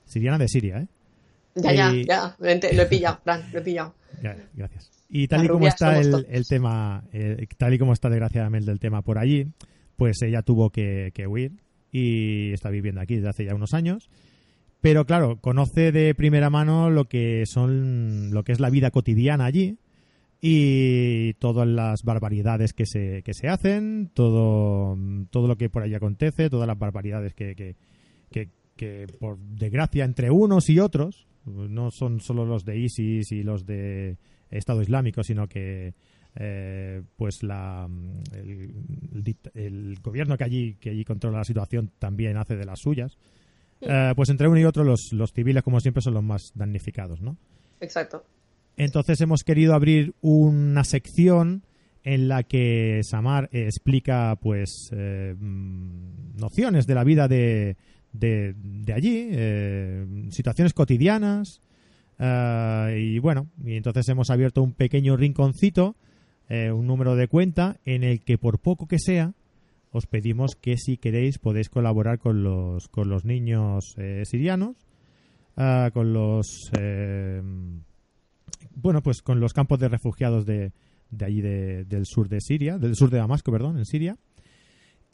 siriana 0.09 0.39
de 0.39 0.49
Siria, 0.49 0.79
¿eh? 0.79 0.89
Ya, 1.55 1.73
ya, 1.73 1.95
Y- 1.95 2.05
ya, 2.05 2.37
lo 2.39 2.47
he 2.49 2.75
lo 2.75 2.83
he 2.83 2.87
pillado, 2.87 3.19
Fran, 3.23 3.43
lo 3.53 3.59
he 3.59 3.63
pillado. 3.63 3.95
Ya, 4.23 4.37
Gracias. 4.55 4.91
Y 5.11 5.27
tal 5.27 5.45
y 5.45 5.49
como 5.49 5.67
está 5.67 5.99
el, 5.99 6.47
tema, 6.47 7.03
eh, 7.13 7.47
tal 7.57 7.73
y 7.73 7.79
como 7.79 7.95
está 7.95 8.11
desgraciadamente 8.11 8.71
el 8.71 8.79
tema 8.79 9.01
por 9.03 9.19
allí, 9.19 9.47
pues 9.97 10.21
ella 10.23 10.43
tuvo 10.43 10.71
que, 10.71 11.13
que 11.15 11.27
huir 11.27 11.53
y 11.91 12.53
está 12.53 12.69
viviendo 12.69 13.01
aquí 13.01 13.17
desde 13.17 13.31
hace 13.31 13.45
ya 13.47 13.55
unos 13.55 13.73
años. 13.73 14.11
Pero 14.81 15.07
claro, 15.07 15.41
conoce 15.41 15.93
de 15.93 16.15
primera 16.15 16.51
mano 16.51 16.91
lo 16.91 17.07
que 17.07 17.45
son, 17.47 18.31
lo 18.33 18.45
que 18.45 18.53
es 18.53 18.61
la 18.61 18.71
vida 18.71 18.91
cotidiana 18.91 19.47
allí 19.47 19.79
y 20.41 21.35
todas 21.35 21.67
las 21.67 22.03
barbaridades 22.05 22.73
que 22.73 22.87
se, 22.87 23.23
que 23.25 23.35
se 23.35 23.49
hacen, 23.49 24.11
todo, 24.15 24.97
todo 25.31 25.49
lo 25.49 25.57
que 25.57 25.69
por 25.69 25.83
allí 25.83 25.95
acontece, 25.95 26.49
todas 26.49 26.69
las 26.69 26.79
barbaridades 26.79 27.35
que, 27.35 27.57
que, 27.57 27.77
que, 28.79 29.07
por 29.21 29.39
desgracia 29.39 30.07
entre 30.07 30.31
unos 30.31 30.71
y 30.71 30.81
otros, 30.81 31.29
no 31.45 31.91
son 31.91 32.21
solo 32.21 32.47
los 32.47 32.65
de 32.65 32.79
ISIS 32.79 33.31
y 33.33 33.43
los 33.43 33.67
de 33.67 34.17
Estado 34.51 34.81
Islámico, 34.81 35.23
sino 35.23 35.47
que 35.49 35.93
eh, 36.37 37.03
pues 37.17 37.43
la, 37.43 37.89
el, 39.55 39.99
gobierno 40.03 40.39
que 40.39 40.45
allí, 40.45 40.75
que 40.81 40.91
allí 40.91 41.05
controla 41.05 41.39
la 41.39 41.45
situación 41.45 41.91
también 41.99 42.39
hace 42.39 42.57
de 42.57 42.65
las 42.65 42.81
suyas. 42.81 43.19
Eh, 43.81 44.13
pues 44.17 44.31
entre 44.31 44.49
uno 44.49 44.59
y 44.59 44.65
otro 44.65 44.83
los, 44.83 45.13
los 45.13 45.33
civiles 45.33 45.63
como 45.63 45.81
siempre 45.81 46.03
son 46.03 46.15
los 46.15 46.23
más 46.23 46.53
damnificados, 46.55 47.21
¿no? 47.21 47.37
Exacto. 47.81 48.25
Entonces 48.77 49.21
hemos 49.21 49.45
querido 49.45 49.75
abrir 49.75 50.15
una 50.21 50.85
sección 50.85 51.65
en 52.05 52.29
la 52.29 52.43
que 52.43 53.01
Samar 53.03 53.49
eh, 53.53 53.65
explica 53.65 54.37
pues 54.41 54.91
eh, 54.93 55.35
mm, 55.39 56.37
nociones 56.37 56.87
de 56.87 56.95
la 56.95 57.05
vida 57.05 57.29
de, 57.29 57.77
de, 58.19 58.55
allí, 58.95 59.29
eh, 59.31 60.07
situaciones 60.31 60.73
cotidianas 60.75 61.61
eh, 62.19 62.99
y 63.01 63.19
bueno, 63.19 63.47
y 63.65 63.77
entonces 63.77 64.09
hemos 64.09 64.31
abierto 64.31 64.63
un 64.63 64.73
pequeño 64.73 65.17
rinconcito, 65.17 65.95
eh, 66.49 66.73
un 66.73 66.87
número 66.87 67.15
de 67.15 67.29
cuenta 67.29 67.77
en 67.85 68.03
el 68.05 68.23
que 68.23 68.39
por 68.39 68.59
poco 68.59 68.87
que 68.87 68.99
sea 68.99 69.35
os 69.93 70.07
pedimos 70.07 70.55
que 70.61 70.77
si 70.77 70.97
queréis 70.99 71.39
podéis 71.39 71.69
colaborar 71.71 72.19
con 72.19 72.43
los 72.43 72.89
con 72.89 73.09
los 73.09 73.25
niños 73.25 73.95
eh, 73.97 74.23
sirianos, 74.25 74.77
ah, 75.57 75.91
con 75.95 76.13
los 76.13 76.71
eh, 76.79 77.41
bueno, 78.75 79.03
pues 79.03 79.23
con 79.23 79.41
los 79.41 79.53
campos 79.53 79.79
de 79.79 79.89
refugiados 79.89 80.45
de, 80.47 80.73
de 81.11 81.25
allí 81.25 81.41
de- 81.41 81.85
del 81.85 82.05
sur 82.07 82.29
de 82.29 82.41
Siria, 82.41 82.79
del 82.79 82.95
sur 82.97 83.11
de 83.11 83.19
Damasco, 83.19 83.51
perdón, 83.53 83.79
en 83.79 83.85
Siria. 83.85 84.17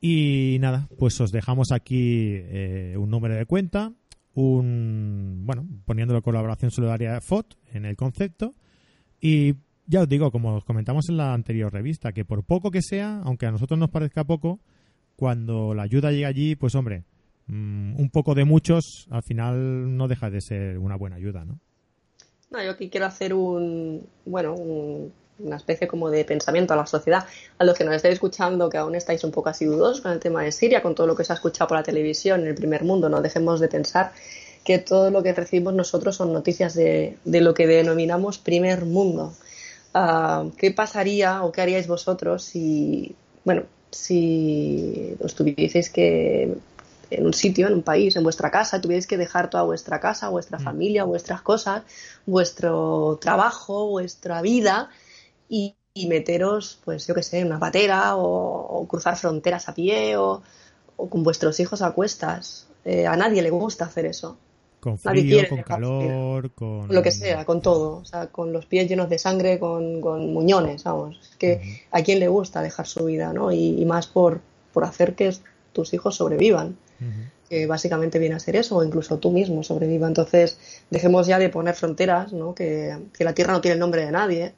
Y 0.07 0.59
nada, 0.61 0.87
pues 0.99 1.19
os 1.23 1.33
dejamos 1.33 1.73
aquí 1.73 2.35
eh, 2.35 2.95
un 2.99 3.09
número 3.09 3.37
de 3.37 3.47
cuenta, 3.47 3.91
un 4.35 5.45
bueno, 5.47 5.67
poniendo 5.87 6.13
la 6.13 6.21
colaboración 6.21 6.71
solidaria 6.71 7.23
FOT 7.23 7.55
en 7.73 7.87
el 7.87 7.97
concepto. 7.97 8.53
Y 9.19 9.55
ya 9.87 10.03
os 10.03 10.09
digo, 10.11 10.31
como 10.31 10.57
os 10.57 10.65
comentamos 10.67 11.09
en 11.09 11.17
la 11.17 11.33
anterior 11.33 11.73
revista, 11.73 12.13
que 12.13 12.27
por 12.27 12.45
poco 12.45 12.71
que 12.71 12.83
sea, 12.83 13.23
aunque 13.25 13.47
a 13.47 13.51
nosotros 13.51 13.81
nos 13.81 13.89
parezca 13.89 14.25
poco, 14.25 14.61
cuando 15.17 15.73
la 15.73 15.85
ayuda 15.85 16.13
llega 16.13 16.29
allí, 16.29 16.55
pues 16.55 16.75
hombre, 16.75 17.05
mm, 17.47 17.99
un 17.99 18.11
poco 18.11 18.35
de 18.35 18.45
muchos, 18.45 19.09
al 19.09 19.23
final 19.23 19.97
no 19.97 20.07
deja 20.07 20.29
de 20.29 20.43
ser 20.43 20.77
una 20.77 20.97
buena 20.97 21.17
ayuda, 21.17 21.47
¿no? 21.47 21.61
No, 22.51 22.63
yo 22.63 22.73
aquí 22.73 22.91
quiero 22.91 23.07
hacer 23.07 23.33
un, 23.33 24.07
bueno, 24.27 24.53
un, 24.53 25.15
una 25.39 25.57
especie 25.57 25.89
como 25.89 26.11
de 26.11 26.25
pensamiento 26.25 26.75
a 26.75 26.77
la 26.77 26.87
sociedad. 26.87 27.27
A 27.59 27.65
los 27.65 27.77
que 27.77 27.85
nos 27.85 27.95
estéis 27.95 28.15
escuchando, 28.15 28.69
que 28.69 28.79
aún 28.79 28.95
estáis 28.95 29.25
un 29.25 29.31
poco 29.31 29.49
así 29.49 29.65
dudosos 29.65 30.01
con 30.01 30.13
el 30.13 30.21
tema 30.21 30.43
de 30.43 30.53
Siria, 30.53 30.83
con 30.83 30.95
todo 30.95 31.07
lo 31.07 31.17
que 31.17 31.25
se 31.25 31.33
ha 31.33 31.37
escuchado 31.37 31.69
por 31.69 31.77
la 31.77 31.83
televisión 31.83 32.43
en 32.43 32.49
el 32.49 32.55
primer 32.55 32.85
mundo, 32.85 33.09
no 33.09 33.21
dejemos 33.21 33.61
de 33.61 33.69
pensar 33.69 34.13
que 34.65 34.79
todo 34.79 35.11
lo 35.11 35.23
que 35.23 35.33
recibimos 35.33 35.75
nosotros 35.75 36.17
son 36.17 36.33
noticias 36.33 36.75
de, 36.75 37.19
de 37.25 37.41
lo 37.41 37.53
que 37.53 37.67
denominamos 37.67 38.39
primer 38.39 38.85
mundo. 38.85 39.35
Ah, 39.93 40.47
¿Qué 40.57 40.71
pasaría 40.71 41.45
o 41.45 41.53
qué 41.53 41.61
haríais 41.61 41.87
vosotros 41.87 42.43
si, 42.43 43.15
bueno, 43.45 43.65
si 43.91 45.15
os 45.21 45.35
tuvieseis 45.35 45.91
que 45.91 46.57
en 47.11 47.27
un 47.27 47.35
sitio, 47.35 47.67
en 47.69 47.75
un 47.75 47.83
país, 47.83 48.17
en 48.17 48.25
vuestra 48.25 48.51
casa, 48.51 48.81
tuvierais 48.81 49.07
que 49.07 49.19
dejar 49.19 49.51
toda 49.51 49.63
vuestra 49.65 50.01
casa, 50.01 50.31
vuestra 50.31 50.59
mm. 50.59 50.63
familia, 50.63 51.05
vuestras 51.05 51.43
cosas, 51.43 51.83
vuestro 52.27 53.19
trabajo, 53.21 53.89
vuestra 53.89 54.41
vida 54.43 54.91
y, 55.55 56.07
meteros, 56.09 56.81
pues 56.85 57.07
yo 57.07 57.15
qué 57.15 57.23
sé, 57.23 57.39
en 57.39 57.47
una 57.47 57.61
patera 57.61 58.17
o, 58.17 58.87
cruzar 58.89 59.17
fronteras 59.17 59.69
a 59.69 59.75
pie 59.75 60.17
o, 60.17 60.43
con 60.97 61.23
vuestros 61.23 61.61
hijos 61.61 61.83
a 61.83 61.93
cuestas. 61.93 62.67
Eh, 62.85 63.07
a 63.07 63.17
nadie 63.17 63.43
le 63.43 63.51
gusta 63.51 63.85
hacer 63.85 64.07
eso. 64.07 64.37
Con 64.81 64.99
frío, 64.99 65.49
con 65.49 65.63
calor, 65.63 66.51
con... 66.51 66.89
Lo 66.89 67.03
que 67.03 67.11
sea, 67.11 67.45
con 67.47 67.63
todo. 67.63 67.99
O 67.99 68.05
sea, 68.05 68.27
con 68.27 68.53
los 68.53 68.67
pies 68.67 68.89
llenos 68.89 69.09
de 69.09 69.19
sangre, 69.19 69.59
con, 69.59 70.01
muñones, 70.33 70.85
vamos. 70.85 71.19
Es 71.23 71.37
que 71.37 71.81
a 71.91 72.03
quién 72.03 72.21
le 72.21 72.29
gusta 72.29 72.61
dejar 72.61 72.87
su 72.87 73.05
vida, 73.05 73.33
¿no? 73.33 73.51
Y, 73.51 73.83
más 73.87 74.09
por, 74.09 74.41
por 74.73 74.85
hacer 74.85 75.15
que 75.15 75.33
tus 75.73 75.95
hijos 75.95 76.17
sobrevivan. 76.17 76.77
Que 77.49 77.67
básicamente 77.67 78.19
viene 78.19 78.35
a 78.35 78.41
ser 78.41 78.57
eso, 78.57 78.77
o 78.77 78.85
incluso 78.85 79.19
tú 79.19 79.31
mismo 79.31 79.63
sobreviva. 79.63 80.09
Entonces, 80.09 80.59
dejemos 80.91 81.27
ya 81.27 81.39
de 81.39 81.49
poner 81.49 81.75
fronteras, 81.75 82.33
¿no? 82.33 82.55
Que, 82.55 82.99
que 83.17 83.25
la 83.25 83.33
tierra 83.33 83.53
no 83.53 83.61
tiene 83.61 83.75
el 83.75 83.81
nombre 83.81 84.05
de 84.05 84.13
nadie. 84.13 84.55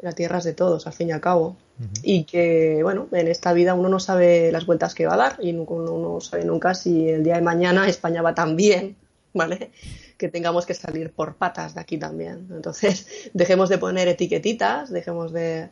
La 0.00 0.12
tierra 0.12 0.38
es 0.38 0.44
de 0.44 0.52
todos, 0.52 0.86
al 0.86 0.92
fin 0.92 1.08
y 1.08 1.12
al 1.12 1.20
cabo. 1.20 1.56
Y 2.02 2.24
que, 2.24 2.80
bueno, 2.82 3.06
en 3.12 3.28
esta 3.28 3.52
vida 3.52 3.74
uno 3.74 3.88
no 3.88 4.00
sabe 4.00 4.50
las 4.50 4.66
vueltas 4.66 4.94
que 4.94 5.06
va 5.06 5.14
a 5.14 5.16
dar 5.16 5.36
y 5.40 5.52
uno 5.52 5.98
no 5.98 6.20
sabe 6.20 6.44
nunca 6.44 6.74
si 6.74 7.08
el 7.08 7.22
día 7.22 7.36
de 7.36 7.42
mañana 7.42 7.88
España 7.88 8.20
va 8.20 8.34
tan 8.34 8.56
bien 8.56 8.96
¿vale? 9.34 9.70
Que 10.16 10.28
tengamos 10.28 10.66
que 10.66 10.74
salir 10.74 11.10
por 11.10 11.36
patas 11.36 11.74
de 11.74 11.80
aquí 11.80 11.98
también. 11.98 12.48
Entonces, 12.50 13.06
dejemos 13.34 13.68
de 13.68 13.78
poner 13.78 14.08
etiquetitas, 14.08 14.90
dejemos 14.90 15.32
de, 15.32 15.70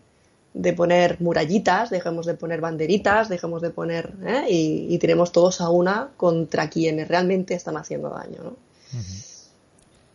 poner 0.77 1.21
murallitas, 1.21 1.91
dejemos 1.91 2.27
de 2.27 2.35
poner 2.35 2.61
banderitas, 2.61 3.29
dejemos 3.29 3.63
de 3.63 3.71
poner. 3.71 4.15
¿eh? 4.25 4.45
Y, 4.49 4.87
y, 4.95 4.99
tiremos 4.99 5.33
todos 5.33 5.61
a 5.61 5.69
una 5.69 6.11
contra 6.17 6.71
quienes 6.71 7.09
realmente 7.09 7.55
están 7.55 7.77
haciendo 7.77 8.11
daño, 8.11 8.39
¿no? 8.43 8.57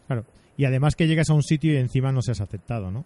Claro. 0.08 0.26
Y 0.58 0.66
además 0.66 0.96
que 0.96 1.08
llegas 1.08 1.30
a 1.30 1.34
un 1.34 1.44
sitio 1.44 1.74
y 1.74 1.78
encima 1.78 2.12
no 2.12 2.22
seas 2.22 2.42
aceptado, 2.42 2.92
¿no? 2.92 3.06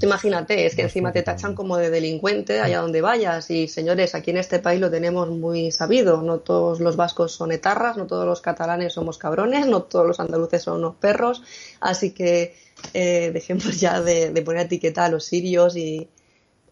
Imagínate, 0.00 0.66
es 0.66 0.74
que 0.74 0.82
encima 0.82 1.12
te 1.12 1.22
tachan 1.22 1.54
como 1.54 1.76
de 1.76 1.90
delincuente 1.90 2.60
allá 2.60 2.80
donde 2.80 3.00
vayas. 3.00 3.50
Y 3.50 3.68
señores, 3.68 4.14
aquí 4.14 4.30
en 4.30 4.38
este 4.38 4.58
país 4.58 4.80
lo 4.80 4.90
tenemos 4.90 5.28
muy 5.28 5.70
sabido. 5.70 6.22
No 6.22 6.38
todos 6.38 6.80
los 6.80 6.96
vascos 6.96 7.32
son 7.32 7.52
etarras, 7.52 7.96
no 7.96 8.06
todos 8.06 8.26
los 8.26 8.40
catalanes 8.40 8.94
somos 8.94 9.18
cabrones, 9.18 9.66
no 9.66 9.82
todos 9.82 10.06
los 10.06 10.20
andaluces 10.20 10.62
son 10.62 10.78
unos 10.78 10.96
perros. 10.96 11.42
Así 11.80 12.12
que 12.12 12.54
eh, 12.94 13.30
dejemos 13.34 13.78
ya 13.80 14.00
de, 14.00 14.30
poner 14.42 14.66
etiqueta 14.66 15.04
a 15.04 15.08
los 15.08 15.24
sirios 15.24 15.76
y 15.76 16.08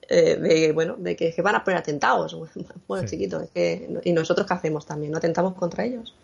eh, 0.08 0.36
de, 0.36 0.72
bueno, 0.72 0.96
de 0.96 1.16
que, 1.16 1.34
van 1.42 1.56
a 1.56 1.64
poner 1.64 1.78
atentados. 1.78 2.36
Bueno, 2.86 3.08
chiquitos, 3.08 3.48
y 3.54 4.12
nosotros 4.12 4.46
qué 4.46 4.54
hacemos 4.54 4.86
también, 4.86 5.10
¿no 5.10 5.18
atentamos 5.18 5.54
contra 5.54 5.84
ellos? 5.84 6.14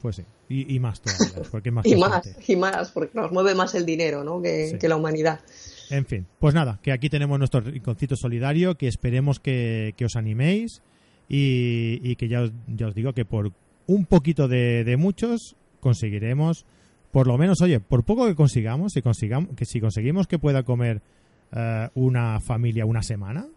Pues 0.00 0.16
sí, 0.16 0.24
y, 0.48 0.78
más 0.78 1.00
todavía, 1.00 1.42
porque 1.50 1.70
más 1.70 1.84
y 1.84 1.96
más, 1.96 2.22
y 2.48 2.56
más, 2.56 2.90
porque 2.90 3.18
nos 3.18 3.30
mueve 3.32 3.54
más 3.54 3.74
el 3.74 3.84
dinero, 3.84 4.24
¿no? 4.24 4.40
Que, 4.40 4.78
que 4.80 4.88
la 4.88 4.96
humanidad. 4.96 5.40
En 5.90 6.06
fin, 6.06 6.26
pues 6.38 6.54
nada, 6.54 6.78
que 6.82 6.92
aquí 6.92 7.08
tenemos 7.08 7.38
nuestro 7.38 7.60
rinconcito 7.60 8.16
solidario, 8.16 8.76
que 8.76 8.86
esperemos 8.86 9.40
que, 9.40 9.94
os 10.04 10.16
animéis 10.16 10.82
y, 11.28 12.14
que 12.16 12.28
ya 12.28 12.42
os, 12.42 12.52
ya 12.68 12.86
os, 12.86 12.94
digo 12.94 13.12
que 13.12 13.24
por 13.24 13.52
un 13.86 14.04
poquito 14.06 14.46
de, 14.46 14.96
muchos 14.98 15.56
conseguiremos, 15.80 16.64
por 17.10 17.26
lo 17.26 17.36
menos, 17.38 17.60
oye, 17.60 17.80
por 17.80 18.04
poco 18.04 18.26
que 18.26 18.36
consigamos, 18.36 18.92
si, 18.92 19.02
consigamos, 19.02 19.56
que 19.56 19.64
si 19.64 19.80
conseguimos 19.80 20.28
que 20.28 20.38
pueda 20.38 20.62
comer 20.62 21.02
eh, 21.52 21.88
una 21.94 22.38
familia 22.40 22.86
una 22.86 23.02
semana, 23.02 23.48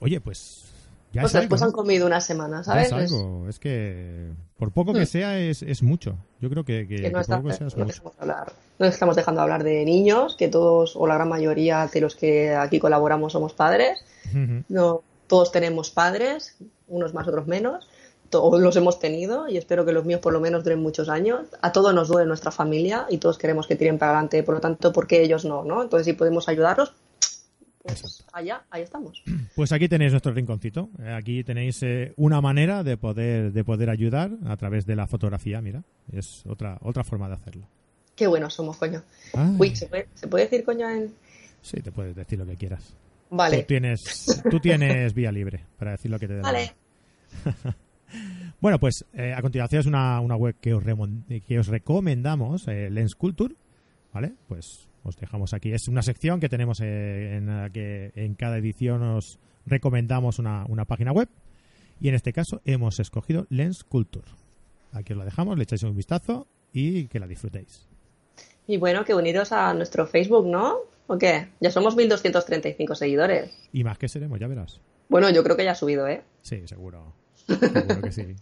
oye, 0.00 0.20
pues 0.20 0.79
ya 1.12 1.22
pues 1.22 1.32
después 1.32 1.62
han 1.62 1.72
comido 1.72 2.06
una 2.06 2.20
semana, 2.20 2.62
¿sabes? 2.62 2.86
es 2.86 2.92
algo, 2.92 3.48
es 3.48 3.58
que 3.58 4.30
por 4.56 4.70
poco 4.72 4.92
que 4.92 5.02
hmm. 5.02 5.06
sea 5.06 5.38
es, 5.38 5.62
es 5.62 5.82
mucho. 5.82 6.16
Yo 6.40 6.48
creo 6.50 6.64
que, 6.64 6.86
que, 6.86 7.10
no, 7.10 7.22
poco 7.22 7.48
que 7.48 7.54
sea 7.54 7.66
es 7.66 7.76
mucho. 7.76 8.12
Hablar, 8.18 8.52
no 8.78 8.86
estamos 8.86 9.16
dejando 9.16 9.40
hablar 9.40 9.64
de 9.64 9.84
niños, 9.84 10.36
que 10.36 10.48
todos 10.48 10.94
o 10.96 11.06
la 11.06 11.14
gran 11.14 11.28
mayoría 11.28 11.88
de 11.92 12.00
los 12.00 12.14
que 12.14 12.54
aquí 12.54 12.78
colaboramos 12.78 13.32
somos 13.32 13.52
padres. 13.54 14.04
No, 14.68 15.02
todos 15.26 15.50
tenemos 15.50 15.90
padres, 15.90 16.56
unos 16.86 17.14
más, 17.14 17.26
otros 17.26 17.46
menos. 17.46 17.88
Todos 18.28 18.60
los 18.60 18.76
hemos 18.76 19.00
tenido 19.00 19.48
y 19.48 19.56
espero 19.56 19.84
que 19.84 19.92
los 19.92 20.04
míos 20.04 20.20
por 20.20 20.32
lo 20.32 20.38
menos 20.38 20.62
duren 20.62 20.80
muchos 20.80 21.08
años. 21.08 21.48
A 21.62 21.72
todos 21.72 21.92
nos 21.92 22.06
duele 22.06 22.28
nuestra 22.28 22.52
familia 22.52 23.06
y 23.10 23.18
todos 23.18 23.38
queremos 23.38 23.66
que 23.66 23.74
tiren 23.74 23.98
para 23.98 24.12
adelante, 24.12 24.42
por 24.44 24.54
lo 24.54 24.60
tanto, 24.60 24.92
¿por 24.92 25.08
qué 25.08 25.22
ellos 25.22 25.44
no? 25.44 25.64
¿no? 25.64 25.82
Entonces, 25.82 26.06
si 26.06 26.12
podemos 26.12 26.48
ayudarlos, 26.48 26.94
pues 27.82 28.24
allá, 28.32 28.64
ahí 28.70 28.82
estamos. 28.82 29.22
Pues 29.54 29.72
aquí 29.72 29.88
tenéis 29.88 30.12
nuestro 30.12 30.32
rinconcito. 30.32 30.90
Eh, 31.02 31.12
aquí 31.12 31.44
tenéis 31.44 31.82
eh, 31.82 32.12
una 32.16 32.40
manera 32.40 32.82
de 32.82 32.96
poder, 32.96 33.52
de 33.52 33.64
poder 33.64 33.90
ayudar 33.90 34.30
a 34.46 34.56
través 34.56 34.86
de 34.86 34.96
la 34.96 35.06
fotografía, 35.06 35.60
mira. 35.60 35.82
Es 36.12 36.44
otra, 36.46 36.78
otra 36.82 37.04
forma 37.04 37.28
de 37.28 37.34
hacerlo. 37.34 37.66
Qué 38.14 38.26
buenos 38.26 38.54
somos, 38.54 38.76
coño. 38.76 39.02
Uy, 39.58 39.74
¿se 39.74 39.86
puede, 39.86 40.08
decir 40.44 40.64
coño 40.64 40.88
en...? 40.88 41.12
Sí, 41.62 41.80
te 41.80 41.92
puedes 41.92 42.14
decir 42.14 42.38
lo 42.38 42.46
que 42.46 42.56
quieras. 42.56 42.94
Vale. 43.30 43.58
Tú 43.58 43.66
tienes, 43.66 44.42
tú 44.50 44.60
tienes 44.60 45.14
vía 45.14 45.30
libre 45.30 45.64
para 45.78 45.92
decir 45.92 46.10
lo 46.10 46.18
que 46.18 46.26
te 46.26 46.34
dé 46.34 46.40
Vale. 46.40 46.72
bueno, 48.60 48.78
pues 48.78 49.04
eh, 49.14 49.32
a 49.32 49.40
continuación 49.40 49.80
es 49.80 49.86
una, 49.86 50.20
una 50.20 50.36
web 50.36 50.56
que 50.60 50.74
os, 50.74 50.84
que 51.46 51.58
os 51.58 51.66
recomendamos, 51.68 52.66
Lens 52.66 53.14
Culture, 53.14 53.54
¿vale? 54.12 54.32
Pues 54.48 54.89
os 55.02 55.16
dejamos 55.16 55.54
aquí. 55.54 55.72
Es 55.72 55.88
una 55.88 56.02
sección 56.02 56.40
que 56.40 56.48
tenemos 56.48 56.80
eh, 56.80 57.36
en 57.36 57.46
la 57.46 57.70
que 57.70 58.12
en 58.14 58.34
cada 58.34 58.58
edición 58.58 59.02
os 59.02 59.38
recomendamos 59.66 60.38
una, 60.38 60.84
página 60.86 61.12
web. 61.12 61.28
Y 62.00 62.08
en 62.08 62.14
este 62.14 62.32
caso 62.32 62.60
hemos 62.64 62.98
escogido 62.98 63.46
Lens 63.50 63.84
Culture. 63.84 64.26
Aquí 64.92 65.12
os 65.12 65.18
la 65.18 65.24
dejamos, 65.24 65.56
le 65.56 65.64
echáis 65.64 65.82
un 65.82 65.96
vistazo 65.96 66.46
y 66.72 67.06
que 67.06 67.20
la 67.20 67.26
disfrutéis. 67.26 67.86
Y 68.66 68.76
bueno, 68.76 69.04
que 69.04 69.14
uniros 69.14 69.52
a 69.52 69.74
nuestro 69.74 70.06
Facebook, 70.06 70.46
¿no? 70.46 70.76
¿O 71.06 71.18
qué? 71.18 71.48
Ya 71.60 71.70
somos 71.70 71.96
1235 71.96 72.94
seguidores. 72.94 73.68
Y 73.72 73.84
más 73.84 73.98
que 73.98 74.08
seremos, 74.08 74.38
ya 74.38 74.46
verás. 74.46 74.80
Bueno, 75.08 75.28
yo 75.30 75.42
creo 75.42 75.56
que 75.56 75.64
ya 75.64 75.72
ha 75.72 75.74
subido, 75.74 76.06
¿eh? 76.06 76.22
Sí, 76.40 76.62
seguro. 76.66 77.12
Seguro 77.34 78.00
que 78.00 78.12
sí. 78.12 78.36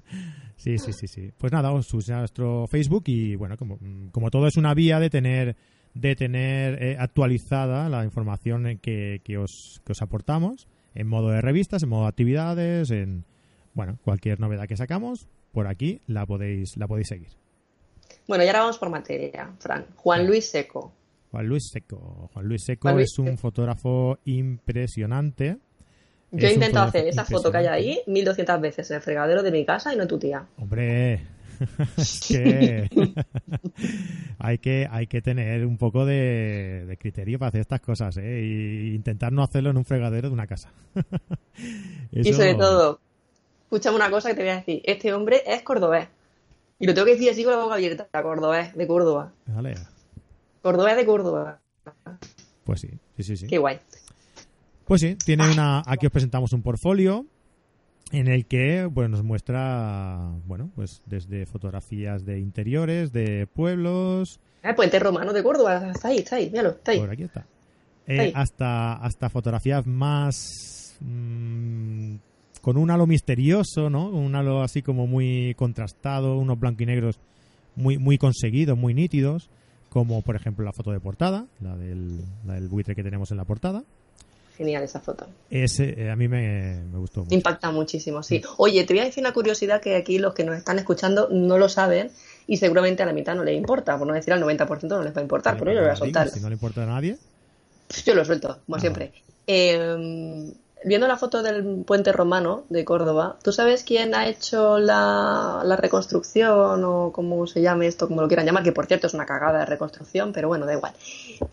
sí, 0.56 0.78
sí, 0.78 0.92
sí, 0.92 1.06
sí. 1.06 1.32
Pues 1.36 1.52
nada, 1.52 1.70
os 1.72 2.08
a 2.08 2.18
nuestro 2.18 2.66
Facebook 2.66 3.04
y 3.06 3.36
bueno, 3.36 3.56
como, 3.58 3.78
como 4.10 4.30
todo 4.30 4.46
es 4.46 4.56
una 4.56 4.72
vía 4.72 4.98
de 5.00 5.10
tener 5.10 5.56
de 5.94 6.16
tener 6.16 6.82
eh, 6.82 6.96
actualizada 6.98 7.88
la 7.88 8.04
información 8.04 8.78
que, 8.82 9.20
que, 9.24 9.38
os, 9.38 9.80
que 9.84 9.92
os 9.92 10.02
aportamos 10.02 10.66
en 10.94 11.08
modo 11.08 11.30
de 11.30 11.40
revistas, 11.40 11.82
en 11.82 11.88
modo 11.88 12.02
de 12.02 12.08
actividades, 12.08 12.90
en 12.90 13.24
bueno, 13.74 13.98
cualquier 14.04 14.40
novedad 14.40 14.66
que 14.66 14.76
sacamos, 14.76 15.28
por 15.52 15.66
aquí 15.66 16.00
la 16.06 16.26
podéis, 16.26 16.76
la 16.76 16.86
podéis 16.86 17.08
seguir. 17.08 17.28
Bueno, 18.26 18.44
y 18.44 18.46
ahora 18.46 18.60
vamos 18.60 18.78
por 18.78 18.90
materia, 18.90 19.50
Fran. 19.58 19.86
Juan 19.96 20.26
Luis 20.26 20.50
Seco. 20.50 20.92
Juan 21.30 21.46
Luis 21.46 21.70
Seco. 21.70 22.30
Juan 22.32 22.46
Luis 22.46 22.64
Seco 22.64 22.90
es 22.98 23.18
un 23.18 23.36
fotógrafo 23.36 24.18
impresionante. 24.24 25.58
Yo 26.30 26.48
he 26.48 26.54
intentado 26.54 26.88
hacer 26.88 27.06
esa 27.06 27.24
foto 27.24 27.50
que 27.50 27.58
hay 27.58 27.66
ahí 27.66 28.00
1200 28.06 28.60
veces 28.60 28.90
en 28.90 28.96
el 28.96 29.02
fregadero 29.02 29.42
de 29.42 29.52
mi 29.52 29.64
casa 29.64 29.92
y 29.92 29.96
no 29.96 30.06
tu 30.06 30.18
tía. 30.18 30.46
Hombre, 30.58 31.20
que 32.28 32.88
hay 34.38 34.58
que 34.58 34.88
hay 34.90 35.06
que 35.06 35.22
tener 35.22 35.66
un 35.66 35.78
poco 35.78 36.04
de, 36.04 36.96
criterio 37.00 37.38
para 37.38 37.48
hacer 37.48 37.62
estas 37.62 37.80
cosas 37.80 38.16
¿eh? 38.16 38.40
e 38.40 38.94
intentar 38.94 39.32
no 39.32 39.42
hacerlo 39.42 39.70
en 39.70 39.76
un 39.76 39.84
fregadero 39.84 40.28
de 40.28 40.34
una 40.34 40.46
casa. 40.46 40.72
Y 42.12 42.32
sobre 42.32 42.54
todo. 42.54 43.00
Escúchame 43.64 43.96
una 43.96 44.10
cosa 44.10 44.28
que 44.28 44.34
te 44.36 44.42
voy 44.42 44.50
a 44.50 44.56
decir. 44.56 44.82
Este 44.84 45.12
hombre 45.12 45.42
es 45.46 45.62
cordobés. 45.62 46.06
Y 46.78 46.86
lo 46.86 46.94
tengo 46.94 47.06
que 47.06 47.12
decir 47.12 47.30
así 47.30 47.42
con 47.42 47.54
la 47.54 47.62
boca 47.62 47.74
abierta. 47.74 48.06
Cordobés 48.22 48.74
de 48.76 48.86
Córdoba. 48.86 49.32
Vale. 49.46 49.74
cordobés 50.62 50.96
de 50.96 51.06
Córdoba. 51.06 51.60
Pues 52.62 52.80
sí 52.80 52.90
sí 53.16 53.22
sí 53.24 53.36
sí. 53.36 53.46
Qué 53.48 53.58
guay. 53.58 53.80
Pues 54.84 55.00
sí 55.00 55.16
tiene 55.16 55.50
una 55.50 55.82
aquí 55.86 56.06
os 56.06 56.12
presentamos 56.12 56.52
un 56.52 56.62
portfolio 56.62 57.26
en 58.18 58.28
el 58.28 58.46
que 58.46 58.84
bueno, 58.86 59.10
nos 59.10 59.22
muestra 59.22 60.30
bueno 60.46 60.70
pues 60.74 61.02
desde 61.06 61.46
fotografías 61.46 62.24
de 62.24 62.38
interiores 62.38 63.12
de 63.12 63.46
pueblos. 63.46 64.40
El 64.62 64.74
puente 64.74 64.98
romano 64.98 65.32
de 65.32 65.42
Córdoba. 65.42 65.90
Está 65.90 66.08
ahí 66.08 66.18
está 66.18 66.36
ahí 66.36 66.50
míralo 66.50 66.70
está 66.70 66.92
ahí. 66.92 67.00
Por 67.00 67.10
aquí 67.10 67.22
está. 67.24 67.46
Eh, 68.06 68.32
hasta 68.34 68.94
hasta 68.94 69.30
fotografías 69.30 69.86
más 69.86 70.96
mm, 71.00 72.16
con 72.60 72.76
un 72.76 72.90
halo 72.90 73.06
misterioso 73.06 73.88
no 73.88 74.08
un 74.08 74.34
halo 74.34 74.62
así 74.62 74.82
como 74.82 75.06
muy 75.06 75.54
contrastado 75.56 76.36
unos 76.36 76.58
blanco 76.58 76.82
y 76.82 76.86
negros 76.86 77.18
muy 77.76 77.98
muy 77.98 78.18
conseguidos 78.18 78.76
muy 78.76 78.94
nítidos 78.94 79.48
como 79.94 80.22
por 80.22 80.34
ejemplo 80.34 80.64
la 80.64 80.72
foto 80.72 80.90
de 80.90 80.98
portada, 80.98 81.46
la 81.60 81.76
del, 81.76 82.18
la 82.44 82.54
del 82.54 82.66
buitre 82.66 82.96
que 82.96 83.04
tenemos 83.04 83.30
en 83.30 83.36
la 83.36 83.44
portada. 83.44 83.84
Genial 84.56 84.82
esa 84.84 85.00
foto. 85.00 85.26
Ese 85.50 86.00
eh, 86.00 86.10
a 86.10 86.16
mí 86.16 86.28
me, 86.28 86.80
me 86.92 86.98
gustó 86.98 87.24
mucho. 87.24 87.34
Impacta 87.34 87.70
muchísimo, 87.72 88.22
sí. 88.22 88.40
Oye, 88.56 88.84
te 88.84 88.94
voy 88.94 89.00
a 89.00 89.04
decir 89.04 89.22
una 89.22 89.32
curiosidad 89.32 89.80
que 89.80 89.96
aquí 89.96 90.18
los 90.18 90.32
que 90.34 90.44
nos 90.44 90.56
están 90.56 90.78
escuchando 90.78 91.28
no 91.30 91.58
lo 91.58 91.68
saben 91.68 92.10
y 92.46 92.56
seguramente 92.58 93.02
a 93.02 93.06
la 93.06 93.12
mitad 93.12 93.34
no 93.34 93.42
les 93.42 93.56
importa, 93.56 93.98
por 93.98 94.06
no 94.06 94.14
decir 94.14 94.32
al 94.32 94.40
90% 94.42 94.88
no 94.88 95.02
les 95.02 95.14
va 95.16 95.20
a 95.20 95.22
importar, 95.22 95.56
pero 95.58 95.72
yo 95.72 95.78
lo 95.80 95.86
voy 95.86 95.92
a 95.92 95.96
soltar. 95.96 96.28
Si 96.28 96.38
no 96.40 96.48
le 96.48 96.54
importa 96.54 96.84
a 96.84 96.86
nadie. 96.86 97.16
Yo 98.06 98.14
lo 98.14 98.24
suelto, 98.24 98.60
como 98.66 98.76
Ah. 98.76 98.80
siempre. 98.80 99.12
Eh, 99.46 100.52
viendo 100.84 101.06
la 101.08 101.16
foto 101.16 101.42
del 101.42 101.82
puente 101.86 102.12
romano 102.12 102.64
de 102.68 102.84
Córdoba, 102.84 103.36
¿tú 103.42 103.52
sabes 103.52 103.82
quién 103.84 104.14
ha 104.14 104.28
hecho 104.28 104.78
la, 104.78 105.62
la 105.64 105.76
reconstrucción 105.76 106.84
o 106.84 107.10
cómo 107.12 107.46
se 107.46 107.62
llame 107.62 107.86
esto, 107.86 108.06
como 108.08 108.20
lo 108.22 108.28
quieran 108.28 108.46
llamar? 108.46 108.62
Que 108.62 108.72
por 108.72 108.86
cierto 108.86 109.06
es 109.06 109.14
una 109.14 109.26
cagada 109.26 109.60
de 109.60 109.66
reconstrucción, 109.66 110.32
pero 110.32 110.48
bueno, 110.48 110.66
da 110.66 110.74
igual. 110.74 110.92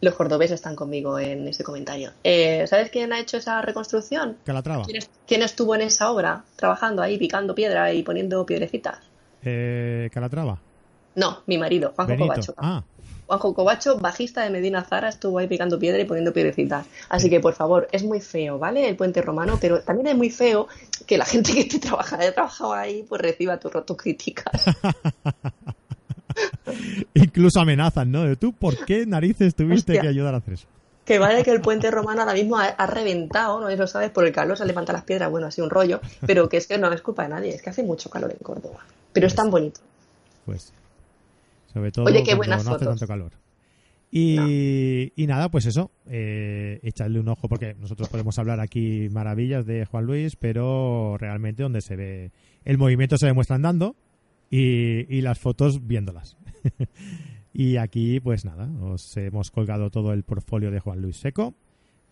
Los 0.02 0.16
cordobeses 0.16 0.56
están 0.56 0.76
conmigo 0.76 1.18
en 1.20 1.48
ese 1.48 1.64
comentario. 1.64 2.12
Eh, 2.24 2.66
¿Sabes 2.68 2.90
quién 2.92 3.14
ha 3.14 3.20
hecho 3.20 3.38
esa 3.38 3.62
reconstrucción? 3.62 4.38
Calatrava. 4.46 4.84
¿Quién, 4.84 4.98
es- 4.98 5.10
quién 5.28 5.42
estuvo 5.42 5.74
en 5.76 5.82
esa 5.82 6.12
obra, 6.12 6.44
trabajando 6.56 7.02
ahí, 7.02 7.18
picando 7.18 7.56
piedra 7.56 7.94
y 7.94 8.04
poniendo 8.04 8.46
piedrecitas? 8.46 9.00
Eh, 9.44 10.10
Calatrava. 10.14 10.60
No, 11.16 11.40
mi 11.46 11.58
marido, 11.58 11.92
Juanjo. 11.96 12.16
Covacho. 12.18 12.54
Ah, 12.58 12.84
Juanjo 13.32 13.54
Covacho, 13.54 13.98
bajista 13.98 14.44
de 14.44 14.50
Medina 14.50 14.84
Zara, 14.84 15.08
estuvo 15.08 15.40
ahí 15.40 15.48
picando 15.48 15.80
piedra 15.80 16.02
y 16.02 16.06
poniendo 16.06 16.34
piedrecitas. 16.34 16.86
Así 17.08 17.30
que, 17.30 17.40
por 17.40 17.54
favor, 17.54 17.88
es 17.94 18.04
muy 18.04 18.20
feo, 18.20 18.60
¿vale? 18.60 18.90
El 18.90 18.98
puente 18.98 19.22
romano, 19.22 19.58
pero 19.62 19.82
también 19.82 20.08
es 20.08 20.18
muy 20.18 20.30
feo 20.30 20.68
que 21.08 21.18
la 21.18 21.24
gente 21.24 21.54
que 21.54 21.62
esté 21.62 21.80
trabajando, 21.80 22.24
haya 22.24 22.34
trabajado 22.34 22.74
ahí, 22.74 23.06
pues 23.08 23.22
reciba 23.22 23.58
tus 23.58 23.72
tus 23.86 23.96
críticas. 23.96 24.66
incluso 27.14 27.62
amenazan, 27.62 28.12
¿no? 28.12 28.24
De 28.24 28.36
tú, 28.36 28.52
¿por 28.52 28.86
qué 28.86 29.06
narices 29.06 29.56
tuviste 29.56 29.94
Hostia. 29.94 30.02
que 30.02 30.08
ayudar 30.10 30.34
a 30.34 30.40
hacer 30.40 30.56
eso? 30.56 30.68
Que 31.06 31.18
vale 31.18 31.44
que 31.44 31.52
el 31.52 31.62
puente 31.62 31.90
romano 31.90 32.22
ahora 32.22 32.34
mismo 32.34 32.58
ha, 32.58 32.66
ha 32.66 32.86
reventado, 32.86 33.62
¿no? 33.62 33.70
Eso 33.70 33.88
sabes, 33.88 34.12
por 34.12 34.26
el 34.26 34.34
calor 34.34 34.58
se 34.58 34.66
levantan 34.66 34.96
las 34.96 35.06
piedras, 35.06 35.32
bueno, 35.32 35.48
así 35.48 35.62
un 35.62 35.70
rollo, 35.70 36.02
pero 36.26 36.50
que 36.50 36.58
es 36.58 36.68
que 36.68 36.78
no 36.78 36.92
es 36.92 37.02
culpa 37.02 37.24
de 37.24 37.30
nadie, 37.30 37.56
es 37.56 37.62
que 37.62 37.70
hace 37.70 37.82
mucho 37.82 38.10
calor 38.10 38.32
en 38.32 38.40
Córdoba. 38.40 38.80
Pero 39.14 39.28
es 39.28 39.36
tan 39.36 39.50
bonito. 39.50 39.80
Pues, 40.46 40.74
sobre 41.72 41.92
todo 41.92 42.06
Oye, 42.06 42.24
qué 42.24 42.36
cuando 42.36 42.64
no 42.64 42.76
hace 42.76 42.86
tanto 42.86 43.08
calor. 43.08 43.32
Y, 44.14 45.14
y 45.16 45.26
nada, 45.26 45.50
pues 45.50 45.66
eso, 45.66 45.90
eh, 46.08 46.80
echadle 46.84 47.22
un 47.22 47.30
ojo, 47.30 47.48
porque 47.48 47.76
nosotros 47.80 48.10
podemos 48.10 48.38
hablar 48.40 48.60
aquí 48.60 49.08
maravillas 49.10 49.66
de 49.66 49.86
Juan 49.86 50.06
Luis, 50.06 50.36
pero 50.36 51.18
realmente 51.18 51.64
donde 51.64 51.80
se 51.80 51.96
ve, 51.96 52.32
el 52.66 52.78
movimiento 52.78 53.18
se 53.18 53.28
demuestra 53.28 53.56
andando 53.56 53.96
y, 54.50 55.16
y 55.16 55.22
las 55.22 55.40
fotos 55.40 55.88
viéndolas. 55.88 56.36
y 57.54 57.78
aquí, 57.78 58.20
pues 58.20 58.44
nada, 58.44 58.70
os 58.82 59.16
hemos 59.16 59.50
colgado 59.50 59.90
todo 59.90 60.12
el 60.12 60.24
portfolio 60.24 60.72
de 60.72 60.82
Juan 60.82 61.02
Luis 61.02 61.16
Seco. 61.16 61.54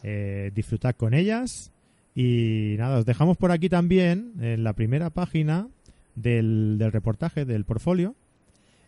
Eh, 0.02 0.52
disfrutad 0.56 0.96
con 0.96 1.14
ellas. 1.14 1.74
Y 2.16 2.76
nada, 2.78 3.00
os 3.00 3.06
dejamos 3.06 3.36
por 3.36 3.52
aquí 3.52 3.68
también, 3.68 4.34
en 4.40 4.64
la 4.64 4.74
primera 4.74 5.10
página 5.10 5.68
del, 6.16 6.78
del 6.78 6.92
reportaje, 6.92 7.46
del 7.46 7.66
portfolio, 7.66 8.16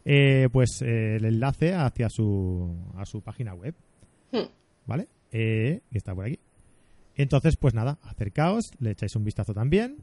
eh, 0.06 0.50
pues 0.52 0.82
eh, 0.82 1.18
el 1.18 1.26
enlace 1.26 1.74
hacia 1.74 2.10
su, 2.10 2.76
a 2.98 3.06
su 3.06 3.22
página 3.22 3.54
web. 3.54 3.76
Hmm. 4.32 4.50
¿Vale? 4.86 5.08
Eh, 5.32 5.82
está 5.92 6.14
por 6.16 6.26
aquí. 6.26 6.40
Entonces, 7.16 7.56
pues 7.58 7.74
nada, 7.74 7.98
acercaos, 8.04 8.72
le 8.80 8.92
echáis 8.92 9.16
un 9.16 9.24
vistazo 9.24 9.54
también 9.54 9.98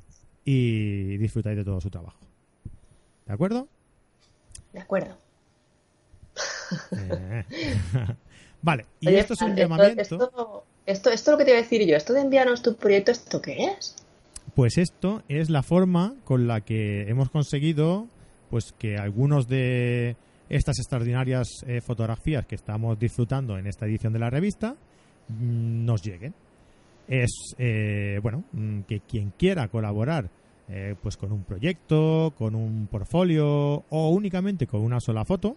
y 0.44 1.16
disfrutáis 1.18 1.56
de 1.56 1.64
todo 1.64 1.80
su 1.80 1.90
trabajo. 1.90 2.20
¿De 3.26 3.32
acuerdo? 3.32 3.68
De 4.72 4.80
acuerdo. 4.80 5.16
Eh. 6.92 7.44
vale, 8.62 8.86
y 9.00 9.08
Oye, 9.08 9.18
esto 9.18 9.34
es 9.34 9.42
un 9.42 9.56
llamamiento. 9.56 10.00
Esto, 10.00 10.64
esto, 10.86 11.10
esto 11.10 11.10
es 11.10 11.26
lo 11.28 11.38
que 11.38 11.44
te 11.44 11.50
iba 11.50 11.58
a 11.58 11.62
decir 11.62 11.86
yo. 11.86 11.96
Esto 11.96 12.12
de 12.12 12.20
enviarnos 12.20 12.62
tu 12.62 12.76
proyecto, 12.76 13.10
¿esto 13.10 13.42
qué 13.42 13.64
es? 13.64 13.96
Pues 14.54 14.78
esto 14.78 15.22
es 15.28 15.50
la 15.50 15.62
forma 15.62 16.14
con 16.24 16.46
la 16.46 16.60
que 16.60 17.08
hemos 17.08 17.30
conseguido 17.30 18.06
pues 18.50 18.72
que 18.78 18.96
algunos 18.96 19.48
de 19.48 20.16
estas 20.48 20.78
extraordinarias 20.78 21.48
eh, 21.66 21.80
fotografías 21.80 22.46
que 22.46 22.54
estamos 22.54 22.98
disfrutando 22.98 23.58
en 23.58 23.66
esta 23.66 23.86
edición 23.86 24.12
de 24.12 24.18
la 24.18 24.30
revista 24.30 24.76
mm, 25.28 25.84
nos 25.84 26.02
lleguen. 26.02 26.34
Es 27.06 27.54
eh, 27.58 28.18
bueno 28.22 28.44
mm, 28.52 28.80
que 28.80 29.00
quien 29.00 29.32
quiera 29.36 29.68
colaborar 29.68 30.30
eh, 30.70 30.94
pues 31.02 31.16
con 31.16 31.32
un 31.32 31.44
proyecto, 31.44 32.34
con 32.36 32.54
un 32.54 32.88
portfolio 32.88 33.84
o 33.88 34.10
únicamente 34.10 34.66
con 34.66 34.82
una 34.82 35.00
sola 35.00 35.24
foto, 35.24 35.56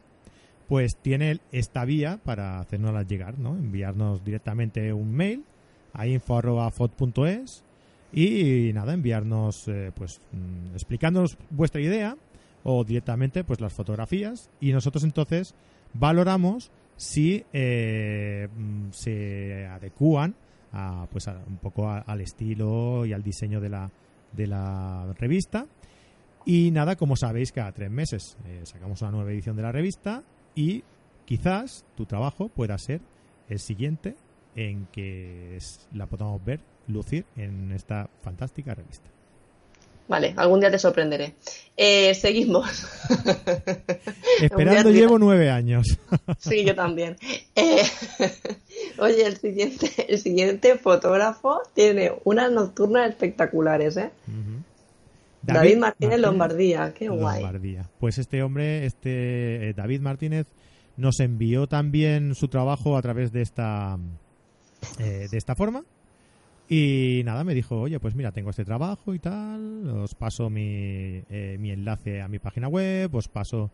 pues 0.69 0.95
tiene 1.01 1.39
esta 1.51 1.83
vía 1.83 2.17
para 2.23 2.59
hacernoslas 2.59 3.07
llegar, 3.07 3.37
¿no? 3.37 3.57
Enviarnos 3.57 4.23
directamente 4.23 4.93
un 4.93 5.13
mail 5.13 5.43
a 5.91 6.07
info@fot.es 6.07 7.63
y 8.13 8.71
nada, 8.73 8.93
enviarnos 8.93 9.67
eh, 9.67 9.91
pues 9.93 10.21
mm, 10.31 10.75
explicándonos 10.75 11.37
vuestra 11.49 11.81
idea 11.81 12.15
o 12.63 12.83
directamente 12.83 13.43
pues 13.43 13.59
las 13.61 13.73
fotografías 13.73 14.49
y 14.59 14.71
nosotros 14.71 15.03
entonces 15.03 15.55
valoramos 15.93 16.71
si 16.95 17.43
eh, 17.53 18.47
mm, 18.55 18.89
se 18.91 19.65
adecúan 19.67 20.35
a, 20.71 21.07
pues 21.11 21.27
a- 21.27 21.41
un 21.47 21.57
poco 21.57 21.89
a- 21.89 21.99
al 21.99 22.21
estilo 22.21 23.05
y 23.05 23.13
al 23.13 23.23
diseño 23.23 23.59
de 23.59 23.69
la, 23.69 23.91
de 24.33 24.47
la 24.47 25.11
revista 25.17 25.65
y 26.45 26.71
nada, 26.71 26.95
como 26.95 27.15
sabéis, 27.15 27.51
cada 27.51 27.71
tres 27.71 27.91
meses 27.91 28.37
eh, 28.45 28.61
sacamos 28.63 29.01
una 29.01 29.11
nueva 29.11 29.31
edición 29.31 29.55
de 29.55 29.61
la 29.63 29.71
revista 29.71 30.23
y 30.55 30.83
quizás 31.25 31.85
tu 31.95 32.05
trabajo 32.05 32.49
pueda 32.49 32.77
ser 32.77 33.01
el 33.49 33.59
siguiente 33.59 34.15
en 34.55 34.85
que 34.91 35.57
la 35.93 36.07
podamos 36.07 36.43
ver 36.43 36.59
lucir 36.87 37.25
en 37.35 37.71
esta 37.71 38.09
fantástica 38.21 38.73
revista. 38.73 39.09
Vale, 40.11 40.33
algún 40.35 40.59
día 40.59 40.69
te 40.69 40.77
sorprenderé. 40.77 41.35
Eh, 41.77 42.13
seguimos. 42.15 42.85
Esperando 44.41 44.91
llevo 44.91 45.17
nueve 45.17 45.49
años. 45.49 45.87
Sí, 46.37 46.65
yo 46.65 46.75
también. 46.75 47.15
Eh, 47.55 47.81
oye, 48.97 49.25
el 49.25 49.37
siguiente, 49.37 49.89
el 50.09 50.19
siguiente 50.19 50.77
fotógrafo 50.77 51.61
tiene 51.73 52.11
unas 52.25 52.51
nocturnas 52.51 53.09
espectaculares, 53.09 53.95
¿eh? 53.95 54.11
David, 55.43 55.77
Martínez 55.77 56.19
Lombardía, 56.19 56.93
qué 56.93 57.07
guay. 57.07 57.41
Lombardía. 57.41 57.89
Pues 57.97 58.17
este 58.17 58.43
hombre, 58.43 58.85
este 58.85 59.69
eh, 59.69 59.73
David 59.73 60.01
Martínez, 60.01 60.45
nos 60.97 61.21
envió 61.21 61.67
también 61.67 62.35
su 62.35 62.49
trabajo 62.49 62.97
a 62.97 63.01
través 63.01 63.31
de 63.31 63.43
esta 63.43 63.97
eh, 64.99 65.29
de 65.31 65.37
esta 65.37 65.55
forma 65.55 65.85
y 66.73 67.21
nada 67.25 67.43
me 67.43 67.53
dijo 67.53 67.81
oye 67.81 67.99
pues 67.99 68.15
mira 68.15 68.31
tengo 68.31 68.49
este 68.49 68.63
trabajo 68.63 69.13
y 69.13 69.19
tal 69.19 69.89
os 69.89 70.15
paso 70.15 70.49
mi, 70.49 71.21
eh, 71.29 71.57
mi 71.59 71.71
enlace 71.71 72.21
a 72.21 72.29
mi 72.29 72.39
página 72.39 72.69
web 72.69 73.13
os 73.13 73.27
paso 73.27 73.71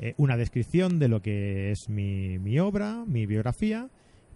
eh, 0.00 0.14
una 0.16 0.36
descripción 0.36 0.98
de 0.98 1.06
lo 1.06 1.22
que 1.22 1.70
es 1.70 1.88
mi, 1.88 2.40
mi 2.40 2.58
obra 2.58 3.04
mi 3.06 3.24
biografía 3.24 3.88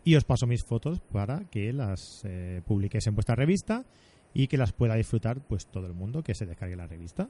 y 0.05 0.15
os 0.15 0.23
paso 0.23 0.47
mis 0.47 0.63
fotos 0.63 1.01
para 1.01 1.41
que 1.51 1.73
las 1.73 2.23
eh, 2.23 2.63
publiquéis 2.65 3.05
en 3.09 3.17
vuestra 3.17 3.35
revista 3.35 3.85
y 4.33 4.47
que 4.47 4.59
las 4.59 4.71
pueda 4.71 4.95
disfrutar 4.95 5.41
pues 5.41 5.67
todo 5.67 5.89
el 5.89 5.95
mundo 5.95 6.23
que 6.23 6.37
se 6.37 6.47
descargue 6.47 6.77
la 6.77 6.87
revista 6.87 7.29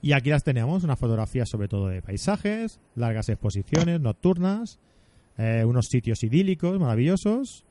y 0.00 0.12
aquí 0.12 0.30
las 0.30 0.44
tenemos, 0.44 0.84
unas 0.84 0.98
fotografías 1.00 1.48
sobre 1.48 1.66
todo 1.66 1.88
de 1.88 2.02
paisajes, 2.02 2.78
largas 2.94 3.28
exposiciones 3.28 4.00
nocturnas, 4.00 4.78
eh, 5.36 5.64
unos 5.66 5.88
sitios 5.88 6.22
idílicos, 6.22 6.78
maravillosos. 6.78 7.64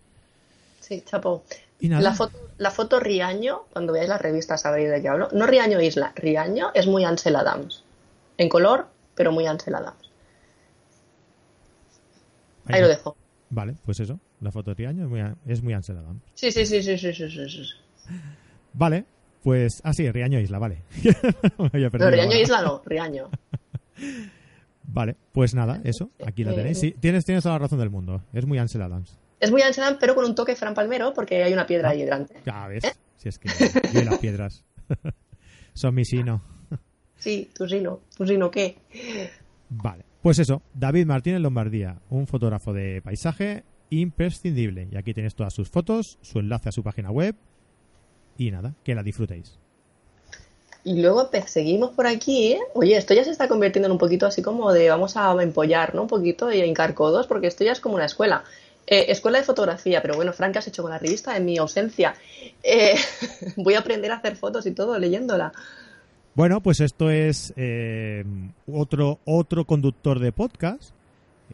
Sí, 0.81 1.01
chapo. 1.05 1.43
Y 1.79 1.89
nada, 1.89 2.01
La 2.01 2.13
foto, 2.13 2.37
la 2.57 2.71
foto 2.71 2.99
Riaño, 2.99 3.63
cuando 3.71 3.93
veáis 3.93 4.09
la 4.09 4.17
revista 4.17 4.57
sabréis 4.57 4.89
de 4.89 5.01
qué 5.01 5.07
hablo. 5.07 5.29
No 5.31 5.47
Riaño 5.47 5.79
Isla, 5.79 6.11
Riaño 6.15 6.71
es 6.73 6.87
muy 6.87 7.05
Ansel 7.05 7.35
Adams. 7.35 7.83
En 8.37 8.49
color, 8.49 8.87
pero 9.15 9.31
muy 9.31 9.45
Ansel 9.47 9.75
Adams. 9.75 10.09
Ahí 12.65 12.81
lo 12.81 12.87
dejo. 12.87 13.15
Vale, 13.49 13.75
pues 13.83 13.99
eso, 13.99 14.19
la 14.41 14.51
foto 14.51 14.71
de 14.71 14.75
Riaño 14.75 15.03
es 15.05 15.09
muy, 15.09 15.21
es 15.47 15.63
muy 15.63 15.73
Ansel 15.73 15.97
Adams. 15.97 16.21
Sí, 16.35 16.51
sí, 16.51 16.65
sí, 16.65 16.83
sí, 16.83 16.97
sí, 16.97 17.13
sí, 17.13 17.29
sí, 17.29 17.49
sí. 17.49 17.63
Vale, 18.73 19.05
pues, 19.43 19.81
ah 19.83 19.93
sí, 19.93 20.09
Riaño 20.11 20.39
Isla, 20.39 20.59
vale. 20.59 20.83
No, 21.57 21.69
Riaño. 21.69 22.37
Isla 22.37 22.61
no, 22.61 22.81
Riaño. 22.85 23.29
Vale, 24.83 25.15
pues 25.31 25.53
nada, 25.53 25.81
eso, 25.83 26.11
aquí 26.25 26.43
la 26.43 26.53
tenéis. 26.53 26.79
Sí, 26.79 26.95
tienes, 26.99 27.25
tienes 27.25 27.43
toda 27.43 27.55
la 27.55 27.59
razón 27.59 27.79
del 27.79 27.89
mundo, 27.89 28.21
es 28.33 28.45
muy 28.45 28.57
Ansel 28.57 28.81
Adams. 28.81 29.17
Es 29.39 29.51
muy 29.51 29.61
Ansel 29.61 29.85
Adams, 29.85 29.97
pero 29.99 30.15
con 30.15 30.25
un 30.25 30.35
toque 30.35 30.55
Fran 30.55 30.73
Palmero, 30.73 31.13
porque 31.13 31.43
hay 31.43 31.53
una 31.53 31.65
piedra 31.65 31.89
ahí 31.89 32.03
delante. 32.03 32.41
Ya 32.45 32.67
ves, 32.67 32.83
si 33.17 33.29
es 33.29 33.39
que 33.39 33.49
yo 33.93 34.01
y 34.01 34.05
las 34.05 34.17
piedras 34.19 34.63
son 35.73 35.95
mi 35.95 36.05
sino. 36.05 36.41
Sí, 37.17 37.49
tú 37.53 37.67
sí 37.67 37.81
no. 37.81 38.01
¿Tú 38.17 38.25
sí 38.25 38.37
no 38.37 38.49
qué? 38.49 38.77
Vale, 39.69 40.05
pues 40.21 40.39
eso, 40.39 40.61
David 40.73 41.05
Martínez 41.05 41.41
Lombardía, 41.41 42.01
un 42.09 42.27
fotógrafo 42.27 42.73
de 42.73 43.01
paisaje 43.01 43.63
imprescindible. 43.89 44.87
Y 44.91 44.97
aquí 44.97 45.13
tenéis 45.13 45.35
todas 45.35 45.53
sus 45.53 45.69
fotos, 45.69 46.17
su 46.21 46.39
enlace 46.39 46.69
a 46.69 46.71
su 46.71 46.83
página 46.83 47.11
web 47.11 47.35
y 48.37 48.51
nada, 48.51 48.75
que 48.83 48.95
la 48.95 49.03
disfrutéis. 49.03 49.59
Y 50.83 51.01
luego 51.01 51.29
seguimos 51.45 51.91
por 51.91 52.07
aquí, 52.07 52.53
¿eh? 52.53 52.59
Oye, 52.73 52.95
esto 52.95 53.13
ya 53.13 53.23
se 53.23 53.31
está 53.31 53.49
convirtiendo 53.49 53.87
en 53.87 53.91
un 53.91 53.97
poquito 53.97 54.25
así 54.25 54.41
como 54.41 54.71
de 54.71 54.89
vamos 54.89 55.17
a 55.17 55.31
empollar, 55.43 55.93
¿no? 55.93 56.03
Un 56.03 56.07
poquito 56.07 56.51
y 56.51 56.61
a 56.61 56.65
hincar 56.65 56.93
codos, 56.93 57.27
porque 57.27 57.47
esto 57.47 57.65
ya 57.65 57.73
es 57.73 57.81
como 57.81 57.95
una 57.95 58.05
escuela. 58.05 58.43
Eh, 58.91 59.11
escuela 59.11 59.37
de 59.37 59.43
fotografía, 59.43 60.01
pero 60.01 60.15
bueno, 60.15 60.33
Frank, 60.33 60.53
¿qué 60.53 60.59
has 60.59 60.67
hecho 60.67 60.81
con 60.81 60.89
la 60.89 60.97
revista 60.97 61.37
en 61.37 61.45
mi 61.45 61.59
ausencia? 61.59 62.15
Eh, 62.63 62.95
voy 63.55 63.75
a 63.75 63.79
aprender 63.79 64.11
a 64.11 64.15
hacer 64.15 64.35
fotos 64.35 64.65
y 64.65 64.71
todo 64.71 64.97
leyéndola. 64.97 65.51
Bueno, 66.33 66.59
pues 66.61 66.79
esto 66.79 67.11
es 67.11 67.53
eh, 67.55 68.23
otro, 68.65 69.19
otro 69.25 69.65
conductor 69.65 70.17
de 70.17 70.31
podcast, 70.31 70.95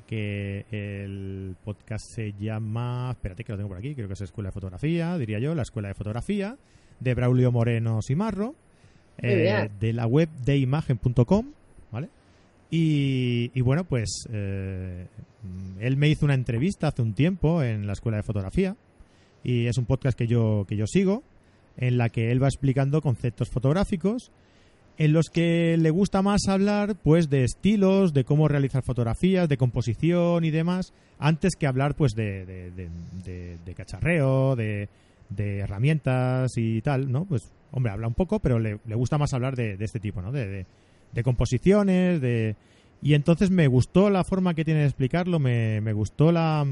que 0.08 0.66
el 0.72 1.58
podcast 1.66 2.10
se 2.10 2.34
llama, 2.40 3.10
espérate 3.12 3.44
que 3.44 3.52
lo 3.52 3.58
tengo 3.58 3.70
por 3.70 3.80
aquí, 3.80 3.96
creo 3.96 4.08
que 4.08 4.14
es 4.14 4.22
Escuela 4.22 4.48
de 4.50 4.54
Fotografía, 4.54 5.18
diría 5.18 5.40
yo, 5.40 5.56
la 5.56 5.64
Escuela 5.64 5.90
de 5.90 5.94
Fotografía, 5.94 6.56
de 7.02 7.14
Braulio 7.16 7.52
Moreno 7.52 8.02
Simarro, 8.02 8.56
eh, 9.18 9.70
de 9.78 9.92
la 9.92 10.08
web 10.08 10.30
de 10.46 10.58
imagen.com, 10.58 11.18
¿vale? 11.26 11.65
Y, 12.70 13.52
y, 13.54 13.62
bueno, 13.62 13.84
pues 13.84 14.28
eh, 14.32 15.08
él 15.80 15.98
me 15.98 16.10
hizo 16.10 16.26
una 16.26 16.34
entrevista 16.34 16.88
hace 16.88 17.02
un 17.02 17.14
tiempo 17.14 17.64
en 17.64 17.88
la 17.88 17.94
Escuela 17.94 18.18
de 18.18 18.24
Fotografía 18.24 18.76
y 19.44 19.68
es 19.68 19.78
un 19.78 19.86
podcast 19.86 20.18
que 20.18 20.28
yo, 20.28 20.66
que 20.68 20.76
yo 20.76 20.88
sigo 20.88 21.24
en 21.78 21.98
la 21.98 22.10
que 22.10 22.32
él 22.32 22.42
va 22.42 22.48
explicando 22.48 23.02
conceptos 23.02 23.50
fotográficos 23.50 24.32
en 24.98 25.14
los 25.14 25.30
que 25.30 25.76
le 25.78 25.90
gusta 25.90 26.22
más 26.22 26.48
hablar 26.48 26.96
pues 26.96 27.30
de 27.30 27.44
estilos, 27.44 28.14
de 28.14 28.24
cómo 28.24 28.48
realizar 28.48 28.84
fotografías, 28.84 29.50
de 29.50 29.58
composición 29.58 30.46
y 30.46 30.52
demás, 30.52 30.94
antes 31.20 31.56
que 31.56 31.68
hablar 31.68 31.96
pues 31.96 32.14
de, 32.14 32.46
de, 32.46 33.74
cacharreo, 33.76 34.56
de, 34.56 34.88
herramientas 35.38 36.54
y 36.56 36.82
tal, 36.82 37.12
¿no? 37.12 37.26
Pues 37.26 37.52
hombre, 37.72 37.92
habla 37.92 38.08
un 38.08 38.14
poco, 38.14 38.40
pero 38.40 38.58
le, 38.60 38.80
gusta 38.96 39.18
más 39.18 39.34
hablar 39.34 39.56
de, 39.56 39.76
este 39.80 40.00
tipo, 40.00 40.22
¿no? 40.22 40.32
De, 40.32 40.66
composiciones, 41.24 42.22
de... 42.22 42.56
Y 43.02 43.14
entonces 43.14 43.52
me 43.52 43.68
gustó 43.68 44.10
la 44.10 44.24
forma 44.24 44.54
que 44.54 44.66
tiene 44.66 44.82
de 44.82 44.88
explicarlo, 44.88 45.40
me, 45.40 45.80
me 45.82 45.94
gustó 45.94 46.32
la, 46.32 46.66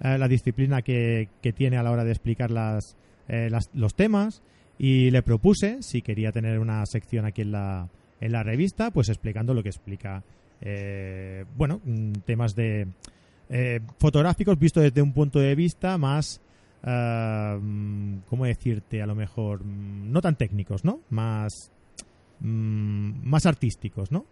eh, 0.00 0.18
la 0.18 0.28
disciplina 0.28 0.82
que, 0.82 1.28
que, 1.40 1.52
tiene 1.52 1.78
a 1.78 1.82
la 1.82 1.90
hora 1.90 2.04
de 2.04 2.10
explicar 2.10 2.50
las, 2.50 2.96
eh, 3.28 3.50
los 3.72 3.94
temas 3.94 4.42
y 4.78 5.10
le 5.10 5.22
propuse 5.22 5.82
si 5.82 6.02
quería 6.02 6.32
tener 6.32 6.58
una 6.58 6.84
sección 6.86 7.24
aquí 7.24 7.42
en 7.42 7.52
la, 7.52 7.88
en 8.20 8.32
la 8.32 8.42
revista, 8.42 8.90
pues 8.90 9.08
explicando 9.08 9.54
lo 9.54 9.62
que 9.62 9.68
explica, 9.68 10.22
eh, 10.60 11.44
bueno, 11.56 11.80
mm, 11.84 12.12
temas 12.24 12.54
de 12.54 12.86
eh, 13.48 13.80
fotográficos 13.98 14.58
visto 14.58 14.80
desde 14.80 15.02
un 15.02 15.12
punto 15.12 15.38
de 15.38 15.54
vista 15.54 15.98
más, 15.98 16.40
uh, 16.84 17.60
¿cómo 18.28 18.44
decirte? 18.46 19.02
A 19.02 19.06
lo 19.06 19.14
mejor, 19.14 19.64
mm, 19.64 20.10
no 20.10 20.20
tan 20.20 20.36
técnicos, 20.36 20.84
¿no? 20.84 21.00
Más, 21.10 21.70
más 22.42 23.46
artísticos, 23.46 24.10
¿no? 24.10 24.26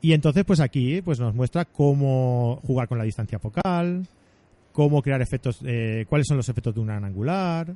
Y 0.00 0.12
entonces, 0.12 0.44
pues 0.44 0.60
aquí 0.60 1.02
pues 1.02 1.20
nos 1.20 1.34
muestra 1.34 1.64
cómo 1.64 2.60
jugar 2.66 2.88
con 2.88 2.98
la 2.98 3.04
distancia 3.04 3.38
focal, 3.38 4.06
cómo 4.72 5.02
crear 5.02 5.20
efectos, 5.20 5.60
eh, 5.64 6.06
cuáles 6.08 6.26
son 6.26 6.36
los 6.36 6.48
efectos 6.48 6.74
de 6.74 6.80
un 6.80 6.86
gran 6.86 7.04
angular, 7.04 7.74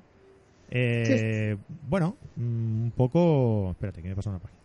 eh, 0.71 1.57
bueno, 1.89 2.17
mm, 2.37 2.85
un 2.85 2.93
poco. 2.97 3.71
Espérate, 3.73 4.03
que 4.03 4.09
me 4.09 4.17
pasa 4.17 4.31
una 4.31 4.39
página. 4.39 4.61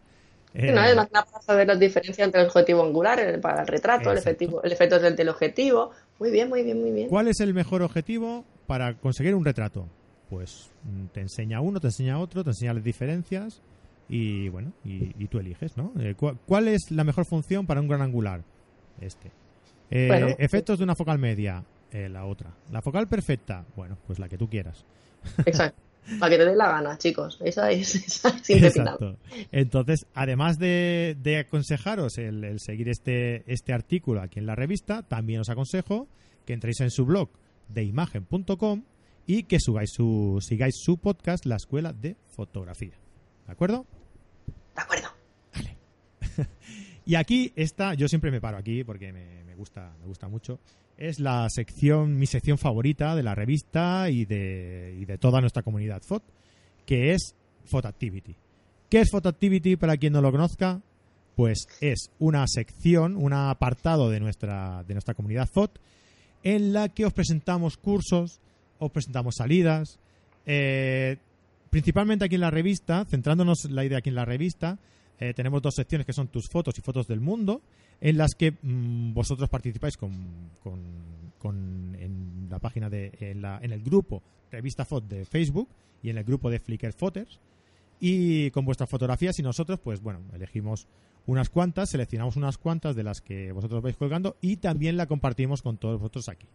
Eh, 0.53 0.71
no, 0.71 0.83
es 0.83 0.95
más 0.95 1.11
nada 1.11 1.25
para 1.25 1.43
saber 1.43 1.67
las 1.67 1.79
diferencias 1.79 2.25
entre 2.25 2.41
el 2.41 2.47
objetivo 2.47 2.83
angular, 2.83 3.19
el, 3.19 3.39
para 3.39 3.61
el 3.61 3.67
retrato, 3.67 4.11
el, 4.11 4.17
efectivo, 4.17 4.63
el 4.63 4.71
efecto 4.71 4.99
del 4.99 5.15
teleobjetivo. 5.15 5.91
Muy 6.17 6.31
bien, 6.31 6.49
muy 6.49 6.63
bien, 6.63 6.81
muy 6.81 6.91
bien. 6.91 7.09
¿Cuál 7.09 7.27
es 7.27 7.39
el 7.39 7.53
mejor 7.53 7.83
objetivo 7.83 8.45
para 8.65 8.95
conseguir 8.95 9.35
un 9.35 9.45
retrato? 9.45 9.87
Pues 10.29 10.71
mm, 10.83 11.07
te 11.07 11.21
enseña 11.21 11.61
uno, 11.61 11.79
te 11.79 11.87
enseña 11.87 12.19
otro, 12.19 12.43
te 12.43 12.49
enseña 12.49 12.73
las 12.73 12.83
diferencias 12.83 13.61
y 14.09 14.49
bueno, 14.49 14.73
y, 14.83 15.27
tú 15.27 15.39
eliges, 15.39 15.77
¿no? 15.77 15.93
Eh, 15.99 16.15
¿Cuál 16.15 16.67
es 16.67 16.89
la 16.89 17.03
mejor 17.03 17.25
función 17.25 17.67
para 17.67 17.79
un 17.79 17.87
gran 17.87 18.01
angular? 18.01 18.43
Este. 18.99 19.31
Eh, 19.91 20.35
efectos 20.39 20.79
de 20.79 20.83
una 20.83 20.95
focal 20.95 21.19
media, 21.19 21.63
la 21.91 22.25
otra. 22.25 22.51
La 22.71 22.81
focal 22.81 23.07
perfecta, 23.07 23.65
bueno, 23.75 23.97
pues 24.07 24.19
la 24.19 24.27
que 24.27 24.37
tú 24.37 24.49
quieras. 24.49 24.85
Exacto. 25.45 25.81
Para 26.17 26.31
que 26.31 26.37
te 26.37 26.45
dé 26.45 26.55
la 26.55 26.69
gana, 26.69 26.97
chicos. 26.97 27.39
Esa 27.43 27.71
es, 27.71 27.95
esa 28.07 28.29
Exacto. 28.47 29.17
Entonces, 29.51 30.07
además 30.13 30.57
de, 30.57 31.45
aconsejaros 31.45 32.17
el, 32.17 32.59
seguir 32.59 32.89
este, 32.89 33.43
este 33.51 33.73
artículo 33.73 34.21
aquí 34.21 34.39
en 34.39 34.45
la 34.45 34.55
revista, 34.55 35.03
también 35.03 35.41
os 35.41 35.49
aconsejo 35.49 36.07
que 36.45 36.53
entréis 36.53 36.79
en 36.79 36.89
su 36.89 37.05
blog 37.05 37.29
de 37.67 37.83
imagen.com 37.83 38.83
y 39.27 39.43
que 39.43 39.59
subáis 39.59 39.91
su, 39.93 40.39
sigáis 40.41 40.75
su 40.79 40.97
podcast, 40.97 41.45
La 41.45 41.57
Escuela 41.57 41.93
de 41.93 42.15
Fotografía. 42.35 42.97
¿De 43.45 43.51
acuerdo? 43.51 43.85
De 44.79 44.83
acuerdo. 44.83 45.09
Y 47.05 47.15
aquí 47.15 47.51
está, 47.55 47.95
yo 47.95 48.07
siempre 48.07 48.29
me 48.29 48.39
paro 48.39 48.57
aquí 48.57 48.83
porque 48.83 49.11
me, 49.11 49.55
gusta, 49.55 49.95
me 49.99 50.05
gusta 50.05 50.27
mucho 50.27 50.59
es 50.95 51.19
la 51.19 51.47
sección, 51.49 52.19
mi 52.19 52.25
sección 52.27 52.57
favorita 52.57 53.15
de 53.15 53.23
la 53.23 53.33
revista 53.33 54.09
y 54.09 54.25
de, 54.25 54.97
y 54.99 55.05
de 55.05 55.17
toda 55.17 55.39
nuestra 55.39 55.63
comunidad 55.63 56.01
FOT, 56.01 56.23
que 56.85 57.13
es 57.13 57.35
Photactivity. 57.63 58.35
¿Qué 58.89 58.99
es 58.99 59.09
Photactivity 59.09 59.77
para 59.77 59.95
quien 59.95 60.11
no 60.11 60.21
lo 60.21 60.29
conozca? 60.29 60.81
Pues 61.37 61.69
es 61.79 62.11
una 62.19 62.45
sección, 62.47 63.15
un 63.15 63.31
apartado 63.31 64.09
de 64.09 64.19
nuestra, 64.19 64.83
de 64.83 64.93
nuestra 64.93 65.13
comunidad 65.13 65.47
FOT 65.47 65.79
en 66.43 66.73
la 66.73 66.89
que 66.89 67.05
os 67.05 67.13
presentamos 67.13 67.77
cursos, 67.77 68.41
os 68.77 68.91
presentamos 68.91 69.35
salidas, 69.37 69.99
eh, 70.45 71.15
principalmente 71.69 72.25
aquí 72.25 72.35
en 72.35 72.41
la 72.41 72.51
revista, 72.51 73.05
centrándonos 73.05 73.65
la 73.69 73.85
idea 73.85 73.99
aquí 73.99 74.09
en 74.09 74.15
la 74.15 74.25
revista, 74.25 74.79
eh, 75.19 75.33
tenemos 75.33 75.61
dos 75.61 75.75
secciones 75.75 76.05
que 76.05 76.13
son 76.13 76.29
tus 76.29 76.47
fotos 76.47 76.77
y 76.77 76.81
fotos 76.81 77.07
del 77.07 77.19
mundo, 77.19 77.61
en 78.01 78.17
las 78.17 78.35
que 78.35 78.51
mm, 78.51 79.13
vosotros 79.13 79.49
participáis 79.49 79.97
con, 79.97 80.51
con, 80.61 81.95
en 81.99 82.47
la 82.49 82.59
página 82.59 82.89
de 82.89 83.11
en, 83.19 83.41
la, 83.41 83.59
en 83.61 83.71
el 83.71 83.81
grupo 83.81 84.21
Revista 84.51 84.85
Fot 84.85 85.07
de 85.07 85.25
Facebook 85.25 85.69
y 86.01 86.09
en 86.09 86.17
el 86.17 86.23
grupo 86.23 86.49
de 86.49 86.59
Flickr 86.59 86.93
Photos 86.93 87.39
y 87.99 88.49
con 88.51 88.65
vuestras 88.65 88.89
fotografías 88.89 89.37
y 89.39 89.43
nosotros 89.43 89.79
pues 89.79 90.01
bueno 90.01 90.21
elegimos 90.33 90.87
unas 91.25 91.49
cuantas 91.49 91.89
seleccionamos 91.89 92.35
unas 92.35 92.57
cuantas 92.57 92.95
de 92.95 93.03
las 93.03 93.21
que 93.21 93.51
vosotros 93.51 93.81
vais 93.81 93.95
colgando 93.95 94.37
y 94.41 94.57
también 94.57 94.97
la 94.97 95.05
compartimos 95.05 95.61
con 95.61 95.77
todos 95.77 95.99
vosotros 95.99 96.29
aquí. 96.29 96.47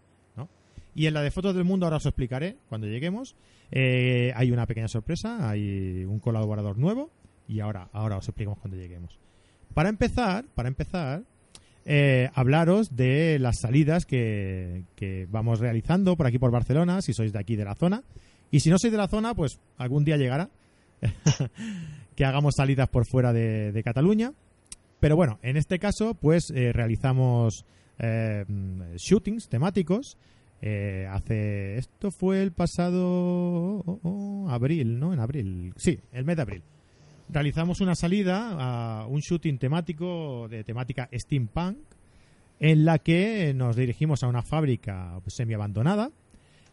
Y 0.95 1.07
en 1.07 1.15
la 1.15 1.23
de 1.23 1.31
fotos 1.31 1.55
del 1.55 1.65
mundo 1.65 1.87
ahora 1.87 1.97
os 1.97 2.07
explicaré 2.07 2.57
cuando 2.69 2.87
lleguemos 2.87 3.37
eh, 3.71 4.33
hay 4.37 4.51
una 4.51 4.67
pequeña 4.67 4.89
sorpresa 4.89 5.49
hay 5.49 6.05
un 6.05 6.19
colaborador 6.19 6.79
nuevo 6.79 7.11
y 7.49 7.61
ahora 7.61 7.89
ahora 7.93 8.17
os 8.17 8.29
explicamos 8.29 8.59
cuando 8.59 8.77
lleguemos 8.77 9.19
para 9.75 9.89
empezar 9.89 10.45
para 10.55 10.69
empezar 10.69 11.23
eh, 11.87 12.31
hablaros 12.35 12.97
de 12.97 13.39
las 13.39 13.59
salidas 13.61 14.07
que, 14.07 14.85
vamos 15.31 15.61
realizando 15.61 16.17
por 16.17 16.27
aquí 16.27 16.39
por 16.39 16.51
Barcelona, 16.51 17.03
si 17.03 17.13
sois 17.13 17.33
de 17.33 17.39
aquí 17.39 17.57
de 17.57 17.65
la 17.65 17.75
zona. 17.75 18.03
Y 18.51 18.61
si 18.61 18.71
no 18.71 18.79
sois 18.79 18.93
de 18.93 18.99
la 18.99 19.09
zona, 19.09 19.35
pues 19.35 19.61
algún 19.77 20.05
día 20.05 20.17
llegará 20.17 20.49
que 22.17 22.25
hagamos 22.25 22.55
salidas 22.57 22.89
por 22.89 23.07
fuera 23.07 23.33
de, 23.33 23.83
Cataluña. 23.85 24.33
Pero 25.01 25.17
bueno, 25.17 25.39
en 25.43 25.57
este 25.57 25.79
caso, 25.79 26.15
pues 26.15 26.51
eh, 26.51 26.73
realizamos 26.73 27.65
shootings 28.97 29.49
temáticos. 29.49 30.17
Hace. 31.11 31.79
Esto 31.79 32.11
fue 32.11 32.43
el 32.43 32.53
pasado. 32.53 33.03
Oh, 33.05 34.01
oh, 34.03 34.49
abril, 34.51 34.99
¿no? 34.99 35.13
En 35.13 35.21
abril. 35.21 35.73
Sí, 35.77 35.99
el 36.13 36.25
mes 36.25 36.37
de 36.37 36.43
abril 36.43 36.63
realizamos 37.29 37.81
una 37.81 37.95
salida 37.95 38.57
a 38.59 39.07
un 39.07 39.21
shooting 39.21 39.59
temático 39.59 40.47
de 40.49 40.65
temática 40.65 41.09
steampunk 41.13 41.79
en 42.61 42.85
la 42.85 42.99
que 42.99 43.53
nos 43.55 43.77
dirigimos 43.77 44.23
a 44.23 44.29
una 44.29 44.43
fábrica 44.43 45.21
semi 45.27 45.55
abandonada 45.55 46.11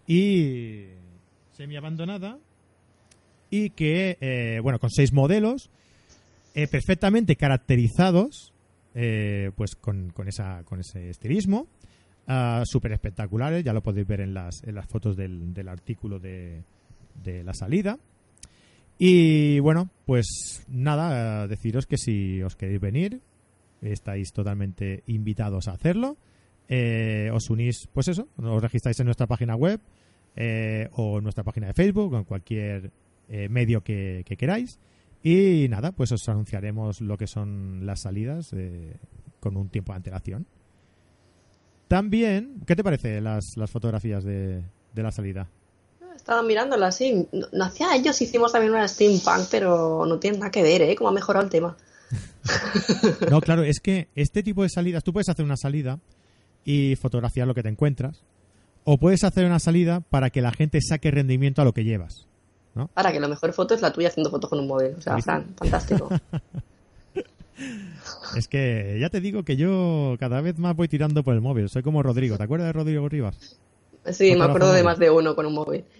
y 0.08 0.88
semi 1.52 1.76
abandonada 1.76 2.38
y 3.50 3.72
que 3.72 4.18
eh, 4.22 4.60
bueno 4.62 4.80
con 4.80 4.90
seis 4.90 5.14
modelos 5.14 5.70
eh, 6.54 6.68
perfectamente 6.68 7.36
caracterizados 7.36 8.54
eh, 8.94 9.52
pues 9.56 9.76
con, 9.76 10.12
con, 10.12 10.28
esa 10.28 10.64
con 10.64 10.80
ese 10.80 11.10
estilismo 11.10 11.68
uh, 12.28 12.64
súper 12.66 12.92
espectaculares 12.94 13.64
ya 13.64 13.74
lo 13.74 13.82
podéis 13.82 14.08
ver 14.08 14.22
en 14.22 14.34
las, 14.34 14.64
en 14.64 14.76
las 14.76 14.88
fotos 14.88 15.16
del, 15.16 15.54
del 15.54 15.68
artículo 15.68 16.20
de, 16.20 16.64
de 17.24 17.44
la 17.44 17.54
salida 17.54 17.98
y 19.04 19.60
bueno, 19.62 19.90
pues 20.06 20.64
nada, 20.68 21.48
deciros 21.48 21.88
que 21.88 21.98
si 21.98 22.40
os 22.44 22.56
queréis 22.56 22.80
venir, 22.80 23.20
estáis 23.82 24.32
totalmente 24.32 25.02
invitados 25.08 25.68
a 25.68 25.72
hacerlo. 25.72 26.18
Eh, 26.68 27.32
os 27.34 27.50
unís, 27.50 27.90
pues 27.92 28.10
eso, 28.10 28.28
os 28.38 28.62
registráis 28.62 29.00
en 29.00 29.06
nuestra 29.06 29.26
página 29.26 29.56
web 29.56 29.82
eh, 30.36 30.88
o 30.92 31.18
en 31.18 31.24
nuestra 31.24 31.44
página 31.44 31.66
de 31.66 31.74
Facebook 31.74 32.14
o 32.14 32.18
en 32.20 32.26
cualquier 32.26 32.92
eh, 33.28 33.50
medio 33.50 33.82
que, 33.82 34.24
queráis. 34.38 34.80
Y 35.24 35.66
nada, 35.68 35.94
pues 35.94 36.12
os 36.12 36.30
anunciaremos 36.30 37.02
lo 37.02 37.18
que 37.18 37.26
son 37.26 37.88
las 37.88 38.02
salidas 38.02 38.56
con 39.40 39.58
un 39.58 39.70
tiempo 39.70 39.94
de 39.94 39.98
antelación. 39.98 40.46
También, 41.92 42.62
¿qué 42.66 42.74
te 42.74 42.86
parece 42.86 43.20
las, 43.20 43.44
las 43.58 43.70
fotografías 43.70 44.24
de, 44.24 44.64
de 44.94 45.04
la 45.04 45.12
salida? 45.12 45.50
estaba 46.16 46.42
mirándola 46.42 46.88
así. 46.88 47.28
No, 47.34 47.48
no 47.52 47.66
hacía 47.66 47.94
ellos, 47.98 48.22
hicimos 48.22 48.54
también 48.54 48.72
una 48.72 48.88
steampunk, 48.88 49.50
pero 49.52 50.06
no 50.06 50.18
tiene 50.18 50.38
nada 50.38 50.52
que 50.52 50.64
ver, 50.64 50.84
¿eh? 50.84 50.96
Cómo 50.96 51.10
ha 51.10 51.12
mejorado 51.12 51.44
el 51.44 51.52
tema. 51.52 51.76
No, 53.30 53.42
claro, 53.42 53.64
es 53.64 53.82
que 53.82 54.08
este 54.16 54.42
tipo 54.42 54.64
de 54.64 54.70
salidas, 54.70 55.04
tú 55.04 55.12
puedes 55.12 55.28
hacer 55.28 55.44
una 55.44 55.58
salida 55.58 56.00
y 56.64 56.96
fotografiar 56.96 57.46
lo 57.46 57.54
que 57.54 57.62
te 57.62 57.68
encuentras, 57.70 58.24
o 58.86 58.98
puedes 58.98 59.26
hacer 59.26 59.46
una 59.46 59.60
salida 59.60 60.00
para 60.00 60.30
que 60.30 60.42
la 60.42 60.54
gente 60.54 60.80
saque 60.82 61.12
rendimiento 61.12 61.62
a 61.62 61.66
lo 61.66 61.74
que 61.74 61.84
llevas. 61.84 62.26
Ahora 62.96 63.12
que 63.12 63.20
la 63.20 63.28
mejor 63.28 63.52
foto 63.52 63.76
es 63.76 63.82
la 63.82 63.92
tuya 63.92 64.08
haciendo 64.08 64.32
fotos 64.32 64.50
con 64.50 64.60
un 64.60 64.68
móvil. 64.68 64.96
O 64.98 65.02
sea, 65.02 65.18
fantástico. 65.20 66.08
Es 68.36 68.48
que 68.48 68.98
ya 69.00 69.10
te 69.10 69.22
digo 69.22 69.44
que 69.44 69.58
yo 69.58 70.16
cada 70.20 70.42
vez 70.42 70.58
más 70.58 70.76
voy 70.76 70.88
tirando 70.88 71.24
por 71.24 71.34
el 71.34 71.42
móvil. 71.42 71.70
Soy 71.70 71.84
como 71.84 72.04
Rodrigo. 72.04 72.38
¿Te 72.38 72.44
acuerdas 72.44 72.68
de 72.68 72.74
Rodrigo 72.74 73.10
Rivas? 73.10 73.60
Sí, 74.12 74.36
me 74.36 74.46
acuerdo 74.46 74.74
de 74.74 74.84
más 74.84 74.98
de 75.00 75.12
uno 75.12 75.36
con 75.36 75.46
un 75.46 75.54
móvil. 75.54 75.84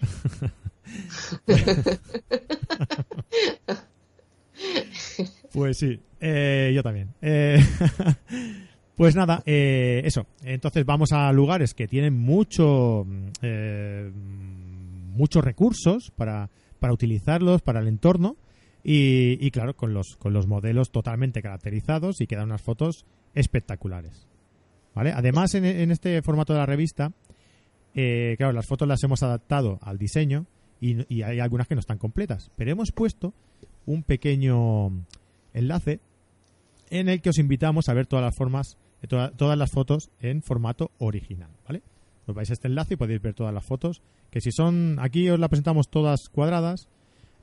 Pues 5.52 5.76
sí, 5.76 6.00
eh, 6.20 6.72
yo 6.74 6.82
también. 6.82 7.10
Eh, 7.20 7.58
pues 8.96 9.14
nada, 9.14 9.42
eh, 9.44 10.00
eso. 10.04 10.26
Entonces 10.42 10.86
vamos 10.86 11.12
a 11.12 11.30
lugares 11.32 11.74
que 11.74 11.86
tienen 11.86 12.18
mucho, 12.18 13.06
eh, 13.42 14.10
muchos 14.14 15.44
recursos 15.44 16.10
para, 16.16 16.48
para 16.78 16.94
utilizarlos 16.94 17.60
para 17.60 17.80
el 17.80 17.88
entorno 17.88 18.36
y, 18.84 19.50
claro, 19.52 19.74
con 19.76 19.94
los, 19.94 20.16
con 20.16 20.32
los 20.32 20.46
modelos 20.46 20.90
totalmente 20.90 21.40
caracterizados 21.42 22.20
y 22.20 22.26
quedan 22.26 22.46
unas 22.46 22.62
fotos 22.62 23.04
espectaculares. 23.34 24.26
¿Vale? 24.94 25.12
Además, 25.12 25.54
en, 25.54 25.64
en 25.64 25.90
este 25.90 26.20
formato 26.22 26.52
de 26.52 26.58
la 26.58 26.66
revista, 26.66 27.12
eh, 27.94 28.34
claro, 28.38 28.52
las 28.52 28.66
fotos 28.66 28.88
las 28.88 29.02
hemos 29.04 29.22
adaptado 29.22 29.78
al 29.82 29.98
diseño 29.98 30.46
y, 30.80 30.96
y 31.14 31.22
hay 31.22 31.38
algunas 31.40 31.68
que 31.68 31.74
no 31.74 31.80
están 31.80 31.98
completas, 31.98 32.50
pero 32.56 32.72
hemos 32.72 32.90
puesto 32.92 33.32
un 33.86 34.02
pequeño 34.02 34.90
enlace 35.54 36.00
en 36.90 37.08
el 37.08 37.22
que 37.22 37.30
os 37.30 37.38
invitamos 37.38 37.88
a 37.88 37.94
ver 37.94 38.06
todas 38.06 38.24
las 38.24 38.34
formas, 38.36 38.76
eh, 39.02 39.06
toda- 39.06 39.30
todas 39.30 39.56
las 39.56 39.70
fotos 39.70 40.10
en 40.20 40.42
formato 40.42 40.90
original, 40.98 41.50
¿vale? 41.66 41.82
Os 42.26 42.34
vais 42.34 42.50
a 42.50 42.52
este 42.52 42.68
enlace 42.68 42.94
y 42.94 42.96
podéis 42.96 43.22
ver 43.22 43.34
todas 43.34 43.54
las 43.54 43.64
fotos, 43.64 44.02
que 44.30 44.40
si 44.40 44.52
son, 44.52 44.98
aquí 45.00 45.28
os 45.30 45.38
las 45.38 45.48
presentamos 45.48 45.88
todas 45.88 46.28
cuadradas, 46.28 46.88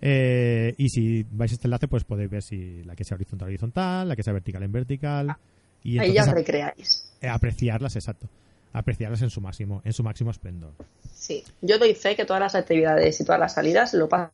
eh, 0.02 0.74
y 0.78 0.90
si 0.90 1.26
vais 1.32 1.52
a 1.52 1.56
este 1.56 1.68
enlace, 1.68 1.88
pues 1.88 2.04
podéis 2.04 2.30
ver 2.30 2.42
si 2.44 2.84
la 2.84 2.96
que 2.96 3.04
sea 3.04 3.16
horizontal 3.16 3.48
horizontal, 3.50 4.08
la 4.08 4.16
que 4.16 4.24
sea 4.24 4.34
vertical 4.34 4.64
en 4.64 4.72
vertical, 4.72 5.36
y 5.84 6.00
Ahí 6.00 6.14
ya 6.14 6.24
os 6.24 6.32
recreáis. 6.32 7.12
eh, 7.22 7.28
apreciarlas, 7.28 7.96
exacto, 7.96 8.28
apreciarlas 8.74 9.22
en 9.22 9.30
su 9.30 9.42
máximo, 9.42 9.82
en 9.86 9.94
su 9.94 10.04
máximo 10.04 10.32
esplendor. 10.32 10.72
Sí. 11.14 11.44
Yo 11.62 11.78
doy 11.78 11.94
fe 11.96 12.16
que 12.16 12.26
todas 12.26 12.42
las 12.42 12.56
actividades 12.56 13.20
y 13.20 13.26
todas 13.26 13.40
las 13.40 13.54
salidas 13.54 13.94
lo 13.94 14.08
pasa 14.08 14.32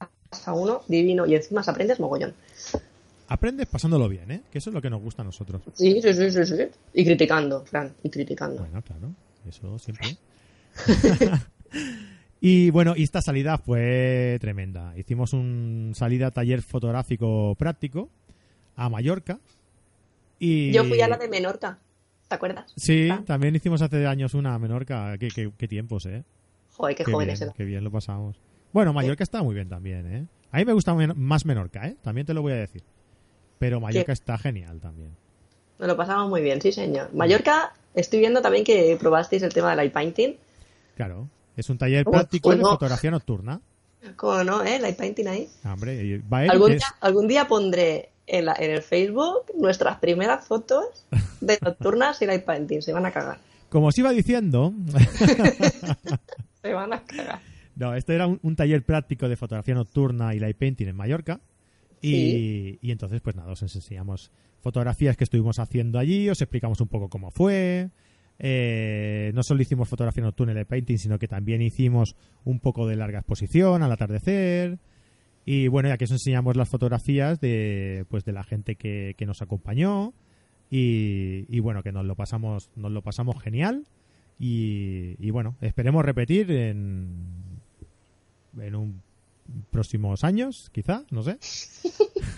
uno 0.54 0.82
divino 0.88 1.26
y 1.26 1.36
encima 1.36 1.64
se 1.64 1.72
aprendes 1.72 2.00
mogollón. 2.00 2.34
Aprendes 3.28 3.66
pasándolo 3.68 4.08
bien, 4.08 4.30
¿eh? 4.30 4.42
Que 4.52 4.60
eso 4.60 4.70
es 4.70 4.74
lo 4.76 4.82
que 4.84 4.90
nos 4.92 5.02
gusta 5.02 5.24
a 5.24 5.26
nosotros. 5.26 5.62
Sí, 5.74 6.00
sí, 6.00 6.14
sí, 6.14 6.30
sí, 6.30 6.46
sí. 6.46 6.64
Y 6.94 7.04
criticando, 7.06 7.66
Fran, 7.66 7.92
y 8.04 8.10
criticando. 8.12 8.62
Bueno, 8.62 8.84
claro, 8.84 9.12
eso 9.50 9.80
siempre. 9.80 10.16
y 12.48 12.70
bueno, 12.70 12.94
y 12.96 13.04
esta 13.04 13.22
salida 13.22 13.58
fue 13.58 14.38
tremenda. 14.40 14.94
Hicimos 14.98 15.34
un 15.34 15.94
salida 15.96 16.30
taller 16.32 16.62
fotográfico 16.62 17.56
práctico 17.56 18.10
a 18.76 18.88
Mallorca. 18.90 19.40
Y... 20.38 20.72
Yo 20.72 20.84
fui 20.84 21.02
a 21.02 21.08
la 21.08 21.18
de 21.18 21.28
Menorca, 21.28 21.80
¿te 22.28 22.36
acuerdas? 22.36 22.72
Sí, 22.76 23.08
Fran? 23.08 23.26
también 23.26 23.56
hicimos 23.56 23.82
hace 23.82 24.06
años 24.06 24.34
una 24.36 24.54
a 24.54 24.60
Menorca. 24.60 25.18
Qué, 25.18 25.30
qué- 25.30 25.52
qué 25.58 25.68
tiempos, 25.68 26.06
¿eh? 26.06 26.24
Joder, 26.74 26.96
qué, 26.96 27.04
Qué 27.06 27.12
jóvenes 27.12 27.40
bien, 27.40 27.52
qué 27.58 27.64
bien 27.66 27.84
lo 27.84 27.90
pasamos. 27.92 28.40
Bueno, 28.74 28.94
Mallorca 28.94 29.24
está 29.24 29.42
muy 29.42 29.56
bien 29.56 29.70
también, 29.70 30.06
¿eh? 30.14 30.26
A 30.52 30.58
mí 30.58 30.66
me 30.66 30.74
gusta 30.74 30.94
más 30.94 31.46
Menorca, 31.46 31.88
¿eh? 31.88 31.96
También 32.04 32.28
te 32.28 32.34
lo 32.34 32.42
voy 32.42 32.52
a 32.54 32.58
decir. 32.58 32.84
Pero 33.58 33.80
Mallorca 33.80 34.12
está 34.12 34.38
genial 34.38 34.80
también. 34.82 35.12
Nos 35.80 35.88
lo 35.88 35.98
pasamos 35.98 36.30
muy 36.30 36.42
bien, 36.42 36.62
sí, 36.62 36.72
señor. 36.72 37.14
Mallorca, 37.14 37.74
estoy 37.96 38.20
viendo 38.20 38.42
también 38.42 38.64
que 38.66 38.98
probasteis 39.00 39.42
el 39.44 39.54
tema 39.54 39.70
del 39.70 39.78
light 39.78 39.94
painting. 39.94 40.34
Claro. 40.96 41.28
Es 41.58 41.70
un 41.70 41.78
taller 41.78 42.06
práctico 42.06 42.52
de 42.56 42.62
fotografía 42.62 43.12
nocturna. 43.12 43.62
¿Cómo 44.16 44.44
no, 44.44 44.64
eh? 44.64 44.78
Light 44.80 44.98
painting 44.98 45.28
ahí. 45.28 45.50
Ah, 45.64 45.74
Hombre, 45.74 46.22
va 46.32 46.44
él, 46.44 46.52
Algún 46.52 46.68
día, 46.70 46.78
es- 46.78 46.84
algún 47.02 47.28
día 47.28 47.48
pondré 47.48 48.10
en, 48.28 48.46
la, 48.46 48.56
en 48.60 48.72
el 48.72 48.82
Facebook 48.84 49.46
nuestras 49.58 49.98
primeras 49.98 50.46
fotos 50.48 51.06
de 51.42 51.58
nocturnas 51.62 52.22
y 52.22 52.26
light 52.26 52.44
painting. 52.46 52.82
Se 52.82 52.94
van 52.94 53.06
a 53.06 53.12
cagar. 53.12 53.40
Como 53.70 53.88
os 53.88 53.98
iba 53.98 54.12
diciendo, 54.12 54.74
Se 56.62 56.74
van 56.74 56.94
a 56.94 57.02
cagar. 57.04 57.40
no, 57.76 57.96
esto 57.96 58.14
era 58.14 58.28
un, 58.28 58.40
un 58.44 58.56
taller 58.56 58.84
práctico 58.84 59.28
de 59.30 59.36
fotografía 59.36 59.76
nocturna 59.76 60.34
y 60.36 60.40
light 60.40 60.58
painting 60.58 60.88
en 60.88 60.96
Mallorca. 60.96 61.40
Y, 62.02 62.12
Sí. 62.12 62.80
y 62.82 62.92
entonces, 62.92 63.22
pues 63.22 63.36
nada, 63.36 63.52
os 63.52 63.62
enseñamos 63.62 64.32
fotografías 64.62 65.18
que 65.18 65.24
estuvimos 65.24 65.60
haciendo 65.60 65.98
allí, 66.00 66.30
os 66.30 66.42
explicamos 66.42 66.80
un 66.82 66.88
poco 66.88 67.10
cómo 67.10 67.32
fue. 67.32 67.90
Eh, 68.38 69.32
no 69.34 69.44
solo 69.44 69.62
hicimos 69.62 69.88
fotografía 69.88 70.24
nocturna 70.24 70.52
y 70.52 70.56
light 70.56 70.68
painting, 70.68 70.98
sino 70.98 71.18
que 71.20 71.28
también 71.28 71.62
hicimos 71.62 72.16
un 72.44 72.60
poco 72.60 72.88
de 72.88 72.96
larga 72.96 73.20
exposición 73.20 73.84
al 73.84 73.92
atardecer. 73.92 74.80
Y 75.46 75.68
bueno, 75.68 75.90
ya 75.90 75.98
que 75.98 76.06
os 76.06 76.12
enseñamos 76.12 76.56
las 76.56 76.70
fotografías 76.70 77.40
de, 77.40 78.06
pues, 78.10 78.26
de 78.26 78.34
la 78.34 78.44
gente 78.44 78.76
que, 78.76 79.14
que 79.18 79.26
nos 79.26 79.42
acompañó. 79.42 80.14
Y, 80.70 81.46
y 81.50 81.60
bueno, 81.60 81.84
que 81.84 81.92
nos 81.92 82.06
lo 82.06 82.16
pasamos, 82.16 82.72
nos 82.76 82.92
lo 82.92 83.02
pasamos 83.02 83.42
genial. 83.42 83.88
Y, 84.40 85.16
y 85.20 85.30
bueno, 85.30 85.56
esperemos 85.62 86.04
repetir 86.04 86.52
en, 86.52 87.62
en 88.60 88.76
un 88.76 89.02
próximos 89.70 90.24
años, 90.24 90.70
quizá, 90.72 91.04
no 91.12 91.24
sé, 91.24 91.38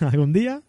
algún 0.00 0.32
día. 0.32 0.62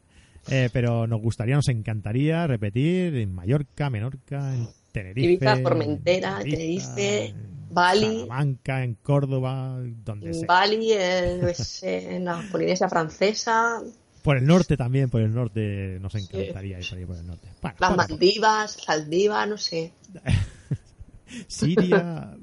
Eh, 0.50 0.70
pero 0.72 1.06
nos 1.06 1.22
gustaría, 1.22 1.56
nos 1.56 1.68
encantaría 1.68 2.48
repetir 2.48 3.16
en 3.16 3.36
Mallorca, 3.36 3.90
Menorca, 3.90 4.56
en 4.56 4.68
Tenerife, 4.92 5.28
Ibiza, 5.34 5.58
Formentera, 5.58 6.40
en 6.42 6.50
Tenerife, 6.50 7.26
en 7.28 7.36
Bali. 7.70 8.22
Salamanca, 8.22 8.84
en 8.84 8.96
Córdoba, 8.96 9.80
donde 10.04 10.28
En 10.28 10.34
sea. 10.34 10.48
Bali, 10.48 10.92
en, 10.94 11.56
sé, 11.56 12.16
en 12.16 12.26
la 12.26 12.44
Polinesia 12.52 12.90
Francesa, 12.90 13.82
Por 14.24 14.38
el 14.38 14.46
norte 14.46 14.76
también, 14.78 15.10
por 15.10 15.22
el 15.22 15.34
norte 15.34 15.98
nos 16.00 16.16
encantaría 16.16 16.80
ir 16.80 16.90
por 16.90 16.98
ahí 16.98 17.06
por 17.06 17.18
el 17.18 17.28
norte. 17.28 17.48
Bueno, 17.62 17.76
las. 17.80 18.10
Maldivas, 18.10 18.72
Saldivas, 18.74 19.48
no 19.48 19.58
sé. 19.58 19.94
Siria, 21.48 22.36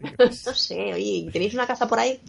No 0.18 0.54
sé, 0.54 0.94
oye, 0.94 1.28
¿tenéis 1.32 1.54
una 1.54 1.66
casa 1.66 1.88
por 1.88 1.98
ahí? 1.98 2.20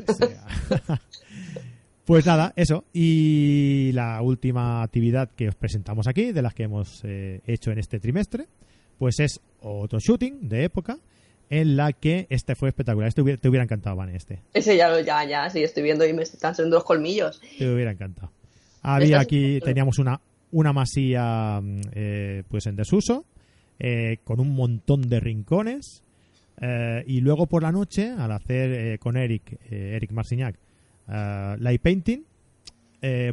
Pues 2.06 2.26
nada, 2.26 2.54
eso. 2.56 2.86
Y 2.94 3.92
la 3.94 4.22
última 4.22 4.84
actividad 4.84 5.30
que 5.30 5.50
os 5.50 5.56
presentamos 5.56 6.08
aquí, 6.08 6.32
de 6.32 6.42
las 6.42 6.54
que 6.54 6.64
hemos 6.64 7.02
eh, 7.04 7.42
hecho 7.46 7.72
en 7.72 7.80
este 7.80 8.00
trimestre, 8.00 8.48
pues 9.02 9.20
es 9.20 9.40
otro 9.62 9.98
shooting 10.00 10.48
de 10.48 10.64
época, 10.66 11.00
en 11.50 11.76
la 11.76 11.92
que 11.92 12.28
este 12.30 12.54
fue 12.54 12.70
espectacular. 12.70 13.08
Este 13.08 13.24
hubiera- 13.24 13.42
te 13.42 13.50
hubiera 13.50 13.64
encantado, 13.64 13.96
Van, 13.96 14.10
este. 14.10 14.42
Ese 14.54 14.78
ya, 14.78 14.90
lo- 14.90 15.00
ya, 15.00 15.24
ya, 15.26 15.50
sí, 15.50 15.64
estoy 15.64 15.82
viendo 15.82 16.06
y 16.06 16.14
me 16.14 16.22
están 16.22 16.54
saliendo 16.54 16.76
los 16.78 16.84
colmillos. 16.84 17.42
Te 17.58 17.68
hubiera 17.74 17.90
encantado. 17.94 18.32
Había 18.84 19.20
aquí, 19.20 19.60
teníamos 19.62 19.98
una, 19.98 20.22
una 20.52 20.72
masía 20.72 21.60
mm, 21.64 21.82
eh, 21.94 22.44
pues 22.48 22.68
en 22.68 22.76
desuso, 22.76 23.26
eh, 23.80 24.18
con 24.24 24.40
un 24.40 24.54
montón 24.54 25.10
de 25.10 25.20
rincones. 25.20 26.04
eh, 26.62 27.04
y 27.08 27.22
luego 27.22 27.48
por 27.48 27.64
la 27.64 27.72
noche, 27.72 28.12
al 28.12 28.32
hacer 28.32 29.00
con 29.00 29.18
Eric, 29.18 29.58
Eric 29.72 30.12
Marcignac, 30.12 30.56
eh, 31.10 31.56
light 31.58 31.82
painting, 31.82 32.20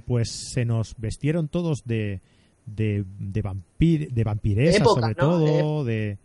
pues 0.06 0.30
se 0.54 0.64
nos 0.64 0.94
vestieron 0.96 1.48
todos 1.48 1.82
de, 1.84 2.22
de, 2.74 3.04
de, 3.18 3.42
vampir, 3.42 4.12
de 4.12 4.24
vampiresa, 4.24 4.78
Época, 4.78 5.00
sobre 5.00 5.14
¿no? 5.14 5.18
todo. 5.18 5.84
De, 5.84 6.18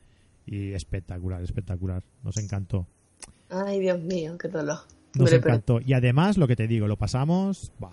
y 0.45 0.73
espectacular, 0.73 1.41
espectacular. 1.41 2.03
Nos 2.23 2.37
encantó. 2.37 2.87
Ay, 3.49 3.79
Dios 3.79 3.99
mío, 3.99 4.37
qué 4.37 4.47
dolor. 4.47 4.79
Nos 5.15 5.29
pero- 5.29 5.37
encantó. 5.47 5.79
Y 5.81 5.93
además, 5.93 6.37
lo 6.37 6.47
que 6.47 6.55
te 6.55 6.67
digo, 6.67 6.87
lo 6.87 6.97
pasamos 6.97 7.71
buah, 7.79 7.91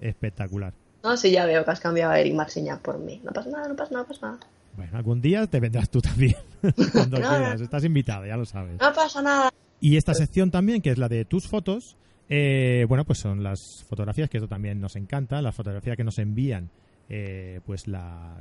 espectacular. 0.00 0.72
No, 1.02 1.16
sí, 1.16 1.30
ya 1.30 1.46
veo 1.46 1.64
que 1.64 1.70
has 1.70 1.80
cambiado 1.80 2.12
a 2.12 2.20
Eric 2.20 2.34
Marciñac 2.34 2.80
por 2.80 2.98
mí. 2.98 3.20
No 3.24 3.30
pasa 3.32 3.48
nada, 3.50 3.68
no 3.68 3.76
pasa 3.76 3.92
nada, 3.92 4.02
no 4.04 4.08
pasa 4.08 4.26
nada. 4.26 4.40
Bueno, 4.76 4.96
algún 4.96 5.20
día 5.20 5.46
te 5.46 5.60
vendrás 5.60 5.90
tú 5.90 6.00
también. 6.00 6.36
Cuando 6.92 7.18
No, 7.18 7.28
quieras. 7.28 7.60
Estás 7.60 7.84
invitado, 7.84 8.26
ya 8.26 8.36
lo 8.36 8.44
sabes. 8.44 8.80
No 8.80 8.92
pasa 8.92 9.22
nada. 9.22 9.50
Y 9.80 9.96
esta 9.96 10.14
sección 10.14 10.50
también, 10.50 10.82
que 10.82 10.90
es 10.90 10.98
la 10.98 11.08
de 11.08 11.24
tus 11.24 11.46
fotos, 11.46 11.96
eh, 12.28 12.84
bueno, 12.88 13.04
pues 13.04 13.18
son 13.20 13.42
las 13.44 13.84
fotografías, 13.88 14.28
que 14.28 14.38
eso 14.38 14.48
también 14.48 14.80
nos 14.80 14.96
encanta, 14.96 15.40
las 15.40 15.54
fotografías 15.54 15.96
que 15.96 16.04
nos 16.04 16.18
envían, 16.18 16.68
eh, 17.08 17.60
pues 17.64 17.88
la, 17.88 18.38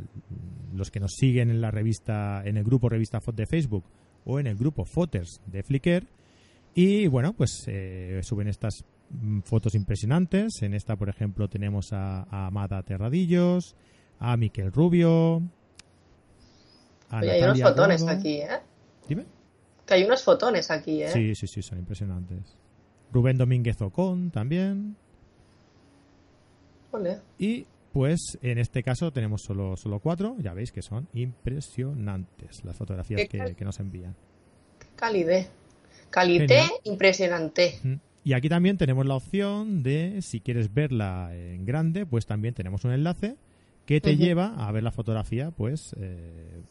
los 0.74 0.91
que 0.91 0.99
nos 0.99 1.13
siguen 1.13 1.49
en 1.49 1.61
la 1.61 1.72
revista, 1.72 2.41
en 2.43 2.57
el 2.57 2.63
grupo 2.63 2.89
Revista 2.89 3.22
Fot 3.22 3.36
de 3.36 3.45
Facebook 3.45 3.86
o 4.26 4.39
en 4.39 4.47
el 4.47 4.57
grupo 4.57 4.84
Foters 4.86 5.41
de 5.45 5.63
Flickr. 5.63 6.05
Y 6.76 7.07
bueno, 7.07 7.34
pues 7.34 7.63
eh, 7.68 8.20
suben 8.24 8.49
estas 8.49 8.84
mm, 9.09 9.39
fotos 9.41 9.74
impresionantes. 9.74 10.61
En 10.61 10.74
esta, 10.74 10.95
por 10.95 11.09
ejemplo, 11.09 11.47
tenemos 11.47 11.93
a, 11.93 12.24
a 12.24 12.47
Amada 12.47 12.84
Terradillos, 12.84 13.76
a 14.20 14.36
Miquel 14.36 14.72
Rubio. 14.72 15.41
A 17.09 17.20
Oye, 17.20 17.32
hay 17.32 17.43
unos 17.43 17.61
fotones 17.61 18.05
aquí, 18.05 18.41
¿eh? 18.41 18.59
Dime. 19.07 19.26
Que 19.86 19.93
hay 19.93 20.03
unos 20.03 20.22
fotones 20.24 20.70
aquí, 20.70 21.03
¿eh? 21.03 21.07
Sí, 21.07 21.36
sí, 21.36 21.47
sí, 21.47 21.61
son 21.61 21.80
impresionantes. 21.80 22.57
Rubén 23.13 23.38
Domínguez 23.38 23.82
Ocón 23.82 24.30
también. 24.30 24.97
Ole. 26.91 27.22
Y 27.39 27.65
pues 27.91 28.38
en 28.41 28.57
este 28.57 28.83
caso 28.83 29.11
tenemos 29.11 29.41
solo, 29.41 29.75
solo 29.77 29.99
cuatro, 29.99 30.35
ya 30.39 30.53
veis 30.53 30.71
que 30.71 30.81
son 30.81 31.07
impresionantes 31.13 32.63
las 32.63 32.75
fotografías 32.75 33.27
que, 33.27 33.55
nos 33.65 33.79
envían. 33.79 34.15
Calidez. 34.95 35.49
Calité 36.09 36.59
Genial. 36.59 36.71
impresionante. 36.85 37.79
Y 38.23 38.33
aquí 38.33 38.49
también 38.49 38.77
tenemos 38.77 39.05
la 39.05 39.15
opción 39.15 39.83
de, 39.83 40.21
si 40.21 40.41
quieres 40.41 40.73
verla 40.73 41.29
en 41.33 41.65
grande, 41.65 42.05
pues 42.05 42.25
también 42.25 42.53
tenemos 42.53 42.83
un 42.83 42.91
enlace 42.91 43.38
que 43.85 44.01
te 44.01 44.17
lleva 44.17 44.53
a 44.57 44.71
ver 44.71 44.83
la 44.83 44.91
fotografía, 44.91 45.51
pues, 45.51 45.95
eh, 45.97 46.61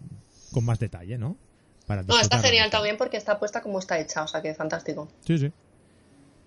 con 0.53 0.65
más 0.65 0.79
detalle, 0.79 1.17
¿no? 1.17 1.39
Para 1.87 2.03
No, 2.03 2.21
está 2.21 2.39
genial 2.41 2.71
también 2.71 2.99
porque 2.99 3.17
está 3.17 3.39
puesta 3.39 3.63
como 3.63 3.79
está 3.79 3.99
hecha, 3.99 4.23
o 4.23 4.29
sea 4.29 4.43
que 4.43 4.55
fantástico. 4.55 5.09
Sí, 5.25 5.39
sí. 5.39 5.51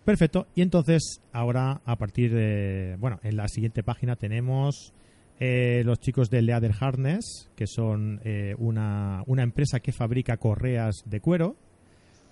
Perfecto. 0.09 0.47
Y 0.55 0.63
entonces, 0.63 1.21
ahora, 1.31 1.81
a 1.85 1.95
partir 1.95 2.33
de. 2.33 2.95
Bueno, 2.97 3.19
en 3.21 3.37
la 3.37 3.47
siguiente 3.47 3.83
página 3.83 4.15
tenemos 4.15 4.91
eh, 5.39 5.83
los 5.85 5.99
chicos 5.99 6.31
de 6.31 6.41
Leather 6.41 6.73
Harness, 6.79 7.51
que 7.55 7.67
son 7.67 8.19
eh, 8.23 8.55
una, 8.57 9.21
una 9.27 9.43
empresa 9.43 9.81
que 9.81 9.91
fabrica 9.91 10.37
correas 10.37 11.03
de 11.05 11.19
cuero. 11.19 11.57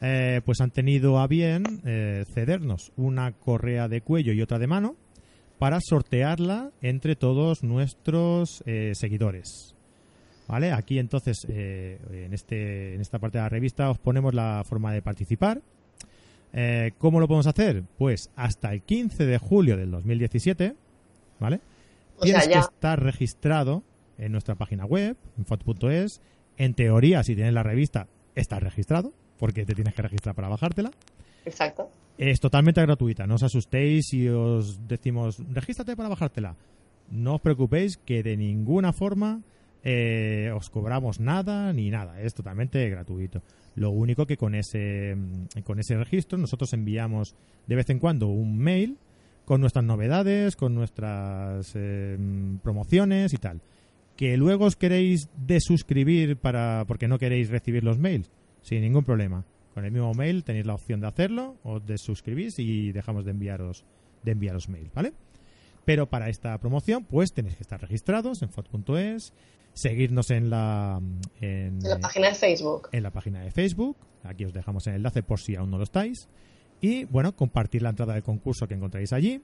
Eh, 0.01 0.41
pues 0.43 0.59
han 0.59 0.71
tenido 0.71 1.19
a 1.19 1.27
bien 1.27 1.63
cedernos 2.33 2.93
una 2.97 3.33
correa 3.33 3.87
de 3.87 4.01
cuello 4.01 4.33
y 4.33 4.41
otra 4.41 4.57
de 4.57 4.65
mano 4.65 4.95
para 5.59 5.77
sortearla 5.79 6.71
entre 6.81 7.15
todos 7.15 7.61
nuestros 7.61 8.63
seguidores. 8.93 9.75
¿Vale? 10.47 10.71
Aquí 10.71 10.97
entonces, 10.97 11.45
en, 11.47 12.33
este, 12.33 12.95
en 12.95 13.01
esta 13.01 13.19
parte 13.19 13.37
de 13.37 13.43
la 13.43 13.49
revista 13.49 13.91
os 13.91 13.99
ponemos 13.99 14.33
la 14.33 14.63
forma 14.65 14.93
de 14.93 15.03
participar. 15.03 15.61
Eh, 16.53 16.93
¿Cómo 16.97 17.19
lo 17.19 17.27
podemos 17.27 17.47
hacer? 17.47 17.83
Pues 17.97 18.31
hasta 18.35 18.73
el 18.73 18.81
15 18.81 19.25
de 19.25 19.37
julio 19.37 19.77
del 19.77 19.91
2017, 19.91 20.75
¿vale? 21.39 21.59
O 22.17 22.21
Tienes 22.21 22.43
sea, 22.45 22.53
ya. 22.53 22.59
que 22.61 22.65
estar 22.73 23.01
registrado 23.03 23.83
en 24.17 24.31
nuestra 24.31 24.55
página 24.55 24.85
web, 24.85 25.15
en 25.37 25.45
fot.es. 25.45 26.21
En 26.57 26.73
teoría, 26.73 27.23
si 27.23 27.35
tienes 27.35 27.53
la 27.53 27.61
revista, 27.63 28.07
estás 28.33 28.63
registrado, 28.63 29.13
porque 29.37 29.65
te 29.65 29.75
tienes 29.75 29.93
que 29.93 30.01
registrar 30.01 30.33
para 30.33 30.47
bajártela. 30.49 30.91
Exacto. 31.45 31.89
Es 32.17 32.39
totalmente 32.39 32.81
gratuita, 32.81 33.27
no 33.27 33.35
os 33.35 33.43
asustéis 33.43 34.07
si 34.07 34.27
os 34.27 34.87
decimos, 34.87 35.37
regístrate 35.53 35.95
para 35.95 36.09
bajártela. 36.09 36.55
No 37.11 37.35
os 37.35 37.41
preocupéis 37.41 37.97
que 37.97 38.23
de 38.23 38.35
ninguna 38.35 38.91
forma 38.91 39.41
eh, 39.89 40.51
os 40.51 40.69
cobramos 40.69 41.21
nada 41.21 41.71
ni 41.71 41.89
nada, 41.89 42.19
es 42.21 42.33
totalmente 42.33 42.89
gratuito. 42.89 43.41
Lo 43.75 43.89
único 43.91 44.25
que 44.25 44.35
con 44.35 44.53
ese, 44.53 45.15
mm, 45.15 45.61
con 45.63 45.79
ese 45.79 45.95
registro 45.95 46.37
nosotros 46.37 46.73
enviamos 46.73 47.35
de 47.67 47.75
vez 47.77 47.89
en 47.89 47.99
cuando 47.99 48.27
un 48.27 48.57
mail 48.57 48.97
con 49.45 49.61
nuestras 49.61 49.85
novedades, 49.85 50.57
con 50.57 50.75
nuestras 50.75 51.71
eh, 51.75 52.17
mm, 52.19 52.57
promociones 52.57 53.33
y 53.33 53.37
tal. 53.37 53.61
Que 54.17 54.35
luego 54.35 54.65
os 54.65 54.75
queréis 54.75 55.29
desuscribir 55.37 56.35
para, 56.35 56.83
porque 56.85 57.07
no 57.07 57.17
queréis 57.17 57.49
recibir 57.49 57.85
los 57.85 57.97
mails, 57.97 58.29
sin 58.61 58.81
ningún 58.81 59.05
problema. 59.05 59.45
Con 59.73 59.85
el 59.85 59.93
mismo 59.93 60.13
mail 60.13 60.43
tenéis 60.43 60.65
la 60.65 60.73
opción 60.73 60.99
de 60.99 61.07
hacerlo, 61.07 61.55
os 61.63 61.85
desuscribís 61.85 62.59
y 62.59 62.91
dejamos 62.91 63.23
de 63.23 63.31
enviaros, 63.31 63.85
de 64.21 64.31
enviaros 64.33 64.67
mail, 64.67 64.91
¿vale? 64.93 65.13
Pero 65.87 66.09
para 66.09 66.27
esta 66.27 66.57
promoción, 66.57 67.05
pues 67.05 67.31
tenéis 67.31 67.55
que 67.55 67.63
estar 67.63 67.79
registrados 67.79 68.41
en 68.41 68.49
fot.es, 68.49 69.31
seguirnos 69.73 70.31
en 70.31 70.49
la, 70.49 70.99
en, 71.39 71.79
En 71.81 71.89
la 71.89 71.97
página 71.99 72.27
de 72.27 72.35
Facebook. 72.35 72.89
en 72.91 73.03
la 73.03 73.11
página 73.11 73.39
de 73.41 73.51
Facebook. 73.51 73.95
Aquí 74.25 74.43
os 74.43 74.51
dejamos 74.51 74.85
el 74.87 74.95
enlace 74.95 75.23
por 75.23 75.39
si 75.39 75.55
aún 75.55 75.71
no 75.71 75.77
lo 75.77 75.85
estáis. 75.85 76.27
Y 76.81 77.05
bueno, 77.05 77.33
compartir 77.37 77.83
la 77.83 77.89
entrada 77.91 78.15
del 78.15 78.23
concurso 78.23 78.67
que 78.67 78.73
encontráis 78.73 79.13
allí. 79.13 79.41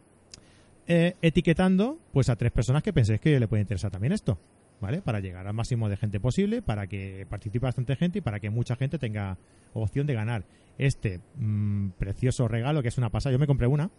eh, 0.85 1.15
etiquetando 1.21 1.97
pues 2.11 2.27
a 2.27 2.35
tres 2.35 2.51
personas 2.51 2.83
que 2.83 2.91
penséis 2.91 3.21
que 3.21 3.39
le 3.39 3.47
puede 3.47 3.61
interesar 3.61 3.89
también 3.89 4.11
esto. 4.11 4.37
¿Vale? 4.81 5.01
Para 5.01 5.21
llegar 5.21 5.47
al 5.47 5.53
máximo 5.53 5.87
de 5.87 5.95
gente 5.95 6.19
posible, 6.19 6.61
para 6.61 6.87
que 6.87 7.25
participe 7.29 7.65
bastante 7.65 7.95
gente 7.95 8.17
y 8.19 8.21
para 8.21 8.41
que 8.41 8.49
mucha 8.49 8.75
gente 8.75 8.99
tenga 8.99 9.37
opción 9.73 10.05
de 10.07 10.13
ganar 10.13 10.43
este 10.77 11.21
mm, 11.37 11.91
precioso 11.91 12.49
regalo 12.49 12.81
que 12.81 12.89
es 12.89 12.97
una 12.97 13.09
pasada. 13.09 13.31
Yo 13.31 13.39
me 13.39 13.47
compré 13.47 13.67
una, 13.67 13.91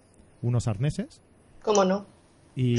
unos 0.43 0.69
arneses, 0.69 1.23
¿Cómo 1.63 1.87
no? 1.87 2.05
Y, 2.57 2.77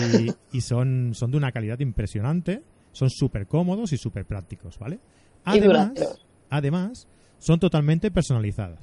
y 0.52 0.62
son, 0.62 1.12
son 1.14 1.32
de 1.32 1.38
una 1.38 1.52
calidad 1.52 1.80
impresionante, 1.80 2.64
son 2.92 3.10
súper 3.10 3.48
cómodos 3.48 3.92
y 3.94 3.98
súper 3.98 4.26
prácticos, 4.26 4.80
¿vale? 4.80 5.00
Además, 5.44 5.92
además, 6.50 7.08
son 7.38 7.60
totalmente 7.60 8.10
personalizadas. 8.12 8.82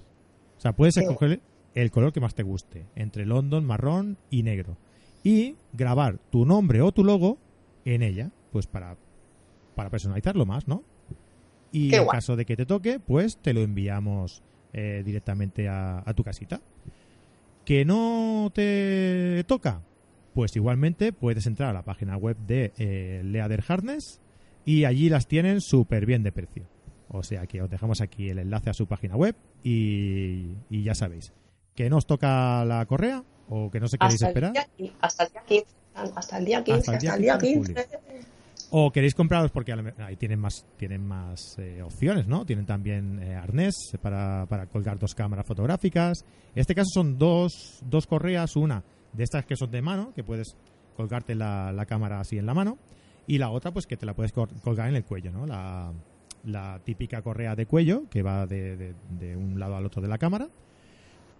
O 0.56 0.60
sea, 0.60 0.74
puedes 0.74 0.96
escoger 0.96 1.40
el 1.74 1.90
color 1.90 2.12
que 2.12 2.20
más 2.20 2.34
te 2.34 2.42
guste, 2.42 2.86
entre 2.94 3.26
London, 3.26 3.64
marrón 3.64 4.18
y 4.30 4.42
negro. 4.42 4.76
Y 5.24 5.56
grabar 5.72 6.18
tu 6.30 6.44
nombre 6.44 6.82
o 6.82 6.92
tu 6.92 7.04
logo 7.04 7.38
en 7.84 8.02
ella, 8.02 8.30
pues 8.52 8.66
para, 8.66 8.96
para 9.74 9.90
personalizarlo 9.90 10.44
más, 10.46 10.68
¿no? 10.68 10.84
Y 11.72 11.88
Qué 11.90 11.96
en 11.96 12.04
guay. 12.04 12.16
caso 12.16 12.36
de 12.36 12.44
que 12.44 12.54
te 12.56 12.66
toque, 12.66 13.00
pues 13.00 13.38
te 13.38 13.54
lo 13.54 13.60
enviamos 13.62 14.42
eh, 14.72 15.02
directamente 15.04 15.68
a, 15.68 16.02
a 16.04 16.14
tu 16.14 16.22
casita. 16.22 16.60
¿Que 17.64 17.84
no 17.84 18.50
te 18.54 19.42
toca? 19.46 19.80
Pues 20.34 20.56
igualmente 20.56 21.12
puedes 21.12 21.46
entrar 21.46 21.70
a 21.70 21.72
la 21.72 21.82
página 21.82 22.16
web 22.16 22.36
de 22.46 22.72
eh, 22.78 23.22
Leather 23.24 23.62
Harness 23.68 24.20
y 24.64 24.84
allí 24.84 25.08
las 25.08 25.26
tienen 25.26 25.60
súper 25.60 26.06
bien 26.06 26.22
de 26.22 26.32
precio. 26.32 26.66
O 27.08 27.22
sea 27.22 27.46
que 27.46 27.60
os 27.60 27.68
dejamos 27.68 28.00
aquí 28.00 28.30
el 28.30 28.38
enlace 28.38 28.70
a 28.70 28.74
su 28.74 28.86
página 28.86 29.16
web 29.16 29.36
y, 29.62 30.56
y 30.70 30.82
ya 30.82 30.94
sabéis. 30.94 31.32
¿Que 31.74 31.90
no 31.90 31.98
os 31.98 32.06
toca 32.06 32.64
la 32.64 32.84
correa 32.86 33.22
o 33.48 33.70
que 33.70 33.80
no 33.80 33.88
se 33.88 33.98
queréis 33.98 34.22
Hasta 34.22 34.26
el, 34.26 34.30
esperar? 34.30 34.68
día, 34.78 34.92
hasta 35.00 35.24
el 35.24 35.32
día 35.32 35.42
15. 35.46 35.66
Hasta 35.94 36.38
el 36.38 36.44
día 36.44 36.64
15. 36.64 36.78
Hasta 36.78 36.92
el 36.94 36.98
día 37.00 37.16
día 37.16 37.38
15 37.38 37.72
de 37.74 37.84
15. 37.84 38.32
O 38.70 38.90
queréis 38.90 39.14
compraros 39.14 39.50
porque 39.50 39.74
ahí 39.98 40.16
tienen 40.16 40.38
más 40.40 40.64
tienen 40.78 41.06
más 41.06 41.58
eh, 41.58 41.82
opciones, 41.82 42.26
¿no? 42.26 42.46
Tienen 42.46 42.64
también 42.64 43.22
eh, 43.22 43.34
arnés 43.34 43.74
para, 44.00 44.46
para 44.46 44.66
colgar 44.66 44.98
dos 44.98 45.14
cámaras 45.14 45.46
fotográficas. 45.46 46.24
En 46.54 46.60
este 46.60 46.74
caso 46.74 46.88
son 46.94 47.18
dos, 47.18 47.80
dos 47.84 48.06
correas, 48.06 48.56
una 48.56 48.82
de 49.12 49.24
estas 49.24 49.44
que 49.46 49.56
son 49.56 49.70
de 49.70 49.82
mano, 49.82 50.12
que 50.14 50.24
puedes 50.24 50.56
colgarte 50.96 51.34
la, 51.34 51.72
la 51.72 51.86
cámara 51.86 52.20
así 52.20 52.38
en 52.38 52.46
la 52.46 52.54
mano, 52.54 52.78
y 53.26 53.38
la 53.38 53.50
otra 53.50 53.70
pues 53.70 53.86
que 53.86 53.96
te 53.96 54.06
la 54.06 54.14
puedes 54.14 54.32
colgar 54.32 54.88
en 54.88 54.96
el 54.96 55.04
cuello, 55.04 55.30
¿no? 55.32 55.46
La, 55.46 55.92
la 56.44 56.80
típica 56.84 57.22
correa 57.22 57.54
de 57.54 57.66
cuello 57.66 58.04
que 58.10 58.22
va 58.22 58.46
de, 58.46 58.94
de- 59.18 59.36
un 59.36 59.58
lado 59.60 59.76
al 59.76 59.86
otro 59.86 60.02
de 60.02 60.08
la 60.08 60.18
cámara. 60.18 60.48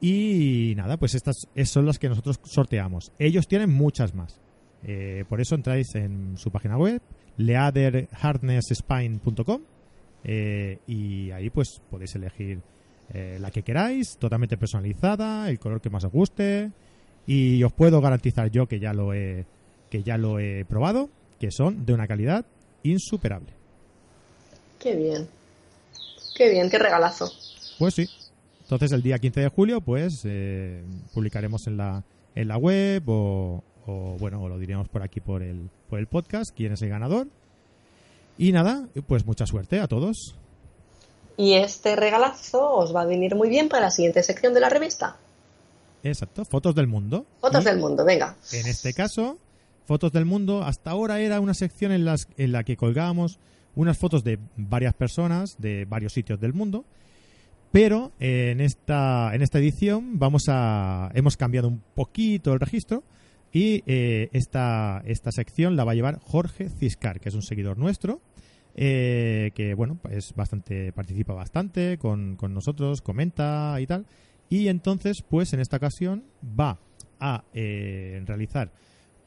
Y 0.00 0.74
nada, 0.76 0.96
pues 0.96 1.14
estas 1.14 1.36
son 1.64 1.86
las 1.86 1.98
que 1.98 2.08
nosotros 2.08 2.40
sorteamos. 2.44 3.12
Ellos 3.18 3.46
tienen 3.46 3.70
muchas 3.70 4.14
más. 4.14 4.40
Eh, 4.84 5.24
por 5.28 5.40
eso 5.40 5.54
entráis 5.54 5.94
en 5.94 6.36
su 6.36 6.50
página 6.50 6.76
web, 6.76 7.00
leatherharnessspine.com 7.36 9.60
eh, 10.24 10.78
y 10.86 11.30
ahí 11.32 11.50
pues 11.50 11.80
podéis 11.90 12.14
elegir 12.14 12.60
eh, 13.12 13.38
la 13.40 13.50
que 13.50 13.62
queráis, 13.62 14.16
totalmente 14.18 14.56
personalizada, 14.56 15.48
el 15.50 15.58
color 15.58 15.80
que 15.80 15.90
más 15.90 16.04
os 16.04 16.12
guste 16.12 16.70
y 17.26 17.62
os 17.62 17.72
puedo 17.72 18.00
garantizar 18.00 18.50
yo 18.50 18.66
que 18.66 18.80
ya 18.80 18.92
lo 18.92 19.14
he 19.14 19.46
que 19.90 20.02
ya 20.02 20.16
lo 20.16 20.38
he 20.38 20.64
probado, 20.64 21.10
que 21.38 21.50
son 21.50 21.84
de 21.84 21.92
una 21.92 22.06
calidad 22.06 22.46
insuperable. 22.82 23.52
Qué 24.78 24.96
bien. 24.96 25.28
Qué 26.34 26.50
bien, 26.50 26.70
qué 26.70 26.78
regalazo. 26.78 27.30
Pues 27.78 27.94
sí. 27.94 28.08
Entonces 28.62 28.92
el 28.92 29.02
día 29.02 29.18
15 29.18 29.40
de 29.40 29.48
julio 29.48 29.80
pues 29.80 30.22
eh, 30.24 30.82
publicaremos 31.12 31.66
en 31.66 31.76
la 31.76 32.02
en 32.34 32.48
la 32.48 32.56
web 32.56 33.02
o, 33.06 33.62
o, 33.86 34.16
bueno, 34.18 34.42
o 34.42 34.48
lo 34.48 34.58
diremos 34.58 34.88
por 34.88 35.02
aquí 35.02 35.20
por 35.20 35.42
el 35.42 35.68
por 35.90 35.98
el 35.98 36.06
podcast 36.06 36.56
quién 36.56 36.72
es 36.72 36.82
el 36.82 36.88
ganador. 36.88 37.26
Y 38.38 38.52
nada, 38.52 38.88
pues 39.06 39.26
mucha 39.26 39.46
suerte 39.46 39.78
a 39.78 39.88
todos. 39.88 40.34
Y 41.36 41.54
este 41.54 41.96
regalazo 41.96 42.72
os 42.72 42.94
va 42.94 43.02
a 43.02 43.06
venir 43.06 43.34
muy 43.34 43.48
bien 43.48 43.68
para 43.68 43.82
la 43.82 43.90
siguiente 43.90 44.22
sección 44.22 44.54
de 44.54 44.60
la 44.60 44.68
revista. 44.68 45.16
Exacto, 46.02 46.44
fotos 46.44 46.74
del 46.74 46.86
mundo. 46.86 47.26
Fotos 47.40 47.62
Y 47.62 47.64
del 47.66 47.78
mundo, 47.78 48.04
venga. 48.04 48.36
En 48.52 48.66
este 48.66 48.92
caso, 48.92 49.38
fotos 49.86 50.12
del 50.12 50.24
mundo, 50.24 50.62
hasta 50.64 50.90
ahora 50.90 51.20
era 51.20 51.40
una 51.40 51.54
sección 51.54 51.92
en, 51.92 52.04
las, 52.04 52.28
en 52.36 52.52
la 52.52 52.64
que 52.64 52.76
colgábamos 52.76 53.38
unas 53.74 53.98
fotos 53.98 54.24
de 54.24 54.38
varias 54.56 54.94
personas 54.94 55.56
de 55.58 55.84
varios 55.84 56.12
sitios 56.12 56.40
del 56.40 56.52
mundo. 56.52 56.84
Pero 57.72 58.12
eh, 58.20 58.50
en 58.50 58.60
esta, 58.60 59.34
en 59.34 59.40
esta 59.40 59.58
edición 59.58 60.18
vamos 60.18 60.44
a, 60.48 61.10
hemos 61.14 61.38
cambiado 61.38 61.68
un 61.68 61.82
poquito 61.94 62.52
el 62.52 62.60
registro 62.60 63.02
y 63.50 63.82
eh, 63.86 64.28
esta, 64.32 65.02
esta 65.06 65.32
sección 65.32 65.74
la 65.74 65.84
va 65.84 65.92
a 65.92 65.94
llevar 65.94 66.20
Jorge 66.20 66.68
Ciscar, 66.68 67.18
que 67.18 67.30
es 67.30 67.34
un 67.34 67.42
seguidor 67.42 67.78
nuestro, 67.78 68.20
eh, 68.74 69.52
que 69.54 69.72
bueno, 69.72 69.98
es 70.10 70.34
bastante, 70.34 70.92
participa 70.92 71.32
bastante 71.32 71.96
con, 71.96 72.36
con 72.36 72.52
nosotros, 72.52 73.00
comenta 73.00 73.76
y 73.80 73.86
tal. 73.86 74.06
Y 74.52 74.68
entonces, 74.68 75.22
pues 75.26 75.54
en 75.54 75.60
esta 75.60 75.78
ocasión 75.78 76.24
va 76.60 76.78
a 77.18 77.42
eh, 77.54 78.22
realizar 78.26 78.70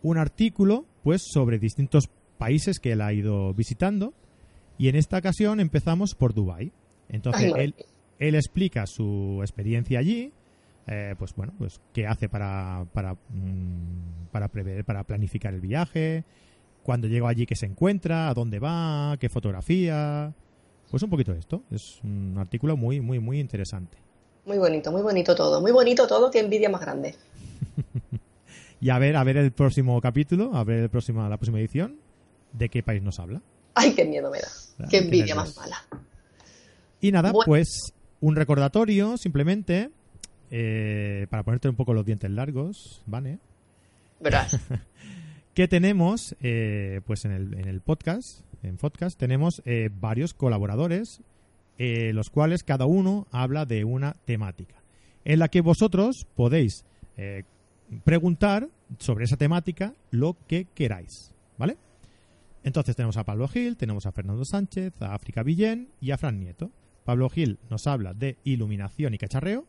un 0.04 0.20
artículo 0.20 0.86
pues 1.02 1.24
sobre 1.34 1.58
distintos 1.58 2.12
países 2.38 2.78
que 2.78 2.92
él 2.92 3.02
ha 3.02 3.12
ido 3.12 3.52
visitando 3.56 4.14
y 4.78 4.88
en 4.88 4.96
esta 4.96 5.18
ocasión 5.18 5.60
empezamos 5.60 6.14
por 6.14 6.36
Dubai. 6.36 6.72
Entonces 7.10 7.52
Ay, 7.56 7.64
él, 7.64 7.76
él 8.20 8.36
explica 8.36 8.86
su 8.86 9.40
experiencia 9.42 9.98
allí, 9.98 10.32
eh, 10.86 11.16
pues 11.18 11.34
bueno, 11.34 11.54
pues 11.58 11.82
qué 11.92 12.06
hace 12.06 12.30
para, 12.30 12.86
para, 12.94 13.16
mm, 13.16 14.28
para 14.32 14.48
prever, 14.50 14.86
para 14.86 15.06
planificar 15.06 15.56
el 15.56 15.62
viaje, 15.62 16.24
cuando 16.84 17.08
llega 17.08 17.28
allí 17.28 17.48
qué 17.48 17.56
se 17.56 17.66
encuentra, 17.66 18.30
a 18.30 18.36
dónde 18.36 18.60
va, 18.60 19.18
qué 19.20 19.30
fotografía, 19.30 20.36
pues 20.92 21.02
un 21.02 21.10
poquito 21.10 21.34
de 21.34 21.40
esto. 21.40 21.64
Es 21.72 22.00
un 22.04 22.36
artículo 22.38 22.78
muy, 22.78 23.02
muy, 23.02 23.18
muy 23.18 23.40
interesante. 23.40 24.05
Muy 24.46 24.58
bonito, 24.58 24.92
muy 24.92 25.02
bonito 25.02 25.36
todo. 25.36 25.62
Muy 25.62 25.72
bonito 25.72 26.08
todo, 26.08 26.30
qué 26.30 26.40
envidia 26.40 26.70
más 26.70 26.82
grande. 26.82 27.16
y 28.82 28.90
a 28.90 29.00
ver, 29.00 29.16
a 29.16 29.24
ver 29.24 29.38
el 29.38 29.52
próximo 29.52 30.00
capítulo, 30.02 30.56
a 30.56 30.64
ver 30.64 30.80
el 30.80 30.90
próximo, 30.90 31.28
la 31.28 31.38
próxima 31.38 31.60
edición, 31.60 31.98
de 32.54 32.70
qué 32.70 32.84
país 32.84 33.02
nos 33.02 33.20
habla. 33.20 33.42
Ay, 33.74 33.94
qué 33.94 34.06
miedo 34.06 34.32
me 34.32 34.40
da. 34.40 34.88
qué 34.90 35.00
envidia 35.00 35.36
más 35.36 35.56
mala. 35.58 35.78
Y 37.02 37.12
nada, 37.12 37.34
pues 37.46 37.94
un 38.22 38.36
recordatorio 38.36 39.18
simplemente 39.18 39.90
eh, 40.52 41.28
para 41.30 41.44
ponerte 41.44 41.68
un 41.68 41.76
poco 41.76 41.94
los 41.94 42.06
dientes 42.06 42.30
largos, 42.32 43.02
¿vale? 43.06 43.40
Verás. 44.20 44.58
que 45.54 45.68
tenemos, 45.68 46.36
eh, 46.42 47.02
pues 47.06 47.26
en 47.26 47.32
el, 47.32 47.54
en 47.56 47.68
el 47.68 47.82
podcast, 47.82 48.42
en 48.64 48.78
podcast, 48.78 49.18
tenemos 49.20 49.62
eh, 49.66 49.90
varios 49.92 50.34
colaboradores, 50.34 51.22
los 51.78 52.30
cuales 52.30 52.64
cada 52.64 52.86
uno 52.86 53.28
habla 53.32 53.66
de 53.66 53.84
una 53.84 54.16
temática, 54.26 54.76
en 55.24 55.40
la 55.40 55.48
que 55.50 55.62
vosotros 55.62 56.28
podéis 56.36 56.86
preguntar 58.04 58.70
sobre 59.00 59.26
esa 59.26 59.38
temática 59.38 59.94
lo 60.12 60.38
que 60.48 60.66
queráis, 60.74 61.34
¿vale? 61.58 61.78
Entonces 62.64 62.96
tenemos 62.96 63.18
a 63.18 63.24
Pablo 63.24 63.48
Gil, 63.48 63.78
tenemos 63.78 64.06
a 64.06 64.12
Fernando 64.12 64.44
Sánchez, 64.44 64.94
a 65.02 65.14
África 65.14 65.44
Villén 65.44 65.90
y 66.02 66.12
a 66.12 66.18
Fran 66.18 66.40
Nieto. 66.40 66.72
Pablo 67.04 67.30
Gil 67.30 67.60
nos 67.70 67.86
habla 67.86 68.16
de 68.16 68.38
iluminación 68.44 69.14
y 69.14 69.20
cacharreo. 69.20 69.68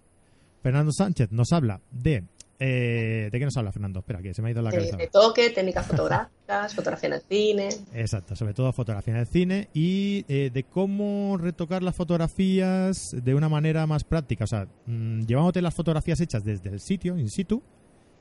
Fernando 0.63 0.93
Sánchez 0.93 1.31
nos 1.31 1.53
habla 1.53 1.83
de... 1.91 2.25
Eh, 2.59 3.29
¿De 3.31 3.39
qué 3.39 3.45
nos 3.45 3.57
habla 3.57 3.71
Fernando? 3.71 4.01
Espera, 4.01 4.23
que 4.23 4.33
se 4.33 4.41
me 4.41 4.49
ha 4.49 4.51
ido 4.53 4.63
la 4.63 4.71
cabeza. 4.71 4.97
De, 4.97 5.09
toque, 5.09 5.51
técnicas 5.51 5.87
fotográficas, 5.87 6.75
fotografía 6.75 7.09
en 7.09 7.15
el 7.15 7.21
cine. 7.21 7.69
Exacto, 7.93 8.35
sobre 8.35 8.55
todo 8.55 8.73
fotografía 8.73 9.15
en 9.15 9.21
el 9.21 9.27
cine 9.27 9.69
y 9.75 10.25
eh, 10.29 10.51
de 10.53 10.65
cómo 10.65 11.37
retocar 11.39 11.83
las 11.83 11.95
fotografías 11.95 13.11
de 13.13 13.35
una 13.35 13.49
manera 13.49 13.87
más 13.87 14.05
práctica. 14.05 14.45
O 14.45 14.47
sea, 14.47 14.67
mmm, 14.87 15.23
llevándote 15.23 15.61
las 15.61 15.75
fotografías 15.75 16.21
hechas 16.21 16.45
desde 16.45 16.71
el 16.71 16.81
sitio, 16.81 17.19
in 17.19 17.29
situ, 17.29 17.63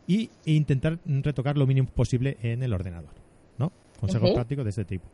y, 0.08 0.30
e 0.46 0.52
intentar 0.52 1.00
retocar 1.06 1.58
lo 1.58 1.66
mínimo 1.66 1.88
posible 1.90 2.38
en 2.42 2.62
el 2.62 2.74
ordenador. 2.74 3.14
¿No? 3.58 3.72
Consejos 4.00 4.32
prácticos 4.32 4.66
de 4.66 4.70
este 4.70 4.86
tipo 4.86 5.10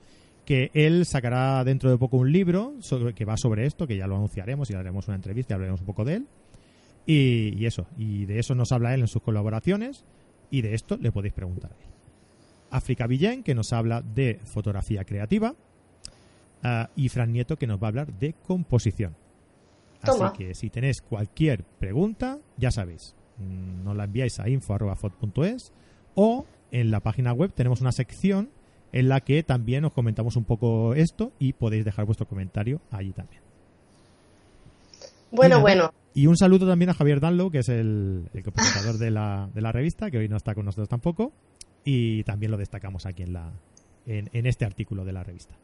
que 0.45 0.71
él 0.73 1.05
sacará 1.05 1.63
dentro 1.63 1.89
de 1.89 1.97
poco 1.97 2.17
un 2.17 2.31
libro 2.31 2.73
sobre, 2.79 3.13
que 3.13 3.25
va 3.25 3.37
sobre 3.37 3.65
esto, 3.65 3.87
que 3.87 3.95
ya 3.95 4.07
lo 4.07 4.15
anunciaremos 4.15 4.69
y 4.69 4.73
haremos 4.73 5.07
una 5.07 5.15
entrevista 5.15 5.53
y 5.53 5.55
hablaremos 5.55 5.81
un 5.81 5.85
poco 5.85 6.03
de 6.03 6.15
él. 6.15 6.27
Y, 7.05 7.65
eso, 7.65 7.87
y 7.97 8.25
de 8.25 8.39
eso 8.39 8.55
nos 8.55 8.71
habla 8.71 8.93
él 8.93 9.01
en 9.01 9.07
sus 9.07 9.21
colaboraciones 9.21 10.05
y 10.49 10.61
de 10.61 10.75
esto 10.75 10.97
le 10.97 11.11
podéis 11.11 11.33
preguntar. 11.33 11.71
África 12.69 13.07
Villén, 13.07 13.43
que 13.43 13.55
nos 13.55 13.73
habla 13.73 14.01
de 14.01 14.39
fotografía 14.45 15.03
creativa, 15.03 15.55
uh, 16.63 16.85
y 16.95 17.09
Fran 17.09 17.33
Nieto, 17.33 17.57
que 17.57 17.67
nos 17.67 17.81
va 17.81 17.87
a 17.87 17.89
hablar 17.89 18.13
de 18.13 18.33
composición. 18.33 19.15
Así 20.01 20.23
que 20.37 20.55
si 20.55 20.69
tenéis 20.69 21.01
cualquier 21.01 21.63
pregunta, 21.63 22.39
ya 22.57 22.71
sabéis, 22.71 23.15
mm, 23.37 23.83
nos 23.83 23.95
la 23.95 24.05
enviáis 24.05 24.39
a 24.39 24.49
info.fot.es 24.49 25.73
o 26.15 26.45
en 26.71 26.91
la 26.91 27.01
página 27.01 27.33
web 27.33 27.51
tenemos 27.53 27.81
una 27.81 27.91
sección 27.91 28.49
en 28.93 29.09
la 29.09 29.21
que 29.21 29.43
también 29.43 29.85
os 29.85 29.93
comentamos 29.93 30.35
un 30.35 30.43
poco 30.43 30.93
esto 30.95 31.31
y 31.39 31.53
podéis 31.53 31.85
dejar 31.85 32.05
vuestro 32.05 32.27
comentario 32.27 32.81
allí 32.91 33.11
también. 33.11 33.41
Bueno, 35.31 35.61
bueno. 35.61 35.93
Y 36.13 36.27
un 36.27 36.37
saludo 36.37 36.67
también 36.67 36.89
a 36.89 36.93
Javier 36.93 37.21
Danlo, 37.21 37.51
que 37.51 37.59
es 37.59 37.69
el, 37.69 38.29
el 38.33 38.43
copresentador 38.43 38.97
de 38.97 39.11
la, 39.11 39.49
de 39.53 39.61
la 39.61 39.71
revista, 39.71 40.11
que 40.11 40.17
hoy 40.17 40.27
no 40.27 40.37
está 40.37 40.53
con 40.53 40.65
nosotros 40.65 40.89
tampoco, 40.89 41.31
y 41.85 42.23
también 42.23 42.51
lo 42.51 42.57
destacamos 42.57 43.05
aquí 43.05 43.23
en, 43.23 43.33
la, 43.33 43.51
en, 44.05 44.29
en 44.33 44.45
este 44.45 44.65
artículo 44.65 45.05
de 45.05 45.13
la 45.13 45.23
revista. 45.23 45.55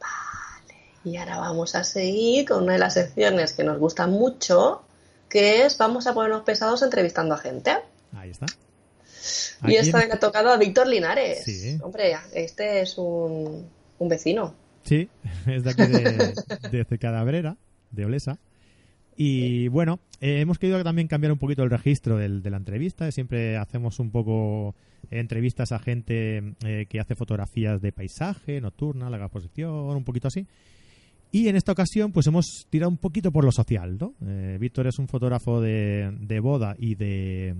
Vale, 0.00 0.80
y 1.04 1.16
ahora 1.16 1.38
vamos 1.38 1.74
a 1.74 1.82
seguir 1.82 2.46
con 2.46 2.62
una 2.64 2.74
de 2.74 2.78
las 2.78 2.94
secciones 2.94 3.52
que 3.52 3.64
nos 3.64 3.78
gusta 3.78 4.06
mucho, 4.06 4.84
que 5.28 5.66
es 5.66 5.76
vamos 5.76 6.06
a 6.06 6.14
ponernos 6.14 6.42
pesados 6.42 6.82
entrevistando 6.82 7.34
a 7.34 7.38
gente. 7.38 7.72
Ahí 8.12 8.30
está. 8.30 8.46
Y 9.66 9.74
esta 9.74 9.98
vez 9.98 10.12
ha 10.12 10.18
tocado 10.18 10.50
a 10.50 10.56
Víctor 10.56 10.86
Linares. 10.86 11.44
Hombre, 11.82 12.16
este 12.34 12.82
es 12.82 12.96
un, 12.98 13.68
vecino. 13.98 14.54
Sí, 14.84 15.08
es 15.46 15.64
de 15.64 15.70
aquí 15.70 15.82
de, 15.82 16.84
de 16.84 16.98
Cadabrera, 16.98 17.56
de 17.90 18.04
Olesa. 18.04 18.38
Y 19.16 19.68
bueno, 19.68 20.00
eh, 20.20 20.40
hemos 20.40 20.58
querido 20.58 20.82
también 20.82 21.08
cambiar 21.08 21.32
un 21.32 21.38
poquito 21.38 21.62
el 21.62 21.70
registro 21.70 22.16
del, 22.16 22.42
de 22.42 22.50
la 22.50 22.56
entrevista. 22.56 23.10
Siempre 23.12 23.56
hacemos 23.56 23.98
un 24.00 24.10
poco 24.10 24.74
entrevistas 25.10 25.72
a 25.72 25.78
gente 25.78 26.54
eh, 26.64 26.86
que 26.88 27.00
hace 27.00 27.14
fotografías 27.14 27.80
de 27.80 27.92
paisaje, 27.92 28.60
nocturna, 28.60 29.10
larga 29.10 29.26
exposición, 29.26 29.70
un 29.70 30.04
poquito 30.04 30.28
así. 30.28 30.46
Y 31.30 31.48
en 31.48 31.56
esta 31.56 31.72
ocasión, 31.72 32.12
pues 32.12 32.26
hemos 32.28 32.66
tirado 32.70 32.90
un 32.90 32.96
poquito 32.96 33.32
por 33.32 33.44
lo 33.44 33.50
social, 33.50 33.98
¿no? 33.98 34.14
Eh, 34.24 34.56
Víctor 34.60 34.86
es 34.86 34.98
un 34.98 35.08
fotógrafo 35.08 35.60
de, 35.60 36.16
de 36.20 36.38
boda 36.38 36.76
y 36.78 36.94
de, 36.94 37.56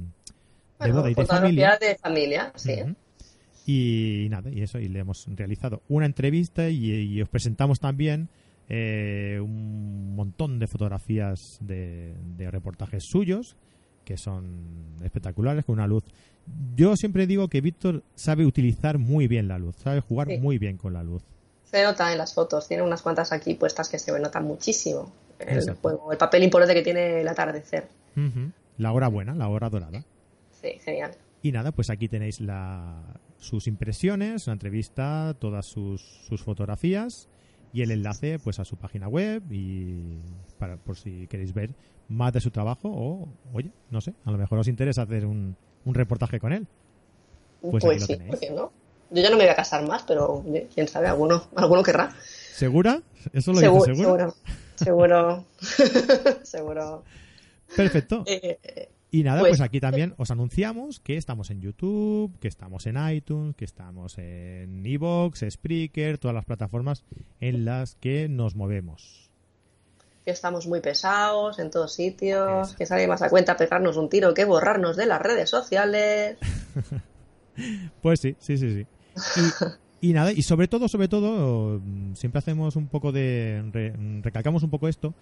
de 0.78 0.92
boda 0.92 1.10
y 1.10 1.14
de 1.14 1.26
familia. 1.26 1.78
de 1.80 1.96
familia, 1.96 2.52
sí. 2.54 2.74
Y 3.66 4.28
nada, 4.28 4.50
y 4.50 4.62
eso, 4.62 4.78
y 4.78 4.88
le 4.88 5.00
hemos 5.00 5.26
realizado 5.26 5.82
una 5.88 6.06
entrevista 6.06 6.68
y, 6.68 7.20
os 7.20 7.28
presentamos 7.28 7.80
también 7.80 8.28
eh, 8.68 9.38
un 9.42 10.14
montón 10.14 10.58
de 10.58 10.66
fotografías 10.66 11.58
de, 11.60 12.14
reportajes 12.50 13.04
suyos 13.04 13.56
que 14.04 14.16
son 14.16 14.96
espectaculares, 15.02 15.64
con 15.64 15.74
una 15.74 15.86
luz. 15.86 16.04
Yo 16.76 16.94
siempre 16.96 17.26
digo 17.26 17.48
que 17.48 17.62
Víctor 17.62 18.02
sabe 18.14 18.44
utilizar 18.44 18.98
muy 18.98 19.28
bien 19.28 19.48
la 19.48 19.58
luz, 19.58 19.76
sabe 19.76 20.00
jugar 20.00 20.28
muy 20.40 20.58
bien 20.58 20.76
con 20.76 20.92
la 20.92 21.02
luz. 21.02 21.22
Se 21.64 21.82
nota 21.82 22.12
en 22.12 22.18
las 22.18 22.34
fotos, 22.34 22.68
tiene 22.68 22.82
unas 22.82 23.00
cuantas 23.00 23.32
aquí 23.32 23.54
puestas 23.54 23.88
que 23.88 23.98
se 23.98 24.18
notan 24.18 24.44
muchísimo. 24.44 25.10
El, 25.38 25.58
el 25.58 26.18
papel 26.18 26.42
importante 26.42 26.74
que 26.74 26.82
tiene 26.82 27.22
el 27.22 27.28
atardecer. 27.28 27.88
La 28.76 28.92
hora 28.92 29.08
buena, 29.08 29.34
la 29.34 29.48
hora 29.48 29.70
dorada. 29.70 30.04
Sí, 30.60 30.78
genial. 30.84 31.12
Y 31.42 31.52
nada, 31.52 31.72
pues 31.72 31.88
aquí 31.88 32.08
tenéis 32.08 32.40
la, 32.40 33.18
sus 33.38 33.66
impresiones, 33.66 34.46
la 34.46 34.52
entrevista, 34.52 35.34
todas 35.38 35.66
sus, 35.66 36.02
sus 36.28 36.42
fotografías 36.42 37.28
y 37.74 37.82
el 37.82 37.90
enlace 37.90 38.38
pues 38.38 38.60
a 38.60 38.64
su 38.64 38.76
página 38.76 39.08
web 39.08 39.42
y 39.50 40.20
para 40.58 40.76
por 40.76 40.96
si 40.96 41.26
queréis 41.26 41.52
ver 41.52 41.74
más 42.08 42.32
de 42.32 42.40
su 42.40 42.50
trabajo 42.50 42.88
o 42.88 43.28
oye 43.52 43.70
no 43.90 44.00
sé 44.00 44.14
a 44.24 44.30
lo 44.30 44.38
mejor 44.38 44.60
os 44.60 44.68
interesa 44.68 45.02
hacer 45.02 45.26
un, 45.26 45.56
un 45.84 45.94
reportaje 45.94 46.38
con 46.38 46.52
él. 46.52 46.66
Pues, 47.60 47.84
pues 47.84 48.04
sí 48.04 48.16
¿por 48.16 48.38
qué 48.38 48.50
no? 48.50 48.70
yo 49.10 49.22
ya 49.22 49.28
no 49.28 49.36
me 49.36 49.42
voy 49.42 49.50
a 49.50 49.56
casar 49.56 49.86
más 49.86 50.04
pero 50.04 50.44
quién 50.72 50.86
sabe 50.86 51.08
alguno 51.08 51.48
alguno 51.56 51.82
querrá. 51.82 52.14
Segura 52.54 53.02
eso 53.32 53.52
lo 53.52 53.58
dice, 53.58 53.94
seguro 53.94 54.34
seguro. 54.76 55.44
Seguro, 56.42 57.04
perfecto. 57.76 58.24
Eh, 58.26 58.88
y 59.14 59.22
nada, 59.22 59.38
pues, 59.38 59.50
pues, 59.50 59.60
aquí 59.60 59.78
también 59.78 60.12
os 60.16 60.32
anunciamos 60.32 60.98
que 60.98 61.16
estamos 61.16 61.50
en 61.50 61.60
YouTube, 61.60 62.36
que 62.40 62.48
estamos 62.48 62.84
en 62.88 62.96
iTunes, 63.10 63.54
que 63.54 63.64
estamos 63.64 64.18
en 64.18 64.84
Evox, 64.84 65.44
Spreaker, 65.48 66.18
todas 66.18 66.34
las 66.34 66.44
plataformas 66.44 67.04
en 67.38 67.64
las 67.64 67.94
que 67.94 68.28
nos 68.28 68.56
movemos. 68.56 69.30
Que 70.24 70.32
estamos 70.32 70.66
muy 70.66 70.80
pesados 70.80 71.60
en 71.60 71.70
todos 71.70 71.94
sitios, 71.94 72.74
que 72.74 72.86
sale 72.86 73.06
más 73.06 73.22
a 73.22 73.30
cuenta 73.30 73.56
pegarnos 73.56 73.96
un 73.98 74.08
tiro 74.08 74.34
que 74.34 74.44
borrarnos 74.46 74.96
de 74.96 75.06
las 75.06 75.22
redes 75.22 75.48
sociales. 75.48 76.36
pues 78.02 78.18
sí, 78.18 78.34
sí, 78.40 78.58
sí, 78.58 78.74
sí. 78.74 78.86
Y, 80.00 80.12
nada, 80.12 80.32
y 80.32 80.42
sobre 80.42 80.66
todo, 80.66 80.88
sobre 80.88 81.06
todo, 81.06 81.80
siempre 82.14 82.40
hacemos 82.40 82.74
un 82.74 82.88
poco 82.88 83.12
de... 83.12 83.92
recalcamos 84.24 84.64
un 84.64 84.70
poco 84.70 84.88
esto, 84.88 85.14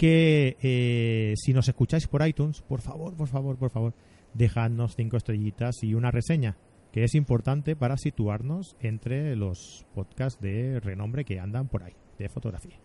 que 0.00 0.56
eh, 0.62 1.34
si 1.36 1.52
nos 1.52 1.68
escucháis 1.68 2.08
por 2.08 2.26
iTunes, 2.26 2.62
por 2.62 2.80
favor, 2.80 3.14
por 3.14 3.28
favor, 3.28 3.58
por 3.58 3.68
favor, 3.68 3.92
dejadnos 4.32 4.96
cinco 4.96 5.18
estrellitas 5.18 5.82
y 5.82 5.92
una 5.92 6.10
reseña, 6.10 6.56
que 6.90 7.04
es 7.04 7.14
importante 7.14 7.76
para 7.76 7.98
situarnos 7.98 8.78
entre 8.80 9.36
los 9.36 9.84
podcasts 9.94 10.40
de 10.40 10.80
renombre 10.80 11.26
que 11.26 11.38
andan 11.38 11.68
por 11.68 11.82
ahí, 11.82 11.92
de 12.18 12.30
fotografía. 12.30 12.78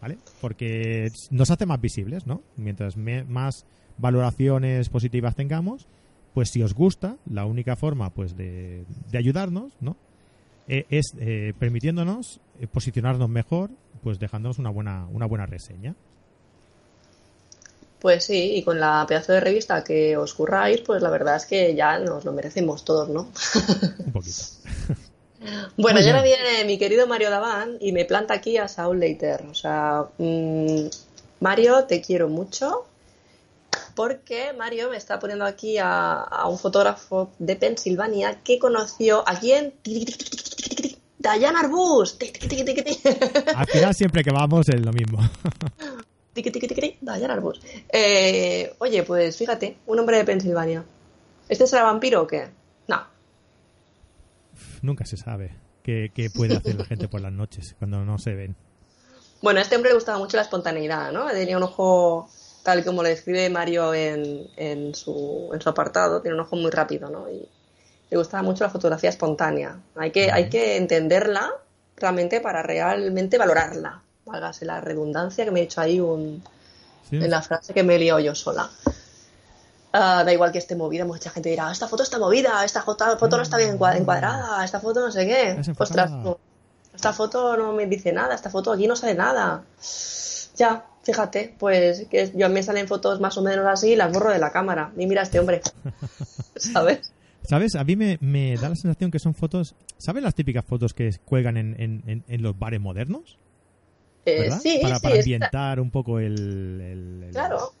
¿Vale? 0.00 0.18
Porque 0.40 1.08
nos 1.32 1.50
hace 1.50 1.66
más 1.66 1.80
visibles, 1.80 2.24
¿no? 2.24 2.44
Mientras 2.56 2.96
más 2.96 3.66
valoraciones 3.98 4.90
positivas 4.90 5.34
tengamos, 5.34 5.88
pues 6.34 6.50
si 6.50 6.62
os 6.62 6.72
gusta, 6.72 7.16
la 7.28 7.46
única 7.46 7.74
forma 7.74 8.10
pues 8.10 8.36
de, 8.36 8.86
ayudarnos, 9.12 9.76
¿no? 9.80 9.96
Eh, 10.68 10.86
es 10.88 11.16
eh, 11.18 11.52
permitiéndonos 11.58 12.40
posicionarnos 12.70 13.28
mejor, 13.28 13.72
pues 14.04 14.20
dejándonos 14.20 14.60
una 14.60 14.70
buena, 14.70 15.08
una 15.08 15.26
buena 15.26 15.46
reseña. 15.46 15.96
Pues 18.00 18.24
sí, 18.24 18.56
y 18.56 18.62
con 18.62 18.78
la 18.78 19.04
pedazo 19.08 19.32
de 19.32 19.40
revista 19.40 19.82
que 19.82 20.16
os 20.16 20.34
curráis, 20.34 20.80
pues 20.80 21.00
la 21.02 21.10
verdad 21.10 21.36
es 21.36 21.46
que 21.46 21.74
ya 21.74 21.98
nos 21.98 22.24
lo 22.24 22.32
merecemos 22.32 22.84
todos, 22.84 23.08
¿no? 23.08 23.28
Un 23.98 24.12
poquito. 24.12 24.42
bueno, 25.78 26.00
ya 26.00 26.10
ahora 26.10 26.22
viene 26.22 26.64
mi 26.66 26.78
querido 26.78 27.06
Mario 27.06 27.30
Daván 27.30 27.78
y 27.80 27.92
me 27.92 28.04
planta 28.04 28.34
aquí 28.34 28.58
a 28.58 28.68
Saul 28.68 29.00
Leiter. 29.00 29.46
O 29.50 29.54
sea, 29.54 30.06
mm, 30.18 30.86
Mario, 31.40 31.84
te 31.84 32.02
quiero 32.02 32.28
mucho 32.28 32.86
porque 33.94 34.52
Mario 34.52 34.90
me 34.90 34.96
está 34.96 35.18
poniendo 35.18 35.44
aquí 35.44 35.78
a, 35.78 36.14
a 36.14 36.48
un 36.48 36.58
fotógrafo 36.58 37.30
de 37.38 37.56
Pensilvania 37.56 38.40
que 38.42 38.58
conoció 38.58 39.26
a 39.26 39.38
quién? 39.38 39.72
Diana 41.32 41.60
Arbus. 41.60 42.16
Al 43.56 43.66
final 43.66 43.94
siempre 43.94 44.22
que 44.22 44.30
vamos 44.30 44.68
es 44.68 44.84
lo 44.84 44.92
mismo. 44.92 45.18
Diana 46.34 47.34
Arbus. 47.34 47.60
Eh, 47.92 48.74
oye, 48.78 49.02
pues 49.04 49.36
fíjate, 49.36 49.78
un 49.86 49.98
hombre 49.98 50.18
de 50.18 50.24
Pensilvania. 50.24 50.84
¿Este 51.48 51.66
será 51.66 51.84
vampiro 51.84 52.22
o 52.22 52.26
qué? 52.26 52.48
No. 52.88 53.06
Nunca 54.82 55.04
se 55.04 55.16
sabe 55.16 55.56
qué, 55.82 56.10
qué 56.14 56.30
puede 56.30 56.56
hacer 56.56 56.74
la 56.74 56.84
gente 56.84 57.08
por 57.08 57.20
las 57.20 57.32
noches 57.32 57.76
cuando 57.78 58.04
no 58.04 58.18
se 58.18 58.34
ven. 58.34 58.56
Bueno, 59.42 59.58
a 59.58 59.62
este 59.62 59.76
hombre 59.76 59.90
le 59.90 59.96
gustaba 59.96 60.18
mucho 60.18 60.36
la 60.36 60.42
espontaneidad, 60.42 61.12
¿no? 61.12 61.26
Tenía 61.26 61.58
un 61.58 61.62
ojo, 61.62 62.30
tal 62.62 62.82
como 62.84 63.02
le 63.02 63.10
describe 63.10 63.50
Mario 63.50 63.92
en, 63.92 64.48
en, 64.56 64.94
su, 64.94 65.50
en 65.52 65.60
su 65.60 65.68
apartado, 65.68 66.22
tiene 66.22 66.34
un 66.34 66.40
ojo 66.40 66.56
muy 66.56 66.70
rápido, 66.70 67.10
¿no? 67.10 67.28
Y 67.30 67.46
le 68.10 68.16
gustaba 68.16 68.42
mucho 68.42 68.64
la 68.64 68.70
fotografía 68.70 69.10
espontánea. 69.10 69.78
Hay 69.96 70.12
que, 70.12 70.30
hay 70.30 70.48
que 70.48 70.76
entenderla 70.76 71.52
realmente 71.96 72.40
para 72.40 72.62
realmente 72.62 73.36
valorarla. 73.36 74.03
Válgase 74.26 74.64
la 74.64 74.80
redundancia 74.80 75.44
que 75.44 75.50
me 75.50 75.60
he 75.60 75.62
hecho 75.64 75.80
ahí 75.80 76.00
un, 76.00 76.42
Sí. 77.10 77.16
en 77.16 77.30
la 77.30 77.42
frase 77.42 77.74
que 77.74 77.82
me 77.82 77.96
he 77.96 77.98
liado 77.98 78.18
yo 78.20 78.34
sola. 78.34 78.70
Ah, 79.92 80.24
da 80.24 80.32
igual 80.32 80.50
que 80.50 80.58
esté 80.58 80.74
movida, 80.74 81.04
mucha 81.04 81.30
gente 81.30 81.50
dirá, 81.50 81.70
esta 81.70 81.86
foto 81.86 82.02
está 82.02 82.18
movida, 82.18 82.64
esta 82.64 82.82
foto, 82.82 83.04
no 83.28 83.42
está 83.42 83.58
bien 83.58 83.78
encua- 83.78 83.96
encuadrada, 83.96 84.64
esta 84.64 84.80
foto 84.80 85.00
no 85.00 85.12
sé 85.12 85.26
qué. 85.26 85.72
Ostras, 85.78 86.10
no. 86.10 86.38
esta 86.94 87.12
foto 87.12 87.56
no 87.56 87.72
me 87.72 87.86
dice 87.86 88.12
nada, 88.12 88.34
esta 88.34 88.50
foto 88.50 88.72
aquí 88.72 88.88
no 88.88 88.96
sale 88.96 89.14
nada. 89.14 89.62
Ya, 90.56 90.86
fíjate, 91.04 91.54
pues 91.58 92.06
que 92.10 92.32
yo 92.34 92.48
me 92.48 92.62
salen 92.62 92.88
fotos 92.88 93.20
más 93.20 93.36
o 93.38 93.42
menos 93.42 93.66
así 93.66 93.90
y 93.92 93.96
las 93.96 94.12
borro 94.12 94.30
de 94.30 94.38
la 94.38 94.50
cámara. 94.50 94.90
Y 94.96 95.06
mira 95.06 95.20
a 95.20 95.24
este 95.24 95.38
hombre, 95.38 95.60
¿sabes? 96.56 97.12
¿Sabes? 97.46 97.74
A 97.76 97.84
mí 97.84 97.94
me, 97.94 98.18
me 98.20 98.56
da 98.56 98.70
la 98.70 98.76
sensación 98.76 99.10
que 99.10 99.18
son 99.18 99.34
fotos... 99.34 99.74
¿Sabes 99.98 100.22
las 100.24 100.34
típicas 100.34 100.64
fotos 100.64 100.94
que 100.94 101.14
cuelgan 101.24 101.56
en, 101.56 101.76
en- 101.80 102.02
en- 102.06 102.24
en 102.26 102.42
los 102.42 102.58
bares 102.58 102.80
modernos? 102.80 103.38
Eh, 104.26 104.50
sí, 104.50 104.78
para, 104.82 104.96
sí, 104.96 105.02
para 105.02 105.14
está- 105.14 105.20
ambientar 105.20 105.80
un 105.80 105.90
poco 105.90 106.18
el... 106.18 106.34
el- 106.80 107.22
el- 107.24 107.30
claro. 107.32 107.72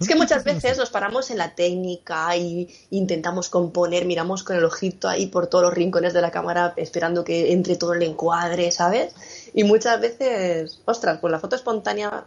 Es 0.00 0.06
que 0.08 0.14
muchas 0.14 0.44
veces 0.44 0.78
nos 0.78 0.88
paramos 0.88 1.30
en 1.30 1.36
la 1.38 1.54
técnica 1.54 2.34
y 2.36 2.68
intentamos 2.90 3.50
componer, 3.50 4.06
miramos 4.06 4.42
con 4.44 4.56
el 4.56 4.64
ojito 4.64 5.08
ahí 5.08 5.26
por 5.26 5.48
todos 5.48 5.64
los 5.64 5.74
rincones 5.74 6.14
de 6.14 6.22
la 6.22 6.30
cámara 6.30 6.72
esperando 6.76 7.22
que 7.22 7.52
entre 7.52 7.76
todo 7.76 7.92
el 7.92 8.02
encuadre, 8.04 8.70
¿sabes? 8.70 9.14
Y 9.52 9.64
muchas 9.64 10.00
veces, 10.00 10.80
ostras, 10.86 11.18
pues 11.20 11.30
la 11.30 11.38
foto 11.38 11.56
espontánea, 11.56 12.24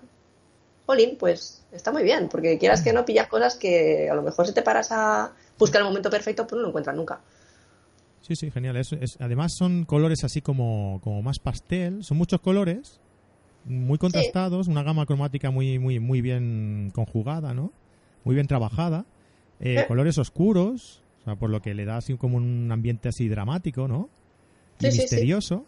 Olin, 0.85 1.17
pues 1.17 1.63
está 1.71 1.91
muy 1.91 2.03
bien, 2.03 2.27
porque 2.29 2.59
quieras 2.59 2.81
que 2.81 2.93
no 2.93 3.05
pillas 3.05 3.27
cosas 3.27 3.55
que 3.55 4.07
a 4.09 4.13
lo 4.13 4.21
mejor 4.21 4.45
si 4.45 4.53
te 4.53 4.61
paras 4.61 4.89
a 4.91 5.31
buscar 5.57 5.81
el 5.81 5.87
momento 5.87 6.09
perfecto, 6.11 6.45
pues 6.45 6.57
no 6.57 6.63
lo 6.63 6.67
encuentras 6.67 6.95
nunca. 6.95 7.21
Sí, 8.21 8.35
sí, 8.35 8.51
genial. 8.51 8.75
Es, 8.77 8.91
es- 8.93 9.17
además 9.19 9.53
son 9.57 9.85
colores 9.85 10.23
así 10.23 10.41
como, 10.41 10.99
como 11.03 11.21
más 11.23 11.39
pastel. 11.39 12.03
Son 12.03 12.17
muchos 12.17 12.39
colores, 12.41 12.99
muy 13.65 13.97
contrastados, 13.97 14.67
una 14.67 14.83
gama 14.83 15.05
cromática 15.05 15.51
muy, 15.51 15.79
muy, 15.79 15.99
muy 15.99 16.21
bien 16.21 16.91
conjugada, 16.93 17.53
¿no? 17.53 17.71
Muy 18.23 18.35
bien 18.35 18.47
trabajada. 18.47 19.05
Eh, 19.59 19.79
Eh. 19.79 19.85
colores 19.87 20.17
oscuros, 20.17 21.01
o 21.21 21.23
sea, 21.25 21.35
por 21.35 21.49
lo 21.49 21.61
que 21.61 21.73
le 21.73 21.85
da 21.85 21.97
así 21.97 22.15
como 22.17 22.37
un 22.37 22.69
ambiente 22.71 23.09
así 23.09 23.27
dramático, 23.29 23.87
¿no? 23.87 24.09
Y 24.79 24.85
Sí, 24.85 24.91
sí, 24.91 24.97
sí. 24.97 25.01
misterioso. 25.03 25.65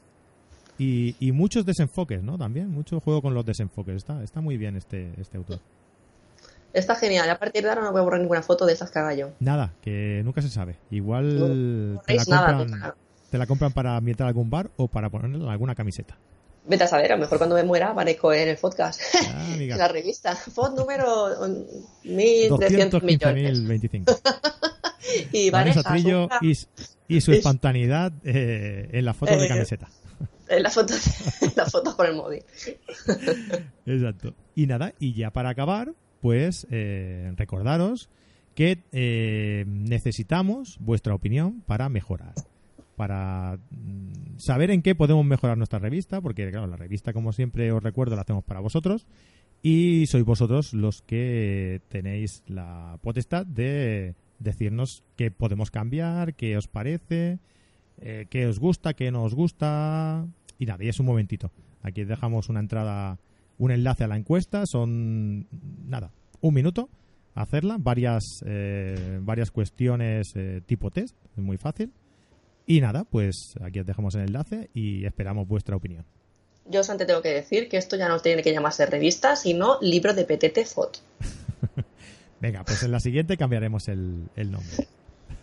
Y, 0.77 1.15
y 1.21 1.31
muchos 1.31 1.65
desenfoques, 1.65 2.21
¿no? 2.21 2.37
También, 2.37 2.69
mucho 2.69 2.99
juego 2.99 3.21
con 3.21 3.33
los 3.33 3.45
desenfoques. 3.45 3.95
Está, 3.95 4.21
está 4.23 4.41
muy 4.41 4.57
bien 4.57 4.75
este, 4.75 5.13
este 5.17 5.37
autor. 5.37 5.59
Está 6.73 6.95
genial, 6.95 7.29
a 7.29 7.39
partir 7.39 7.63
de 7.63 7.69
ahora 7.69 7.81
no 7.83 7.91
voy 7.93 8.01
a 8.01 8.03
borrar 8.03 8.19
ninguna 8.19 8.41
foto 8.41 8.65
de 8.65 8.73
estas 8.73 8.91
que 8.91 8.99
haga 8.99 9.13
yo. 9.13 9.29
Nada, 9.39 9.73
que 9.81 10.21
nunca 10.25 10.41
se 10.41 10.49
sabe. 10.49 10.75
Igual 10.91 11.93
No 11.95 12.01
te, 12.01 12.15
la 12.15 12.23
nada, 12.27 12.57
compran, 12.57 12.79
total. 12.81 12.93
te 13.31 13.37
la 13.37 13.45
compran 13.47 13.71
para 13.71 13.95
ambientar 13.95 14.27
algún 14.27 14.49
bar 14.49 14.69
o 14.75 14.89
para 14.89 15.09
ponerle 15.09 15.37
en 15.37 15.49
alguna 15.49 15.73
camiseta. 15.75 16.17
Vete 16.67 16.83
a 16.83 16.87
saber, 16.87 17.11
a 17.11 17.15
lo 17.15 17.21
mejor 17.21 17.37
cuando 17.37 17.55
me 17.55 17.63
muera 17.63 17.91
aparezco 17.91 18.33
en 18.33 18.49
el 18.49 18.57
podcast. 18.57 18.99
Ah, 19.27 19.55
en 19.59 19.77
la 19.77 19.87
revista. 19.87 20.35
Fod 20.35 20.75
número 20.77 21.39
um, 21.45 21.63
1300 22.03 23.03
millones. 23.03 23.59
215.025. 23.59 24.19
Y 25.31 25.51
Vanessa 25.51 25.81
Vanessa 25.83 25.93
Trillo 25.93 26.27
y, 26.41 26.49
y 27.07 27.21
su 27.21 27.31
Es- 27.31 27.37
espontaneidad 27.37 28.11
eh, 28.23 28.89
en 28.91 29.05
la 29.05 29.13
foto 29.13 29.37
de 29.37 29.45
Eh, 29.45 29.47
camiseta. 29.47 29.87
en 30.49 30.63
la 30.63 30.69
foto, 30.71 30.93
la 31.55 31.65
foto 31.67 31.95
con 31.95 32.07
el 32.07 32.15
móvil. 32.15 32.43
Exacto. 33.85 34.33
Y 34.55 34.65
nada, 34.67 34.93
y 34.99 35.13
ya 35.13 35.31
para 35.31 35.49
acabar, 35.49 35.93
pues 36.21 36.65
eh, 36.71 37.31
recordaros 37.35 38.09
que 38.55 38.79
eh, 38.91 39.63
necesitamos 39.67 40.77
vuestra 40.79 41.13
opinión 41.13 41.61
para 41.67 41.87
mejorar. 41.89 42.33
Para 42.95 43.59
mm, 43.71 44.37
saber 44.37 44.71
en 44.71 44.81
qué 44.81 44.95
podemos 44.95 45.25
mejorar 45.25 45.57
nuestra 45.57 45.79
revista, 45.79 46.21
porque 46.21 46.49
claro, 46.49 46.67
la 46.67 46.77
revista, 46.77 47.13
como 47.13 47.33
siempre 47.33 47.71
os 47.71 47.83
recuerdo, 47.83 48.15
la 48.15 48.21
hacemos 48.21 48.43
para 48.43 48.59
vosotros. 48.59 49.07
Y 49.61 50.05
sois 50.07 50.23
vosotros 50.23 50.73
los 50.73 51.01
que 51.01 51.81
tenéis 51.89 52.43
la 52.47 52.99
potestad 53.01 53.45
de 53.45 54.13
decirnos 54.39 55.03
qué 55.15 55.31
podemos 55.31 55.71
cambiar, 55.71 56.35
qué 56.35 56.57
os 56.57 56.67
parece, 56.67 57.39
eh, 57.97 58.27
qué 58.29 58.45
os 58.45 58.59
gusta, 58.59 58.93
qué 58.93 59.11
no 59.11 59.23
os 59.23 59.33
gusta. 59.33 60.27
Y 60.59 60.65
nada, 60.65 60.83
y 60.83 60.89
es 60.89 60.99
un 60.99 61.07
momentito. 61.07 61.51
Aquí 61.81 62.03
dejamos 62.03 62.49
una 62.49 62.59
entrada, 62.59 63.19
un 63.57 63.71
enlace 63.71 64.03
a 64.03 64.07
la 64.07 64.17
encuesta. 64.17 64.65
Son, 64.65 65.47
nada, 65.87 66.11
un 66.41 66.53
minuto 66.53 66.89
hacerla. 67.33 67.77
Varias, 67.79 68.43
eh, 68.45 69.19
varias 69.21 69.51
cuestiones 69.51 70.31
eh, 70.35 70.61
tipo 70.65 70.91
test, 70.91 71.15
es 71.35 71.43
muy 71.43 71.57
fácil. 71.57 71.91
Y 72.65 72.81
nada, 72.81 73.03
pues 73.03 73.53
aquí 73.61 73.79
os 73.79 73.85
dejamos 73.85 74.15
el 74.15 74.21
enlace 74.21 74.69
y 74.73 75.05
esperamos 75.05 75.47
vuestra 75.47 75.75
opinión. 75.75 76.05
Yo 76.67 76.81
os 76.81 76.89
antes 76.89 77.05
tengo 77.05 77.21
que 77.21 77.29
decir 77.29 77.69
que 77.69 77.77
esto 77.77 77.95
ya 77.95 78.07
no 78.09 78.19
tiene 78.19 78.41
que 78.41 78.51
llamarse 78.51 78.85
revista, 78.87 79.35
sino 79.35 79.77
libro 79.81 80.13
de 80.15 80.25
PTT 80.25 80.65
Fot, 80.65 80.99
Venga, 82.41 82.63
pues 82.63 82.81
en 82.83 82.91
la 82.91 82.99
siguiente 82.99 83.37
cambiaremos 83.37 83.87
el, 83.87 84.27
el 84.35 84.51
nombre. 84.51 84.87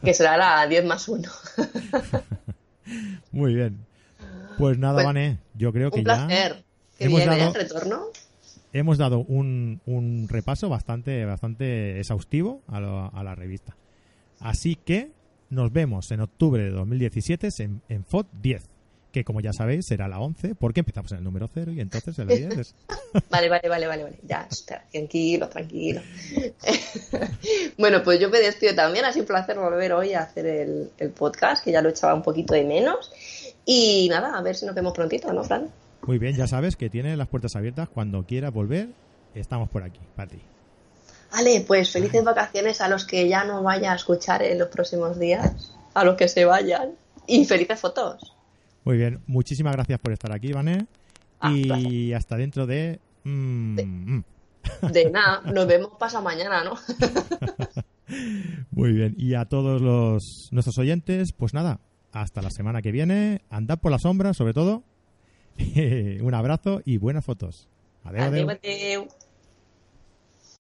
que 0.05 0.15
será 0.15 0.37
la 0.37 0.67
10 0.67 0.85
más 0.85 1.09
1. 1.09 1.29
Muy 3.33 3.55
bien. 3.55 3.87
Pues 4.59 4.79
nada, 4.79 4.95
Pues, 4.95 5.07
Vané, 5.07 5.39
yo 5.55 5.73
creo 5.73 5.91
que 5.91 6.01
Un 6.01 6.05
ya 6.07 6.27
placer. 6.27 6.65
Que 6.99 7.05
hemos 7.07 7.21
viene 7.21 7.39
dado- 7.39 7.49
el 7.51 7.55
retorno. 7.55 8.03
hemos 8.73 8.99
dado 8.99 9.21
un, 9.21 9.81
un 9.87 10.27
repaso 10.29 10.69
bastante, 10.69 11.25
bastante 11.25 11.99
exhaustivo 11.99 12.63
a, 12.69 12.81
lo- 12.81 13.15
a 13.15 13.23
la 13.25 13.35
revista. 13.35 13.77
Así 14.41 14.77
que 14.77 15.11
nos 15.53 15.73
vemos 15.73 16.11
en 16.11 16.21
octubre 16.21 16.63
de 16.63 16.71
2017 16.71 17.49
en, 17.59 17.83
en 17.91 18.05
FOT 18.05 18.27
10, 18.41 18.63
que 19.13 19.23
como 19.23 19.43
ya 19.43 19.53
sabéis 19.53 19.87
será 19.87 20.09
la 20.09 20.19
11, 20.19 20.55
porque 20.55 20.81
empezamos 20.81 21.13
en 21.13 21.19
el 21.19 21.25
número 21.25 21.47
0 21.53 21.73
y 21.73 21.81
entonces 21.81 22.19
el 22.19 22.29
10 22.29 22.59
es... 22.59 22.75
Vale, 23.31 23.51
vale, 23.51 23.69
vale, 23.69 23.87
vale, 23.87 24.03
vale. 24.05 24.19
Ya, 24.23 24.49
tranquilo, 24.91 25.47
tranquilo. 25.51 26.01
bueno, 27.79 28.03
pues 28.03 28.19
yo 28.19 28.31
me 28.31 28.41
despido 28.41 28.75
también. 28.75 29.05
Ha 29.05 29.13
sido 29.13 29.25
un 29.25 29.29
placer 29.29 29.59
volver 29.59 29.93
hoy 29.93 30.15
a 30.15 30.21
hacer 30.21 30.47
el, 30.47 30.91
el 30.97 31.11
podcast, 31.11 31.63
que 31.63 31.73
ya 31.73 31.83
lo 31.83 31.91
echaba 31.91 32.15
un 32.15 32.23
poquito 32.23 32.55
de 32.55 32.65
menos. 32.65 33.13
Y 33.67 34.09
nada, 34.09 34.39
a 34.39 34.41
ver 34.41 34.57
si 34.57 34.65
nos 34.65 34.75
vemos 34.75 34.95
prontito, 34.95 35.31
¿no, 35.31 35.45
Fran? 35.45 35.69
Muy 36.07 36.19
bien, 36.19 36.35
ya 36.35 36.47
sabes 36.47 36.77
que 36.77 36.89
tiene 36.89 37.15
las 37.19 37.29
puertas 37.29 37.55
abiertas 37.55 37.91
cuando 37.91 38.25
quieras 38.25 38.51
volver. 38.51 38.89
Estamos 39.35 39.69
por 39.69 39.83
aquí, 39.83 40.01
para 40.17 40.31
ti. 40.31 40.41
Vale, 41.33 41.65
pues 41.67 41.91
felices 41.91 42.23
vacaciones 42.25 42.81
a 42.81 42.89
los 42.89 43.07
que 43.07 43.29
ya 43.29 43.45
no 43.45 43.63
vaya 43.63 43.93
a 43.93 43.97
escuchar 43.97 44.43
en 44.43 44.59
los 44.59 44.69
próximos 44.69 45.19
días, 45.19 45.73
a 45.95 46.05
los 46.05 46.17
que 46.17 46.29
se 46.29 46.45
vayan. 46.45 46.91
Y 47.27 47.45
felices 47.47 47.81
fotos. 47.81 48.35
Muy 48.85 48.97
bien, 48.97 49.23
muchísimas 49.27 49.73
gracias 49.75 49.99
por 50.01 50.13
estar 50.13 50.33
aquí, 50.33 50.53
Vané. 50.53 50.87
Ah, 51.41 51.53
y 51.53 51.65
placer. 51.65 52.15
hasta 52.17 52.37
dentro 52.37 52.67
de... 52.67 53.01
mm, 53.25 53.81
mm. 53.81 54.25
De 54.93 55.11
nada, 55.11 55.41
nos 55.53 55.67
vemos 55.67 55.91
pasa 55.99 56.21
mañana, 56.21 56.63
¿no? 56.65 56.75
Muy 58.71 58.93
bien, 58.93 59.15
y 59.17 59.35
a 59.35 59.45
todos 59.47 59.81
los 59.81 60.49
nuestros 60.51 60.79
oyentes, 60.79 61.33
pues 61.33 61.55
nada, 61.55 61.81
hasta 62.13 62.43
la 62.43 62.51
semana 62.51 62.83
que 62.83 62.93
viene. 62.93 63.43
Andad 63.51 63.79
por 63.79 63.91
la 63.91 63.99
sombra, 63.99 64.35
sobre 64.35 64.53
todo. 64.53 64.83
Un 66.21 66.35
abrazo 66.35 66.83
y 66.85 66.99
buenas 66.99 67.25
fotos. 67.25 67.69
Adiós, 68.05 68.27
Adeu, 68.27 68.51
adiós. 68.51 68.61
adeu. 68.65 69.09